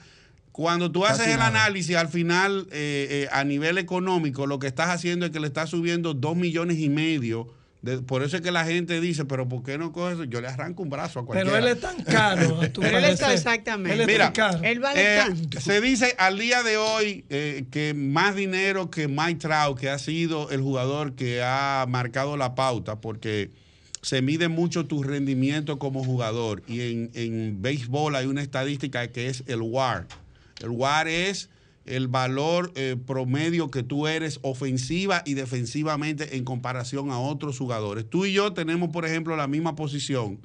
Cuando 0.52 0.92
tú 0.92 1.04
haces 1.06 1.18
Casi 1.20 1.30
el 1.32 1.38
nada. 1.38 1.48
análisis, 1.64 1.96
al 1.96 2.08
final, 2.08 2.66
eh, 2.72 3.08
eh, 3.24 3.28
a 3.32 3.42
nivel 3.44 3.78
económico, 3.78 4.46
lo 4.46 4.58
que 4.58 4.66
estás 4.66 4.90
haciendo 4.90 5.24
es 5.26 5.32
que 5.32 5.40
le 5.40 5.46
estás 5.46 5.70
subiendo 5.70 6.12
2 6.14 6.36
millones 6.36 6.78
y 6.78 6.90
medio. 6.90 7.48
De- 7.80 7.98
por 7.98 8.22
eso 8.22 8.36
es 8.36 8.42
que 8.42 8.52
la 8.52 8.64
gente 8.64 9.00
dice, 9.00 9.24
pero 9.24 9.48
¿por 9.48 9.62
qué 9.64 9.76
no 9.78 9.90
coges 9.92 10.14
eso? 10.14 10.24
Yo 10.24 10.40
le 10.40 10.46
arranco 10.48 10.82
un 10.82 10.90
brazo 10.90 11.20
a 11.20 11.24
cualquiera. 11.26 11.50
Pero 11.58 11.66
él 11.66 11.72
es 11.74 11.80
tan 11.80 12.00
caro. 12.04 12.60
él 12.82 13.04
está 13.06 13.32
exactamente. 13.32 13.94
Él 13.94 14.00
es 14.02 14.06
Mira, 14.06 14.32
tan 14.32 14.52
caro. 14.52 14.62
Él 14.64 14.78
vale 14.78 15.00
Eh, 15.02 15.18
tanto. 15.26 15.60
se 15.60 15.80
dice 15.80 16.14
al 16.18 16.38
día 16.38 16.62
de 16.62 16.76
hoy 16.76 17.24
eh, 17.30 17.64
que 17.72 17.94
más 17.94 18.36
dinero 18.36 18.90
que 18.90 19.08
Mike 19.08 19.36
Trout, 19.40 19.78
que 19.80 19.88
ha 19.90 19.98
sido 19.98 20.50
el 20.50 20.60
jugador 20.60 21.14
que 21.14 21.42
ha 21.42 21.86
marcado 21.88 22.36
la 22.36 22.54
pauta, 22.54 23.00
porque 23.00 23.50
se 24.02 24.20
mide 24.22 24.48
mucho 24.48 24.84
tu 24.86 25.02
rendimiento 25.02 25.78
como 25.80 26.04
jugador. 26.04 26.62
Y 26.68 26.82
en, 26.82 27.10
en 27.14 27.62
béisbol 27.62 28.14
hay 28.16 28.26
una 28.26 28.42
estadística 28.42 29.08
que 29.08 29.28
es 29.28 29.42
el 29.46 29.60
WAR. 29.62 30.06
El 30.62 30.70
WAR 30.70 31.08
es 31.08 31.50
el 31.84 32.08
valor 32.08 32.72
eh, 32.74 32.96
promedio 33.06 33.70
que 33.70 33.82
tú 33.82 34.06
eres 34.06 34.38
ofensiva 34.42 35.22
y 35.24 35.34
defensivamente 35.34 36.36
en 36.36 36.44
comparación 36.44 37.10
a 37.10 37.18
otros 37.18 37.58
jugadores. 37.58 38.08
Tú 38.08 38.24
y 38.24 38.32
yo 38.32 38.52
tenemos, 38.52 38.90
por 38.90 39.04
ejemplo, 39.04 39.36
la 39.36 39.48
misma 39.48 39.74
posición. 39.74 40.38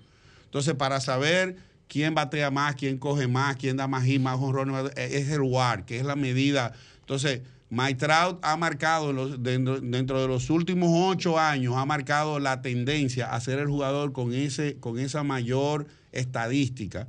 Entonces, 0.46 0.74
para 0.74 1.00
saber 1.00 1.58
quién 1.88 2.16
batea 2.16 2.52
más, 2.52 2.76
quién 2.76 2.98
coge 2.98 3.28
más, 3.28 3.56
quién 3.58 3.78
da 3.78 3.88
más 3.88 4.04
hit, 4.06 4.20
más 4.22 4.38
jonrones, 4.40 4.92
eh, 4.96 5.10
es 5.12 5.30
el 5.30 5.42
WAR, 5.42 5.86
que 5.86 5.98
es 5.98 6.06
la 6.06 6.16
medida. 6.16 6.74
Entonces, 7.02 7.42
Mike 7.70 7.96
Trout 7.96 8.40
ha 8.44 8.56
marcado 8.56 9.38
dentro, 9.38 9.82
dentro 9.82 10.22
de 10.22 10.28
los 10.28 10.50
últimos 10.50 10.90
ocho 10.94 11.38
años, 11.38 11.76
ha 11.76 11.86
marcado 11.86 12.40
la 12.40 12.62
tendencia 12.62 13.34
a 13.34 13.40
ser 13.42 13.60
el 13.60 13.68
jugador 13.68 14.14
con, 14.14 14.34
ese, 14.34 14.78
con 14.80 14.98
esa 15.00 15.24
mayor 15.24 15.86
estadística. 16.14 17.08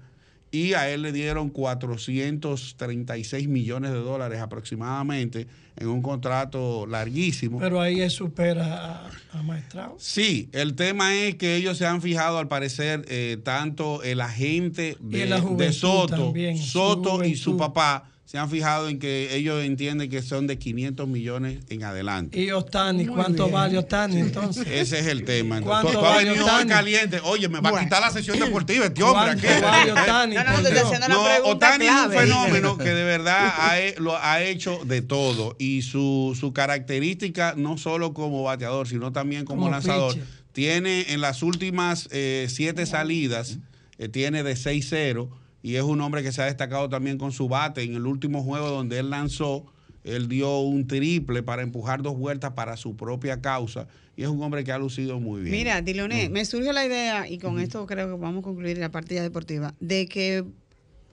Y 0.50 0.72
a 0.72 0.90
él 0.90 1.02
le 1.02 1.12
dieron 1.12 1.50
436 1.50 3.48
millones 3.48 3.92
de 3.92 3.98
dólares 3.98 4.40
aproximadamente 4.40 5.46
en 5.76 5.88
un 5.88 6.02
contrato 6.02 6.86
larguísimo. 6.86 7.58
Pero 7.58 7.80
ahí 7.80 8.00
él 8.00 8.10
supera 8.10 9.04
a, 9.04 9.10
a 9.32 9.42
Maestrao. 9.42 9.96
Sí, 9.98 10.48
el 10.52 10.74
tema 10.74 11.14
es 11.14 11.36
que 11.36 11.56
ellos 11.56 11.78
se 11.78 11.86
han 11.86 12.02
fijado, 12.02 12.38
al 12.38 12.48
parecer, 12.48 13.04
eh, 13.08 13.38
tanto 13.42 14.02
el 14.02 14.20
agente 14.20 14.96
de, 15.00 15.26
de 15.26 15.72
Soto, 15.72 16.24
también, 16.24 16.58
Soto 16.58 17.24
y 17.24 17.36
su 17.36 17.56
papá 17.56 18.10
se 18.28 18.36
han 18.36 18.50
fijado 18.50 18.90
en 18.90 18.98
que 18.98 19.34
ellos 19.34 19.64
entienden 19.64 20.10
que 20.10 20.20
son 20.20 20.46
de 20.46 20.58
500 20.58 21.08
millones 21.08 21.60
en 21.70 21.82
adelante. 21.82 22.38
Y 22.38 22.50
Otani, 22.50 23.04
Muy 23.06 23.14
¿cuánto 23.14 23.44
bien. 23.44 23.54
vale 23.54 23.78
Otani 23.78 24.20
entonces? 24.20 24.66
Ese 24.70 24.98
es 24.98 25.06
el 25.06 25.24
tema. 25.24 25.62
¿Cuánto 25.62 25.92
Tú, 25.92 25.98
tú 25.98 26.04
has 26.04 26.14
vale 26.16 26.38
Otani? 26.38 26.68
caliente. 26.68 27.20
Oye, 27.24 27.48
me 27.48 27.60
va 27.60 27.70
a 27.70 27.82
quitar 27.82 28.02
la 28.02 28.10
sesión 28.10 28.38
deportiva 28.38 28.84
este 28.84 29.02
hombre. 29.02 29.28
¿Cuánto 29.40 29.48
aquí. 29.48 29.62
vale 29.62 29.92
Otani? 29.92 30.34
No, 30.34 31.26
es 31.26 32.04
un 32.04 32.12
fenómeno 32.12 32.76
que 32.76 32.90
de 32.90 33.02
verdad 33.04 33.50
ha, 33.56 33.76
lo 33.96 34.14
ha 34.22 34.42
hecho 34.42 34.78
de 34.84 35.00
todo 35.00 35.56
y 35.58 35.80
su, 35.80 36.36
su 36.38 36.52
característica 36.52 37.54
no 37.56 37.78
solo 37.78 38.12
como 38.12 38.42
bateador, 38.42 38.88
sino 38.88 39.10
también 39.10 39.46
como, 39.46 39.62
Como 39.62 39.70
lanzador. 39.72 40.12
pitcher. 40.12 40.28
Tiene 40.52 41.14
en 41.14 41.22
las 41.22 41.42
últimas 41.42 42.10
eh, 42.10 42.46
siete 42.50 42.84
salidas, 42.84 43.56
eh, 43.96 44.10
tiene 44.10 44.42
de 44.42 44.52
6-0 44.52 45.30
y 45.62 45.74
es 45.76 45.82
un 45.82 46.00
hombre 46.00 46.22
que 46.22 46.32
se 46.32 46.42
ha 46.42 46.46
destacado 46.46 46.88
también 46.88 47.18
con 47.18 47.32
su 47.32 47.48
bate. 47.48 47.82
En 47.82 47.94
el 47.94 48.06
último 48.06 48.42
juego 48.42 48.68
donde 48.70 48.98
él 48.98 49.10
lanzó, 49.10 49.66
él 50.04 50.28
dio 50.28 50.60
un 50.60 50.86
triple 50.86 51.42
para 51.42 51.62
empujar 51.62 52.02
dos 52.02 52.16
vueltas 52.16 52.52
para 52.52 52.76
su 52.76 52.96
propia 52.96 53.40
causa 53.40 53.88
y 54.16 54.22
es 54.22 54.28
un 54.28 54.42
hombre 54.42 54.64
que 54.64 54.72
ha 54.72 54.78
lucido 54.78 55.20
muy 55.20 55.42
bien. 55.42 55.52
Mira, 55.54 55.80
Diloné, 55.82 56.28
Mm. 56.28 56.32
me 56.32 56.44
surge 56.44 56.72
la 56.72 56.84
idea, 56.84 57.28
y 57.28 57.38
con 57.38 57.60
esto 57.60 57.86
creo 57.86 58.06
que 58.08 58.20
vamos 58.20 58.40
a 58.40 58.42
concluir 58.42 58.78
la 58.78 58.90
parte 58.90 59.14
ya 59.14 59.22
deportiva, 59.22 59.74
de 59.80 60.06
que 60.06 60.44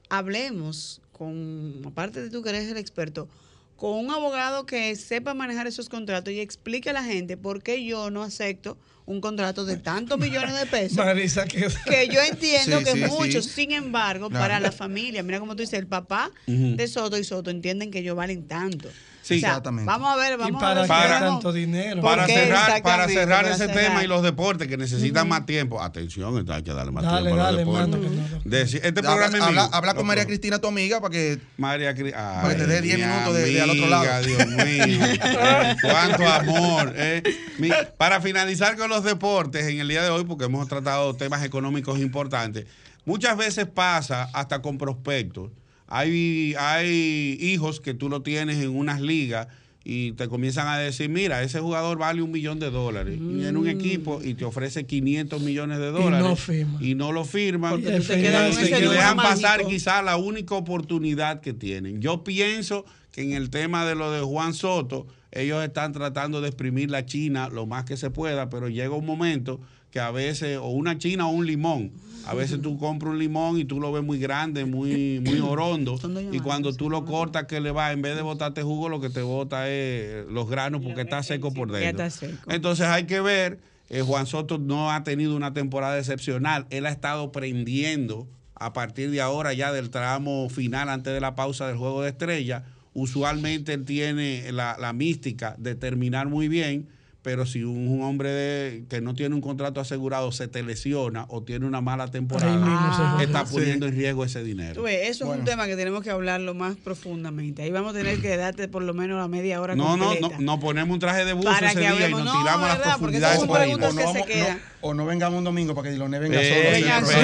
hablemos 0.09 1.01
con, 1.11 1.81
aparte 1.85 2.21
de 2.21 2.29
tú 2.29 2.41
que 2.41 2.49
eres 2.49 2.69
el 2.69 2.77
experto, 2.77 3.27
con 3.75 3.91
un 4.05 4.11
abogado 4.11 4.65
que 4.65 4.95
sepa 4.95 5.33
manejar 5.33 5.67
esos 5.67 5.89
contratos 5.89 6.33
y 6.33 6.39
explique 6.39 6.89
a 6.89 6.93
la 6.93 7.03
gente 7.03 7.37
por 7.37 7.61
qué 7.61 7.83
yo 7.85 8.09
no 8.09 8.23
acepto 8.23 8.77
un 9.07 9.21
contrato 9.21 9.65
de 9.65 9.77
tantos 9.77 10.17
millones 10.17 10.57
de 10.59 10.65
pesos. 10.65 10.97
Marisa, 10.97 11.45
que 11.45 11.67
que 11.85 12.07
yo 12.07 12.21
entiendo 12.21 12.79
Sí, 12.79 12.83
que 12.85 12.91
sí, 12.93 13.05
muchos, 13.11 13.45
sí. 13.45 13.51
sin 13.51 13.71
embargo, 13.71 14.29
Claro. 14.29 14.43
para 14.43 14.59
la 14.59 14.71
familia, 14.71 15.21
mira 15.23 15.39
como 15.39 15.55
tú 15.55 15.61
dices, 15.61 15.77
el 15.79 15.87
papá 15.87 16.31
de 16.47 16.87
Soto 16.87 17.17
y 17.17 17.23
Soto 17.23 17.49
entienden 17.51 17.91
que 17.91 17.99
ellos 17.99 18.15
valen 18.15 18.47
tanto. 18.47 18.89
Sí, 19.25 19.37
O 19.37 19.39
sea, 19.39 19.49
exactamente. 19.49 19.87
Vamos 19.87 20.13
a 20.13 20.17
ver, 20.17 20.33
¿Y 20.33 20.35
vamos 20.37 20.61
para 20.61 20.71
a 20.71 20.81
ver. 20.81 20.87
Para- 20.87 21.19
tanto 21.19 21.51
dinero? 21.51 21.99
¿Por 21.99 22.11
Para 22.11 22.27
qué? 22.27 22.33
cerrar, 22.35 22.83
para 22.83 23.05
ese 23.05 23.13
cerrar. 23.15 23.73
tema 23.73 24.03
y 24.03 24.07
los 24.07 24.21
deportes 24.21 24.67
que 24.67 24.77
necesitan 24.77 25.27
más 25.27 25.47
tiempo. 25.47 25.81
Atención, 25.81 26.45
hay 26.47 26.61
que 26.61 26.71
darle 26.71 26.91
más 26.91 27.03
Dale, 27.03 27.21
tiempo 27.31 27.41
a 27.41 27.43
dale, 27.45 27.65
los 27.65 27.73
deportes. 27.89 28.11
no- 28.11 28.39
Decir- 28.51 28.81
este 28.83 28.99
Habla, 28.99 29.01
programa 29.01 29.37
es 29.37 29.43
habla- 29.73 29.93
con. 29.95 30.05
María 30.05 30.25
Cristina, 30.27 30.59
tu 30.59 30.67
amiga, 30.67 31.01
para 31.01 31.11
que 31.11 31.39
María 31.57 31.95
Cri- 31.95 32.11
Para 32.13 32.49
que 32.49 32.55
te 32.55 32.61
Ay, 32.65 32.67
dé 32.69 32.81
10 32.81 32.99
mi 32.99 33.03
minutos 33.05 33.33
de- 33.33 33.45
de 33.51 33.61
al 33.61 33.69
otro 33.71 33.87
lado. 33.87 34.21
Dios 34.27 34.47
mío. 34.47 35.05
Eh, 35.25 35.75
Cuánto 35.81 36.27
amor. 36.27 36.93
eh. 36.95 37.23
Mi- 37.57 37.71
para 37.97 38.21
finalizar 38.21 38.77
con 38.77 38.89
los 38.91 39.03
deportes 39.03 39.65
en 39.65 39.79
el 39.79 39.87
día 39.87 40.03
de 40.03 40.09
hoy, 40.11 40.23
porque 40.25 40.45
hemos 40.45 40.67
tratado 40.67 41.15
temas 41.15 41.43
económicos 41.43 41.97
importantes, 41.99 42.65
muchas 43.05 43.35
veces 43.37 43.65
pasa 43.65 44.29
hasta 44.33 44.61
con 44.61 44.77
prospectos. 44.77 45.49
Hay, 45.87 46.55
hay 46.57 47.37
hijos 47.39 47.79
que 47.79 47.93
tú 47.93 48.09
lo 48.09 48.21
tienes 48.21 48.57
en 48.57 48.75
unas 48.75 49.01
ligas 49.01 49.47
y 49.87 50.13
te 50.13 50.27
comienzan 50.27 50.67
a 50.67 50.79
decir, 50.79 51.09
mira, 51.09 51.43
ese 51.43 51.59
jugador 51.59 51.99
vale 51.99 52.23
un 52.23 52.31
millón 52.31 52.57
de 52.59 52.71
dólares. 52.71 53.19
Y 53.19 53.45
en 53.45 53.55
un 53.55 53.67
equipo 53.67 54.19
y 54.23 54.33
te 54.33 54.43
ofrece 54.43 54.85
500 54.87 55.39
millones 55.43 55.77
de 55.77 55.91
dólares. 55.91 56.27
no 56.27 56.35
firma. 56.35 56.79
Y 56.81 56.95
no 56.95 57.11
lo 57.11 57.23
firman. 57.23 57.69
Porque 57.73 57.99
te 57.99 58.19
Y 58.19 58.23
número 58.23 58.91
dejan 58.91 59.15
pasar 59.15 59.63
quizás 59.67 60.03
la 60.03 60.17
única 60.17 60.55
oportunidad 60.55 61.39
que 61.39 61.53
tienen. 61.53 62.01
Yo 62.01 62.23
pienso 62.23 62.83
que 63.11 63.21
en 63.21 63.33
el 63.33 63.51
tema 63.51 63.85
de 63.85 63.93
lo 63.93 64.11
de 64.11 64.21
Juan 64.21 64.55
Soto, 64.55 65.05
ellos 65.31 65.63
están 65.63 65.93
tratando 65.93 66.41
de 66.41 66.47
exprimir 66.47 66.89
la 66.89 67.05
China 67.05 67.49
lo 67.49 67.67
más 67.67 67.85
que 67.85 67.95
se 67.95 68.09
pueda, 68.09 68.49
pero 68.49 68.69
llega 68.69 68.95
un 68.95 69.05
momento 69.05 69.61
que 69.91 69.99
a 69.99 70.09
veces, 70.09 70.57
o 70.57 70.69
una 70.69 70.97
China 70.97 71.27
o 71.27 71.29
un 71.29 71.45
limón, 71.45 71.91
a 72.25 72.33
veces 72.33 72.61
tú 72.61 72.77
compras 72.77 73.11
un 73.13 73.19
limón 73.19 73.59
y 73.59 73.65
tú 73.65 73.79
lo 73.79 73.91
ves 73.91 74.03
muy 74.03 74.17
grande, 74.19 74.65
muy, 74.65 75.19
muy 75.23 75.39
orondo, 75.39 75.99
y 76.31 76.39
cuando 76.39 76.73
tú 76.73 76.89
lo 76.89 77.05
cortas, 77.05 77.45
que 77.45 77.59
le 77.61 77.71
va, 77.71 77.91
en 77.91 78.01
vez 78.01 78.15
de 78.15 78.21
botarte 78.21 78.61
jugo, 78.63 78.89
lo 78.89 78.99
que 79.01 79.09
te 79.09 79.21
bota 79.21 79.69
es 79.69 80.25
los 80.27 80.49
granos 80.49 80.81
porque 80.83 81.01
está 81.01 81.21
seco 81.23 81.53
por 81.53 81.71
Ya 81.71 81.77
dentro. 81.79 82.05
está 82.05 82.27
seco. 82.27 82.51
Entonces 82.51 82.85
hay 82.87 83.05
que 83.05 83.21
ver, 83.21 83.59
eh, 83.89 84.01
Juan 84.01 84.25
Soto 84.25 84.57
no 84.57 84.91
ha 84.91 85.03
tenido 85.03 85.35
una 85.35 85.53
temporada 85.53 85.97
excepcional, 85.99 86.65
él 86.69 86.85
ha 86.85 86.89
estado 86.91 87.31
prendiendo 87.31 88.27
a 88.55 88.71
partir 88.73 89.11
de 89.11 89.21
ahora 89.21 89.53
ya 89.53 89.71
del 89.71 89.89
tramo 89.89 90.49
final 90.49 90.89
antes 90.89 91.13
de 91.13 91.19
la 91.19 91.35
pausa 91.35 91.67
del 91.67 91.77
juego 91.77 92.01
de 92.01 92.09
estrella. 92.09 92.63
Usualmente 92.93 93.73
él 93.73 93.83
tiene 93.83 94.51
la, 94.53 94.77
la 94.79 94.93
mística 94.93 95.55
de 95.59 95.75
terminar 95.75 96.27
muy 96.29 96.47
bien, 96.47 96.87
pero 97.25 97.47
si 97.47 97.63
un, 97.63 97.87
un 97.87 98.03
hombre 98.03 98.29
de- 98.29 98.83
que 98.87 99.01
no 99.01 99.15
tiene 99.15 99.33
un 99.33 99.41
contrato 99.41 99.79
asegurado 99.81 100.31
se 100.31 100.47
te 100.47 100.61
lesiona 100.61 101.25
o 101.29 101.41
tiene 101.41 101.65
una 101.65 101.81
mala 101.81 102.03
Ahí 102.03 102.11
temporada, 102.11 103.17
se 103.17 103.23
está 103.23 103.47
Sí. 103.47 103.53
poniendo 103.55 103.87
en 103.87 103.95
riesgo 103.95 104.23
ese 104.23 104.41
Tú 104.41 104.45
dinero. 104.45 104.83
ves, 104.83 105.09
eso 105.09 105.25
es 105.33 105.39
un 105.39 105.43
tema 105.43 105.65
que 105.65 105.75
tenemos 105.75 106.03
que 106.03 106.11
hablarlo 106.11 106.53
más 106.53 106.75
profundamente. 106.75 107.63
Ahí 107.63 107.71
vamos 107.71 107.95
a 107.95 107.97
tener 107.97 108.21
que 108.21 108.37
darte 108.37 108.67
por 108.67 108.83
lo 108.83 108.93
menos 108.93 109.17
la 109.19 109.27
media 109.27 109.59
hora 109.59 109.75
No, 109.75 109.97
no, 109.97 110.05
completa. 110.09 110.37
no, 110.37 110.43
nos 110.53 110.59
ponemos 110.59 110.93
un 110.93 110.99
traje 110.99 111.25
de 111.25 111.33
buzo 111.33 111.49
Para 111.49 111.71
ese 111.71 111.79
que 111.79 111.91
día 111.91 112.09
y 112.09 112.11
nos 112.11 112.25
No, 112.25 112.31
tiramos 112.41 112.69
a 112.69 112.77
las 112.77 112.87
profundidades 112.89 113.39
marinas. 113.39 113.57
preguntas 113.59 113.89
o 113.89 113.93
no, 113.95 114.01
vamos- 114.05 114.27
no- 114.29 114.75
o 114.81 114.93
no 114.93 115.05
vengamos 115.07 115.37
un 115.39 115.43
domingo 115.45 115.73
para 115.73 115.85
que 115.87 115.93
Diloné 115.93 116.19
venga 116.19 116.39
Eh, 116.39 116.47
solo. 116.47 116.71
Venga 116.71 117.01
solo. 117.01 117.17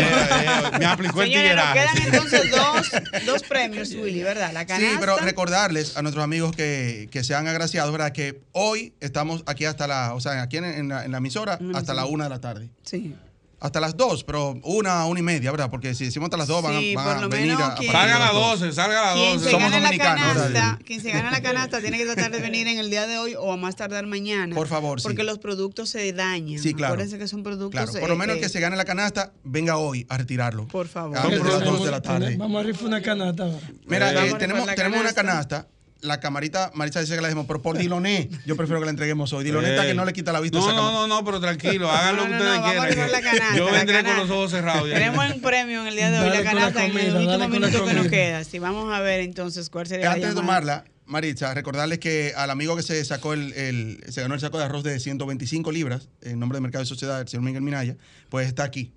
eh, 0.73 0.79
me 0.79 0.85
aplicó 0.85 1.21
el 1.21 1.27
Señores, 1.31 1.55
nos 1.55 1.65
tigueraje. 1.73 1.79
quedan 2.01 2.13
entonces 2.15 2.51
dos, 2.51 3.25
dos 3.27 3.43
premios, 3.43 3.93
Willy, 3.93 4.23
¿verdad? 4.23 4.51
La 4.51 4.61
Sí, 4.61 4.87
pero 4.99 5.17
recordarles 5.17 5.95
a 5.95 6.01
nuestros 6.01 6.23
amigos 6.23 6.55
que, 6.55 7.07
que 7.11 7.23
se 7.23 7.35
han 7.35 7.47
agraciado, 7.47 7.91
¿verdad? 7.91 8.13
Que 8.13 8.41
hoy 8.51 8.93
estamos 8.99 9.43
aquí 9.45 9.65
hasta 9.65 9.85
la, 9.91 10.13
o 10.15 10.19
sea, 10.19 10.41
aquí 10.41 10.57
en, 10.57 10.65
en 10.65 10.87
la, 10.89 11.05
en 11.05 11.11
la 11.11 11.17
emisora 11.19 11.57
En 11.59 11.71
la 11.73 11.77
hasta 11.79 11.93
la 11.93 12.05
una 12.05 12.23
de 12.25 12.29
la 12.31 12.41
tarde. 12.41 12.71
Sí. 12.83 13.13
Hasta 13.59 13.79
las 13.79 13.95
dos, 13.95 14.23
pero 14.23 14.59
una, 14.63 15.05
una 15.05 15.19
y 15.19 15.21
media, 15.23 15.51
¿verdad? 15.51 15.69
Porque 15.69 15.93
si 15.93 16.05
decimos 16.05 16.25
hasta 16.25 16.37
las 16.37 16.47
dos, 16.47 16.63
van, 16.63 16.77
a- 16.77 16.79
Sí, 16.79 16.95
van 16.95 17.05
por 17.05 17.15
a 17.17 17.21
lo 17.21 17.29
venir 17.29 17.51
menos 17.55 17.61
a, 17.61 17.75
Salga 17.77 18.01
a 18.01 18.07
las 18.07 18.19
las 18.19 18.33
dos. 18.33 18.59
12, 18.59 18.71
salga 18.73 19.01
a 19.01 19.05
las 19.05 19.13
Quien 19.13 19.33
12. 19.33 19.45
se 19.45 19.51
Somos 19.51 19.69
gana 19.71 19.79
la 19.83 19.85
dominicanos, 19.89 20.33
canasta, 20.33 20.79
quien 20.83 21.01
se 21.01 21.11
gana 21.11 21.29
la 21.29 21.41
canasta 21.43 21.79
tiene 21.79 21.97
que 21.99 22.05
tratar 22.05 22.31
de 22.31 22.39
venir 22.41 22.67
en 22.67 22.79
el 22.79 22.89
día 22.89 23.05
de 23.05 23.19
hoy 23.19 23.35
o 23.37 23.53
a 23.53 23.57
más 23.57 23.75
tardar 23.75 24.07
mañana. 24.07 24.55
Por 24.55 24.67
favor, 24.67 24.99
sí. 24.99 25.03
Porque 25.03 25.21
los 25.23 25.37
productos 25.37 25.89
se 25.89 26.11
dañan. 26.11 26.57
Sí, 26.59 26.73
claro. 26.73 26.93
Acuérdense 26.95 27.19
que 27.19 27.27
son 27.27 27.43
productos. 27.43 27.79
Claro, 27.79 27.91
por 27.99 28.09
lo 28.09 28.15
eh, 28.15 28.17
menos 28.17 28.33
el 28.37 28.39
eh, 28.39 28.41
que 28.41 28.49
se 28.49 28.59
gane 28.59 28.75
la 28.75 28.85
canasta, 28.85 29.31
venga 29.43 29.77
hoy 29.77 30.07
a 30.09 30.17
retirarlo. 30.17 30.67
Por 30.67 30.87
favor. 30.87 31.15
Antes 31.19 31.43
de 31.43 31.49
las 31.49 31.59
Tenemos- 31.59 31.77
2 31.77 31.85
de 31.85 31.91
la 31.91 32.01
tarde. 32.01 32.35
Vamos 32.37 32.61
a 32.61 32.65
rifar 32.65 32.85
una 32.87 33.01
canasta 33.03 33.43
ahora. 33.43 33.59
Mira, 33.85 34.11
Eh, 34.11 34.29
eh, 34.31 34.35
tenemos, 34.39 34.65
tenemos 34.73 34.99
una 35.01 35.13
canasta. 35.13 35.67
La 36.01 36.19
camarita, 36.19 36.71
Marisa 36.73 36.99
dice 36.99 37.15
que 37.15 37.21
la 37.21 37.27
dejemos, 37.27 37.45
pero 37.47 37.61
por 37.61 37.77
Diloné, 37.79 38.29
yo 38.45 38.55
prefiero 38.57 38.79
que 38.79 38.85
la 38.85 38.91
entreguemos 38.91 39.31
hoy. 39.33 39.43
Diloné 39.43 39.69
está 39.71 39.85
que 39.85 39.93
no 39.93 40.05
le 40.05 40.13
quita 40.13 40.31
la 40.31 40.39
vista 40.39 40.57
a 40.57 40.61
No, 40.61 40.67
esa 40.67 40.75
no, 40.75 40.91
no, 40.91 41.07
no, 41.07 41.23
pero 41.25 41.39
tranquilo, 41.39 41.89
hagan 41.91 42.15
lo 42.15 42.23
que 42.23 42.29
No, 42.29 42.35
no, 42.37 42.41
ustedes 42.43 42.55
no, 42.57 42.61
vamos 42.61 42.83
a 42.83 42.87
quieran. 42.87 43.57
yo 43.57 43.65
la 43.65 43.71
vendré 43.77 44.03
con 44.03 44.17
los 44.17 44.29
ojos 44.29 44.51
cerrados. 44.51 44.89
Tenemos 44.89 45.25
un 45.35 45.41
premio 45.41 45.81
en 45.81 45.87
el 45.87 45.95
día 45.95 46.11
de 46.11 46.19
hoy, 46.19 46.25
Dale 46.29 46.43
la 46.43 46.49
canasta, 46.51 46.85
en 46.85 46.97
el 46.97 47.15
último 47.15 47.47
minuto 47.49 47.85
que 47.85 47.93
nos 47.93 48.07
queda. 48.07 48.43
Si 48.43 48.59
vamos 48.59 48.93
a 48.93 48.99
ver 49.01 49.21
entonces 49.21 49.69
cuál 49.69 49.87
sería 49.87 50.07
la 50.07 50.13
Antes 50.13 50.29
de 50.29 50.35
tomarla, 50.35 50.85
Maritza, 51.05 51.53
recordarles 51.53 51.99
que 51.99 52.33
al 52.37 52.49
amigo 52.51 52.75
que 52.77 52.83
se 52.83 53.03
sacó 53.03 53.33
el, 53.33 53.51
el- 53.53 54.03
se 54.09 54.21
ganó 54.21 54.33
el 54.33 54.39
saco 54.39 54.57
de 54.57 54.63
arroz 54.65 54.83
de 54.83 54.97
125 54.99 55.71
libras, 55.71 56.07
en 56.21 56.39
nombre 56.39 56.55
de 56.57 56.61
Mercado 56.61 56.83
de 56.83 56.87
Sociedad, 56.87 57.19
el 57.19 57.27
señor 57.27 57.43
Miguel 57.43 57.61
Minaya, 57.63 57.97
pues 58.29 58.47
está 58.47 58.63
aquí. 58.63 58.91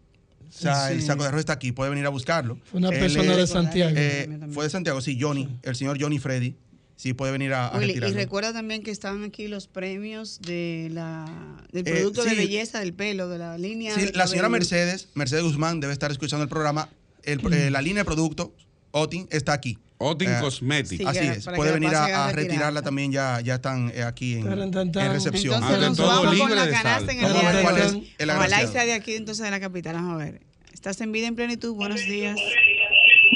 O 0.49 0.57
sea, 0.57 0.87
Sí. 0.87 0.95
el 0.95 1.03
saco 1.03 1.23
de 1.25 1.31
arroz 1.31 1.41
está 1.41 1.55
aquí, 1.55 1.73
puede 1.73 1.91
venir 1.91 2.07
a 2.07 2.11
buscarlo. 2.11 2.57
Fue 2.71 2.79
una 2.79 2.91
Él 2.91 3.01
persona 3.01 3.33
es- 3.33 3.37
de 3.39 3.47
Santiago. 3.49 3.93
eh, 3.97 4.39
fue 4.53 4.63
de 4.65 4.71
Santiago, 4.71 5.01
sí, 5.01 5.19
Johnny, 5.21 5.59
el 5.65 5.75
señor 5.75 6.01
Johnny 6.01 6.21
Freddy. 6.21 6.55
Sí, 6.97 7.13
puede 7.13 7.33
venir 7.33 7.53
a, 7.55 7.69
a 7.69 7.79
Willy, 7.79 7.95
y 7.95 8.13
recuerda 8.13 8.53
también 8.53 8.83
que 8.83 8.91
están 8.93 9.25
aquí 9.25 9.49
los 9.49 9.67
premios 9.67 10.41
de 10.43 10.89
la, 10.93 11.25
del 11.73 11.87
Eh, 11.89 11.91
producto 11.93 12.25
de 12.25 12.35
belleza 12.35 12.79
del 12.81 12.95
pelo, 12.95 13.29
de 13.29 13.39
la 13.39 13.59
línea. 13.59 13.95
Sí, 13.95 14.11
la 14.15 14.27
señora 14.29 14.47
cabello. 14.49 14.51
Mercedes, 14.51 15.09
Mercedes 15.15 15.43
Guzmán, 15.43 15.81
debe 15.81 15.93
estar 15.93 16.11
escuchando 16.13 16.45
el 16.45 16.49
programa. 16.49 16.89
El- 17.25 17.41
eh, 17.53 17.71
la 17.71 17.83
línea 17.83 18.03
de 18.03 18.05
producto, 18.05 18.55
Otin, 18.93 19.27
está 19.31 19.53
aquí. 19.53 19.79
Otin 19.99 20.29
Eh, 20.31 20.37
Cosmetics. 20.41 20.99
Sí, 20.99 21.05
Así 21.07 21.19
es. 21.27 21.45
Puede 21.57 21.73
venir 21.73 21.95
a 21.95 22.01
a, 22.05 22.05
a 22.05 22.07
retirar. 22.29 22.35
retirarla 22.37 22.83
también, 22.83 23.11
ya, 23.13 23.41
ya 23.41 23.55
están 23.57 23.91
eh, 23.95 24.03
aquí 24.03 24.35
en, 24.35 24.45
Tan, 24.45 24.71
tan, 24.71 24.93
tan. 24.93 25.07
en 25.07 25.13
recepción. 25.13 25.55
Entonces 25.55 25.77
Ante 25.77 25.89
nos 25.89 25.97
todo, 25.97 26.23
vamos 26.25 26.41
con 26.41 26.55
la 26.57 26.69
canasta 26.71 27.13
en 27.13 27.25
el 27.25 27.33
día 27.33 27.43
ver 27.43 27.57
de 27.57 27.63
cuál 27.63 27.75
hoy. 27.75 27.81
es 27.81 27.95
el 28.19 28.31
Ojalá 28.31 28.63
y 28.63 28.67
sea 28.69 28.85
de 28.87 28.93
aquí 28.93 29.15
entonces 29.15 29.45
de 29.45 29.51
la 29.51 29.61
capital. 29.61 29.95
Vamos 29.95 30.15
a 30.21 30.25
ver. 30.25 30.41
Estás 30.73 31.01
en 31.01 31.11
vida 31.13 31.27
en 31.27 31.35
plenitud. 31.35 31.75
Buenos 31.75 32.01
días. 32.07 32.39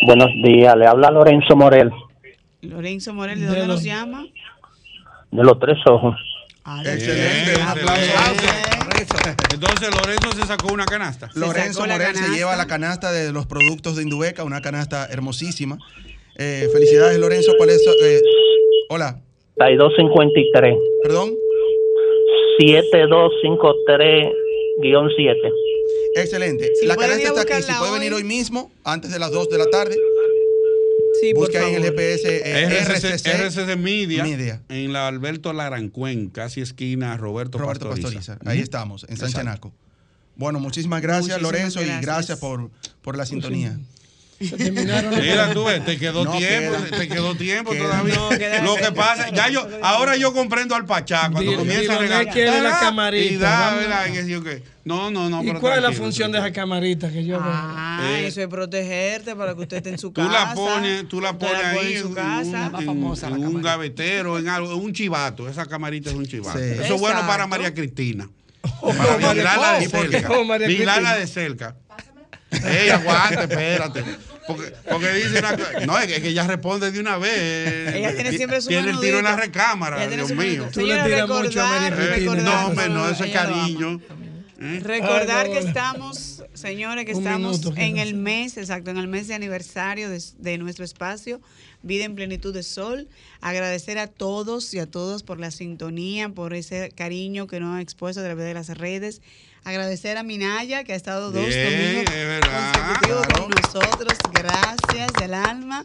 Buenos 0.07 0.29
días, 0.45 0.77
le 0.77 0.87
habla 0.87 1.11
Lorenzo 1.11 1.57
Morel, 1.57 1.91
Lorenzo 2.63 3.15
Morel, 3.15 3.39
¿de 3.41 3.47
De 3.47 3.51
dónde 3.51 3.67
los- 3.67 3.77
nos 3.77 3.85
llama? 3.85 4.27
de 5.31 5.45
los 5.45 5.61
Tres 5.61 5.77
Ojos. 5.87 6.15
Excelente, 6.85 7.57
un 7.57 7.63
aplauso. 7.63 8.13
Entonces 9.55 9.89
Lorenzo 9.95 10.33
se 10.33 10.47
sacó 10.47 10.73
una 10.73 10.85
canasta. 10.85 11.31
Lorenzo 11.35 11.87
Morel 11.87 12.15
se 12.15 12.29
lleva 12.31 12.57
la 12.57 12.67
canasta 12.67 13.11
de 13.13 13.33
los 13.33 13.47
productos 13.47 13.97
de 13.97 14.03
Indubeca, 14.03 14.45
una 14.45 14.61
canasta 14.61 15.07
hermosísima. 15.07 15.79
Eh, 16.37 16.69
felicidades, 16.73 17.19
Lorenzo. 17.19 17.53
¿Cuál 17.57 17.71
es? 17.71 17.83
eh, 18.03 18.21
hola, 18.91 19.19
3253, 19.57 20.77
perdón. 21.03 21.35
7253-7. 22.59 25.53
Excelente. 26.17 26.73
Si 26.81 26.87
la 26.87 26.97
canasta 26.97 27.29
está 27.29 27.41
aquí. 27.43 27.63
Si 27.63 27.73
puede 27.73 27.93
venir 27.93 28.13
hoy 28.15 28.25
mismo, 28.25 28.73
antes 28.85 29.13
de 29.13 29.19
las 29.19 29.31
2 29.31 29.49
de 29.49 29.59
la 29.59 29.67
tarde, 29.67 29.97
Sí, 31.21 31.57
ahí 31.59 31.75
en 31.75 31.85
el. 31.85 31.91
GPS 31.93 32.29
eh, 32.29 32.65
RCC, 32.65 33.05
RCC, 33.05 33.27
RCC 33.27 33.77
Media, 33.77 34.23
Media. 34.25 34.63
en 34.69 34.93
la 34.93 35.09
Alberto 35.09 35.53
Larancuen, 35.53 36.31
casi 36.31 36.61
esquina 36.61 37.17
Roberto, 37.17 37.59
Roberto 37.59 37.89
Pastoriza. 37.89 38.19
Pastoriza. 38.19 38.51
Ahí 38.51 38.61
estamos, 38.61 39.05
en 39.05 39.17
San 39.17 39.29
Exacto. 39.29 39.37
Chanaco. 39.47 39.73
Bueno, 40.37 40.61
muchísimas 40.61 41.03
gracias, 41.03 41.41
Muchísimas 41.41 41.53
Lorenzo, 41.53 41.81
y 41.83 41.85
gracias. 41.87 42.03
gracias 42.07 42.39
por, 42.39 42.71
por 43.03 43.17
la 43.17 43.27
sintonía. 43.27 43.79
Se 44.41 44.57
terminaron 44.57 45.11
los 45.11 45.21
Mira 45.21 45.53
tú, 45.53 45.65
ves, 45.65 45.85
te 45.85 45.99
quedó 45.99 46.25
No, 46.25 46.37
tiempo, 46.39 46.77
queda. 46.85 46.99
te 46.99 47.09
quedó 47.09 47.35
tiempo 47.35 47.71
Queda. 47.73 47.83
todavía. 47.85 48.15
No, 48.15 48.29
queda- 48.29 48.63
Lo 48.63 48.77
que 48.77 48.93
pasa, 48.93 49.31
ya 49.31 49.49
yo, 49.49 49.67
ahora 49.83 50.17
yo 50.17 50.33
comprendo 50.33 50.77
al 50.77 50.87
Pachá 50.87 51.29
cuando 51.33 51.57
comienza 51.57 51.95
a 51.95 51.99
regalar. 51.99 52.33
quiere 52.33 52.61
la 52.61 52.77
Ah, 52.77 52.81
camarita, 52.81 53.33
Y 53.33 53.37
da. 53.37 53.75
¿verdad? 53.75 54.07
Y. 54.07 54.63
No, 54.85 55.11
no, 55.11 55.29
no. 55.29 55.43
¿Y 55.43 55.49
pero 55.49 55.61
cuál 55.61 55.79
es 55.79 55.83
la 55.83 55.93
función 55.93 56.31
de 56.31 56.39
esa 56.39 56.53
camarita 56.53 57.11
que 57.11 57.25
yo? 57.25 57.39
Ah, 57.43 58.01
Eh, 58.11 58.29
eso 58.29 58.41
es 58.41 58.47
protegerte 58.47 59.35
para 59.35 59.55
que 59.57 59.63
usted 59.63 59.79
esté 59.79 59.91
en 59.91 59.99
su 59.99 60.13
Tú 60.13 60.21
casa. 60.23 60.33
la 60.51 60.55
pones, 60.55 61.09
tú 61.09 61.21
la 61.21 61.37
pones 61.37 61.65
ahí 61.65 61.95
en, 61.95 62.03
su 62.03 62.09
un- 62.09 62.15
casa. 62.15 62.71
en- 62.79 62.89
en 62.89 63.47
un 63.47 63.61
gavetero, 63.61 64.39
en 64.39 64.49
algo, 64.49 64.73
en 64.73 64.79
un 64.81 64.93
chivato. 64.93 65.49
Esa 65.49 65.67
camarita 65.67 66.11
es 66.11 66.17
un 66.17 66.27
chivato. 66.27 66.59
Sí. 66.59 66.65
Eso 66.65 66.95
es 66.95 67.01
bueno 67.01 67.27
para. 67.27 67.47
María 67.49 67.75
Cristina. 67.75 68.29
Oh, 68.81 68.93
Para 68.93 69.17
vigilarla 69.17 69.79
de 69.81 69.89
cerca. 69.89 70.29
Oh, 70.33 70.45
María 70.45 70.67
Vigilarla 70.69 71.11
Cristina. 71.15 71.17
de 71.17 71.27
cerca. 71.27 71.77
Ey, 72.65 72.91
aguante, 72.91 73.43
espérate. 73.43 74.05
Porque, 74.47 74.73
porque 74.89 75.13
dice 75.13 75.39
una 75.39 75.57
cosa. 75.57 75.87
No, 75.87 75.99
es 75.99 76.07
que, 76.07 76.17
es 76.17 76.23
que 76.23 76.29
ella 76.29 76.47
responde 76.47 76.91
de 76.91 77.01
una 77.01 77.19
vez. 77.19 77.95
Ella 77.95 78.15
tiene 78.15 78.33
siempre 78.33 78.61
su 78.61 78.69
Tiene 78.69 78.91
el 78.91 79.01
tiro 79.01 79.19
en 79.19 79.25
la 79.25 79.37
recámara, 79.37 80.07
Dios 80.07 80.33
mío. 80.33 80.69
Tú 80.73 80.81
le 80.81 81.03
tiras 81.03 81.29
mucho 81.29 81.63
a 81.63 81.91
no, 81.91 82.67
hombre, 82.67 82.89
no, 82.89 83.09
eso 83.09 83.25
es 83.25 83.33
cariño. 83.33 84.01
¿Eh? 84.61 84.81
Recordar 84.83 85.47
Ay, 85.47 85.53
que 85.53 85.61
no. 85.61 85.69
estamos, 85.69 86.43
señores, 86.53 87.05
que 87.05 87.13
Un 87.13 87.19
estamos 87.19 87.61
minuto, 87.61 87.81
en 87.81 87.99
el 87.99 88.15
mes, 88.15 88.57
exacto, 88.57 88.91
en 88.91 88.97
el 88.97 89.07
mes 89.07 89.29
de 89.29 89.35
aniversario 89.35 90.11
de, 90.11 90.21
de 90.39 90.59
nuestro 90.59 90.85
espacio, 90.85 91.41
Vida 91.83 92.05
en 92.05 92.17
Plenitud 92.17 92.53
de 92.53 92.65
Sol. 92.65 93.09
Agradecer 93.41 93.99
a 93.99 94.09
todos 94.09 94.75
y 94.75 94.81
a 94.81 94.87
todas 94.87 95.23
por 95.23 95.39
la 95.39 95.53
sintonía, 95.53 96.31
por 96.31 96.55
ese 96.55 96.91
cariño 96.91 97.47
que 97.47 97.61
nos 97.61 97.77
ha 97.77 97.81
expuesto 97.81 98.21
a 98.21 98.25
través 98.25 98.47
de 98.47 98.55
las 98.55 98.69
redes. 98.77 99.23
Agradecer 99.65 100.17
a 100.17 100.23
Minaya, 100.23 100.85
que 100.85 100.93
ha 100.93 100.97
estado 100.97 101.31
dos 101.31 101.47
Bien, 101.47 102.05
domingos 102.05 102.41
consecutivos 102.41 103.27
claro. 103.27 103.45
con 103.45 103.51
nosotros. 103.51 104.19
Gracias 104.33 105.13
del 105.21 105.35
alma. 105.35 105.85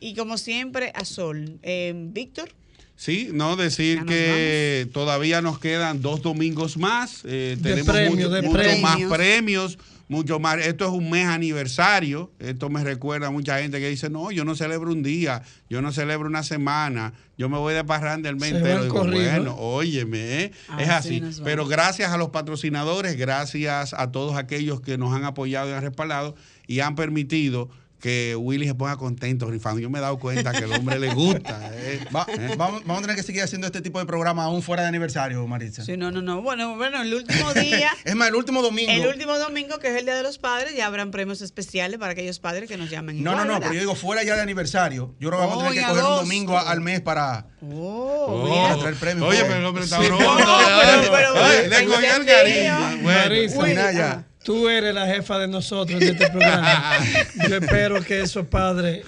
Y 0.00 0.14
como 0.14 0.38
siempre, 0.38 0.92
a 0.94 1.04
Sol. 1.04 1.58
Eh, 1.62 1.92
Víctor. 1.94 2.50
Sí, 2.96 3.30
no 3.32 3.56
decir 3.56 4.04
que 4.04 4.86
todavía 4.92 5.40
nos 5.40 5.58
quedan 5.58 6.02
dos 6.02 6.20
domingos 6.22 6.76
más. 6.76 7.22
eh, 7.24 7.56
De 7.58 7.70
tenemos 7.70 7.94
premio, 7.94 8.28
mucho 8.30 8.52
premios. 8.52 8.80
más 8.80 9.00
premios, 9.18 9.78
mucho 10.10 10.40
más. 10.40 10.58
Esto 10.58 10.86
es 10.86 10.90
un 10.90 11.08
mes 11.08 11.26
aniversario. 11.26 12.32
Esto 12.40 12.68
me 12.68 12.82
recuerda 12.82 13.28
a 13.28 13.30
mucha 13.30 13.60
gente 13.60 13.78
que 13.78 13.88
dice, 13.88 14.10
no, 14.10 14.32
yo 14.32 14.44
no 14.44 14.56
celebro 14.56 14.90
un 14.90 15.04
día, 15.04 15.42
yo 15.70 15.80
no 15.80 15.92
celebro 15.92 16.28
una 16.28 16.42
semana, 16.42 17.14
yo 17.38 17.48
me 17.48 17.56
voy 17.56 17.74
de 17.74 17.84
parranda 17.84 18.28
el 18.28 18.34
mes 18.34 18.52
entero. 18.52 18.82
Digo, 18.82 19.04
bueno, 19.04 19.56
óyeme, 19.56 20.42
¿eh? 20.42 20.52
es 20.78 20.88
Así. 20.88 21.22
Pero 21.44 21.64
gracias 21.66 22.10
a 22.10 22.16
los 22.16 22.30
patrocinadores, 22.30 23.16
gracias 23.16 23.94
a 23.94 24.10
todos 24.10 24.36
aquellos 24.36 24.80
que 24.80 24.98
nos 24.98 25.14
han 25.14 25.24
apoyado 25.24 25.70
y 25.70 25.72
han 25.74 25.82
respaldado 25.82 26.34
y 26.66 26.80
han 26.80 26.96
permitido 26.96 27.70
que 28.00 28.34
Willy 28.36 28.66
se 28.66 28.74
ponga 28.74 28.96
contento 28.96 29.50
rifando. 29.50 29.78
Yo 29.80 29.90
me 29.90 29.98
he 29.98 30.02
dado 30.02 30.18
cuenta 30.18 30.52
que 30.52 30.64
al 30.64 30.72
hombre 30.72 30.98
le 30.98 31.12
gusta. 31.14 31.70
¿eh? 31.74 32.00
Va- 32.14 32.26
¿Eh? 32.28 32.54
vamos, 32.56 32.82
vamos 32.84 32.98
a 32.98 33.00
tener 33.02 33.16
que 33.16 33.22
seguir 33.22 33.42
haciendo 33.42 33.66
este 33.66 33.80
tipo 33.82 33.98
de 33.98 34.06
programa 34.06 34.44
aún 34.44 34.62
fuera 34.62 34.82
de 34.82 34.88
aniversario, 34.88 35.46
Maritza. 35.46 35.84
Sí, 35.84 35.96
no, 35.96 36.10
no, 36.10 36.22
no. 36.22 36.40
Bueno, 36.42 36.76
bueno, 36.76 37.02
el 37.02 37.12
último 37.14 37.52
día. 37.54 37.90
Es 38.04 38.16
más, 38.16 38.28
el 38.28 38.34
último 38.34 38.62
domingo. 38.62 38.90
El 38.90 39.06
último 39.06 39.38
domingo, 39.38 39.78
que 39.78 39.88
es 39.88 39.96
el 39.96 40.04
Día 40.06 40.14
de 40.16 40.22
los 40.22 40.38
Padres, 40.38 40.74
ya 40.74 40.86
habrán 40.86 41.10
premios 41.10 41.42
especiales 41.42 41.98
para 41.98 42.12
aquellos 42.12 42.38
padres 42.40 42.68
que 42.68 42.76
nos 42.76 42.88
llamen. 42.90 43.22
No, 43.22 43.32
igual, 43.32 43.36
no, 43.36 43.44
no, 43.44 43.52
¿verdad? 43.60 43.60
pero 43.68 43.74
yo 43.74 43.80
digo 43.80 43.94
fuera 43.94 44.22
ya 44.24 44.34
de 44.36 44.40
aniversario. 44.42 45.14
Yo 45.20 45.28
creo 45.28 45.40
que 45.40 45.46
vamos 45.46 45.62
a 45.64 45.68
tener 45.68 45.82
que 45.84 45.88
coger 45.90 46.04
un 46.04 46.16
domingo 46.16 46.58
al 46.58 46.80
mes 46.80 47.00
para, 47.02 47.46
Oh, 47.62 48.26
Oh, 48.48 48.62
para 48.68 48.78
traer 48.80 48.94
premios. 48.96 49.28
Oye, 49.28 49.42
pero 49.42 49.56
el 49.56 49.64
hombre 49.66 49.84
está 49.84 49.98
Sí. 50.00 50.08
No, 50.10 50.18
pero- 50.18 51.12
pero- 51.12 51.34
Oye, 51.44 51.68
le 51.68 51.78
¿en 51.78 51.88
cogió 51.88 52.16
el 52.16 52.26
cariño. 52.26 53.02
Bueno. 53.02 53.90
Ah. 54.02 54.24
Tú 54.44 54.68
eres 54.68 54.94
la 54.94 55.06
jefa 55.06 55.38
de 55.38 55.48
nosotros 55.48 56.00
de 56.00 56.10
este 56.10 56.30
programa. 56.30 56.98
Yo 57.48 57.56
espero 57.56 58.02
que 58.02 58.20
esos 58.20 58.46
padres 58.46 59.04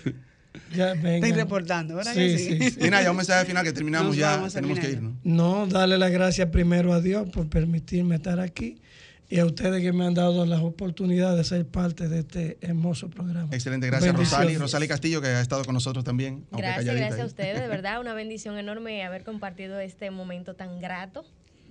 ya 0.75 0.95
vengan. 0.95 1.15
Estoy 1.15 1.33
reportando, 1.33 1.97
¿verdad 1.97 2.15
Sí, 2.15 2.39
sí? 2.39 2.59
sí, 2.59 2.71
sí. 2.71 2.79
Mira, 2.81 3.03
ya 3.03 3.11
un 3.11 3.17
mensaje 3.17 3.45
final 3.47 3.65
que 3.65 3.73
terminamos 3.73 4.09
Nos 4.09 4.17
ya. 4.17 4.49
Tenemos 4.49 4.79
que 4.79 4.91
irnos. 4.91 5.15
No, 5.25 5.67
darle 5.67 5.99
las 5.99 6.11
gracias 6.11 6.49
primero 6.51 6.93
a 6.93 7.01
Dios 7.01 7.29
por 7.31 7.49
permitirme 7.49 8.17
estar 8.17 8.41
aquí 8.41 8.81
y 9.33 9.39
a 9.39 9.47
ustedes 9.47 9.81
que 9.81 9.95
me 9.95 10.05
han 10.05 10.13
dado 10.13 10.45
las 10.45 10.61
oportunidades 10.61 11.39
de 11.39 11.45
ser 11.45 11.67
parte 11.67 12.07
de 12.07 12.19
este 12.19 12.59
hermoso 12.61 13.09
programa. 13.09 13.49
Excelente, 13.51 13.87
gracias. 13.87 14.15
Rosali. 14.15 14.59
Rosali 14.59 14.87
Castillo, 14.87 15.23
que 15.23 15.29
ha 15.29 15.41
estado 15.41 15.65
con 15.65 15.73
nosotros 15.73 16.05
también. 16.05 16.45
Gracias, 16.53 16.95
gracias 16.95 17.21
a 17.21 17.25
ustedes, 17.25 17.59
de 17.59 17.67
verdad, 17.69 17.99
una 17.99 18.13
bendición 18.13 18.59
enorme 18.59 19.03
haber 19.05 19.25
compartido 19.25 19.81
este 19.81 20.11
momento 20.11 20.55
tan 20.55 20.81
grato. 20.83 21.25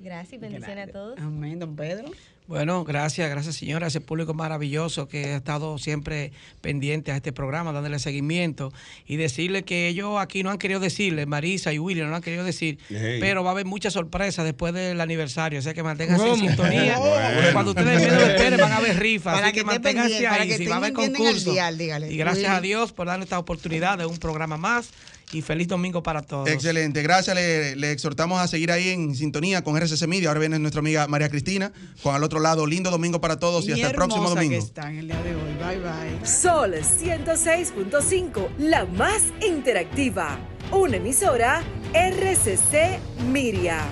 Gracias 0.04 0.34
y 0.34 0.38
bendiciones 0.38 0.89
a 0.89 0.91
todos. 0.91 1.20
Amén, 1.20 1.60
don 1.60 1.76
Pedro. 1.76 2.12
Bueno, 2.47 2.84
gracias, 2.84 3.30
gracias 3.30 3.56
señora, 3.56 3.88
ese 3.88 4.02
público 4.02 4.34
maravilloso 4.34 5.08
que 5.08 5.26
ha 5.28 5.38
estado 5.38 5.78
siempre 5.78 6.34
pendiente 6.60 7.12
a 7.14 7.16
este 7.16 7.32
programa, 7.32 7.72
dándole 7.72 7.97
seguimiento 7.99 8.74
y 9.08 9.16
decirle 9.16 9.64
que 9.64 9.88
ellos 9.88 10.20
aquí 10.20 10.43
no 10.43 10.49
han 10.49 10.58
querido 10.58 10.82
decirle, 10.82 11.26
Marisa 11.26 11.72
y 11.72 11.80
William 11.80 12.08
no 12.08 12.10
lo 12.10 12.16
han 12.18 12.22
querido 12.24 12.43
decir, 12.43 12.78
pero 12.89 13.43
va 13.43 13.52
a 13.52 13.54
haber 13.54 13.66
muchas 13.66 13.93
sorpresas 13.93 14.43
después 14.43 14.74
del 14.74 14.99
aniversario, 14.99 15.60
o 15.60 15.62
sea 15.62 15.74
que 15.74 15.84
manténganse 15.84 16.28
en 16.28 16.36
sintonía, 16.36 16.97
Bueno. 16.99 17.54
cuando 17.54 17.72
ustedes 17.72 18.02
menos 18.02 18.22
lo 18.22 18.28
esperen 18.28 18.60
van 18.60 18.72
a 18.74 18.78
haber 18.78 18.99
rifas, 18.99 19.36
Para 19.36 19.45
así 19.47 19.54
que, 19.54 19.60
que 19.62 19.66
manténganse 19.66 20.28
ahí, 20.28 20.49
que 20.49 20.58
si 20.58 20.66
va 20.66 20.76
a 20.76 20.78
haber 20.80 20.93
pendientes 20.93 21.22
en 21.22 21.26
el 21.28 21.34
concurso. 21.34 21.52
dial, 21.54 21.78
dígale. 21.78 22.12
Y 22.12 22.18
gracias 22.18 22.52
a. 22.52 22.60
Dios 22.60 22.91
por 22.91 23.08
darnos 23.08 23.26
esta 23.26 23.39
oportunidad 23.39 23.97
de 23.97 24.06
un 24.06 24.18
programa 24.18 24.58
más 24.58 24.89
y 25.34 25.42
feliz 25.42 25.68
domingo 25.68 26.04
para 26.04 26.22
todos. 26.22 26.50
Excelente, 26.50 27.02
gracias. 27.02 27.36
Le, 27.36 27.76
le 27.76 27.92
exhortamos 27.92 28.40
a 28.40 28.48
seguir 28.48 28.72
ahí 28.72 28.90
en 28.90 29.16
sintonía 29.16 29.64
con 29.64 29.78
RCC 29.78 30.08
Media. 30.08 30.30
Ahora 30.30 30.40
viene 30.40 30.60
nuestra 30.60 30.80
amiga 30.80 31.08
María 31.08 31.30
Cristina. 31.30 31.72
Con 32.04 32.16
al 32.16 32.24
otro 32.24 32.40
lado, 32.40 32.66
lindo 32.66 32.92
domingo 32.92 33.22
para 33.22 33.40
todos 33.40 33.68
y, 33.68 33.72
hasta 33.72 33.88
el 33.88 33.94
próximo 33.94 34.30
domingo. 34.30 34.52
que 34.52 34.58
está 34.58 34.90
en 34.90 35.00
el 35.00 35.08
día 35.08 35.22
de 35.22 35.36
hoy. 35.36 35.54
Bye, 35.60 35.80
bye. 35.80 36.28
Sol 36.28 36.74
106.5, 36.74 38.50
la 38.58 38.86
más 38.86 39.24
interactiva. 39.46 40.40
Una 40.72 40.98
emisora 40.98 41.64
RCC 41.94 43.00
Miria. 43.32 43.86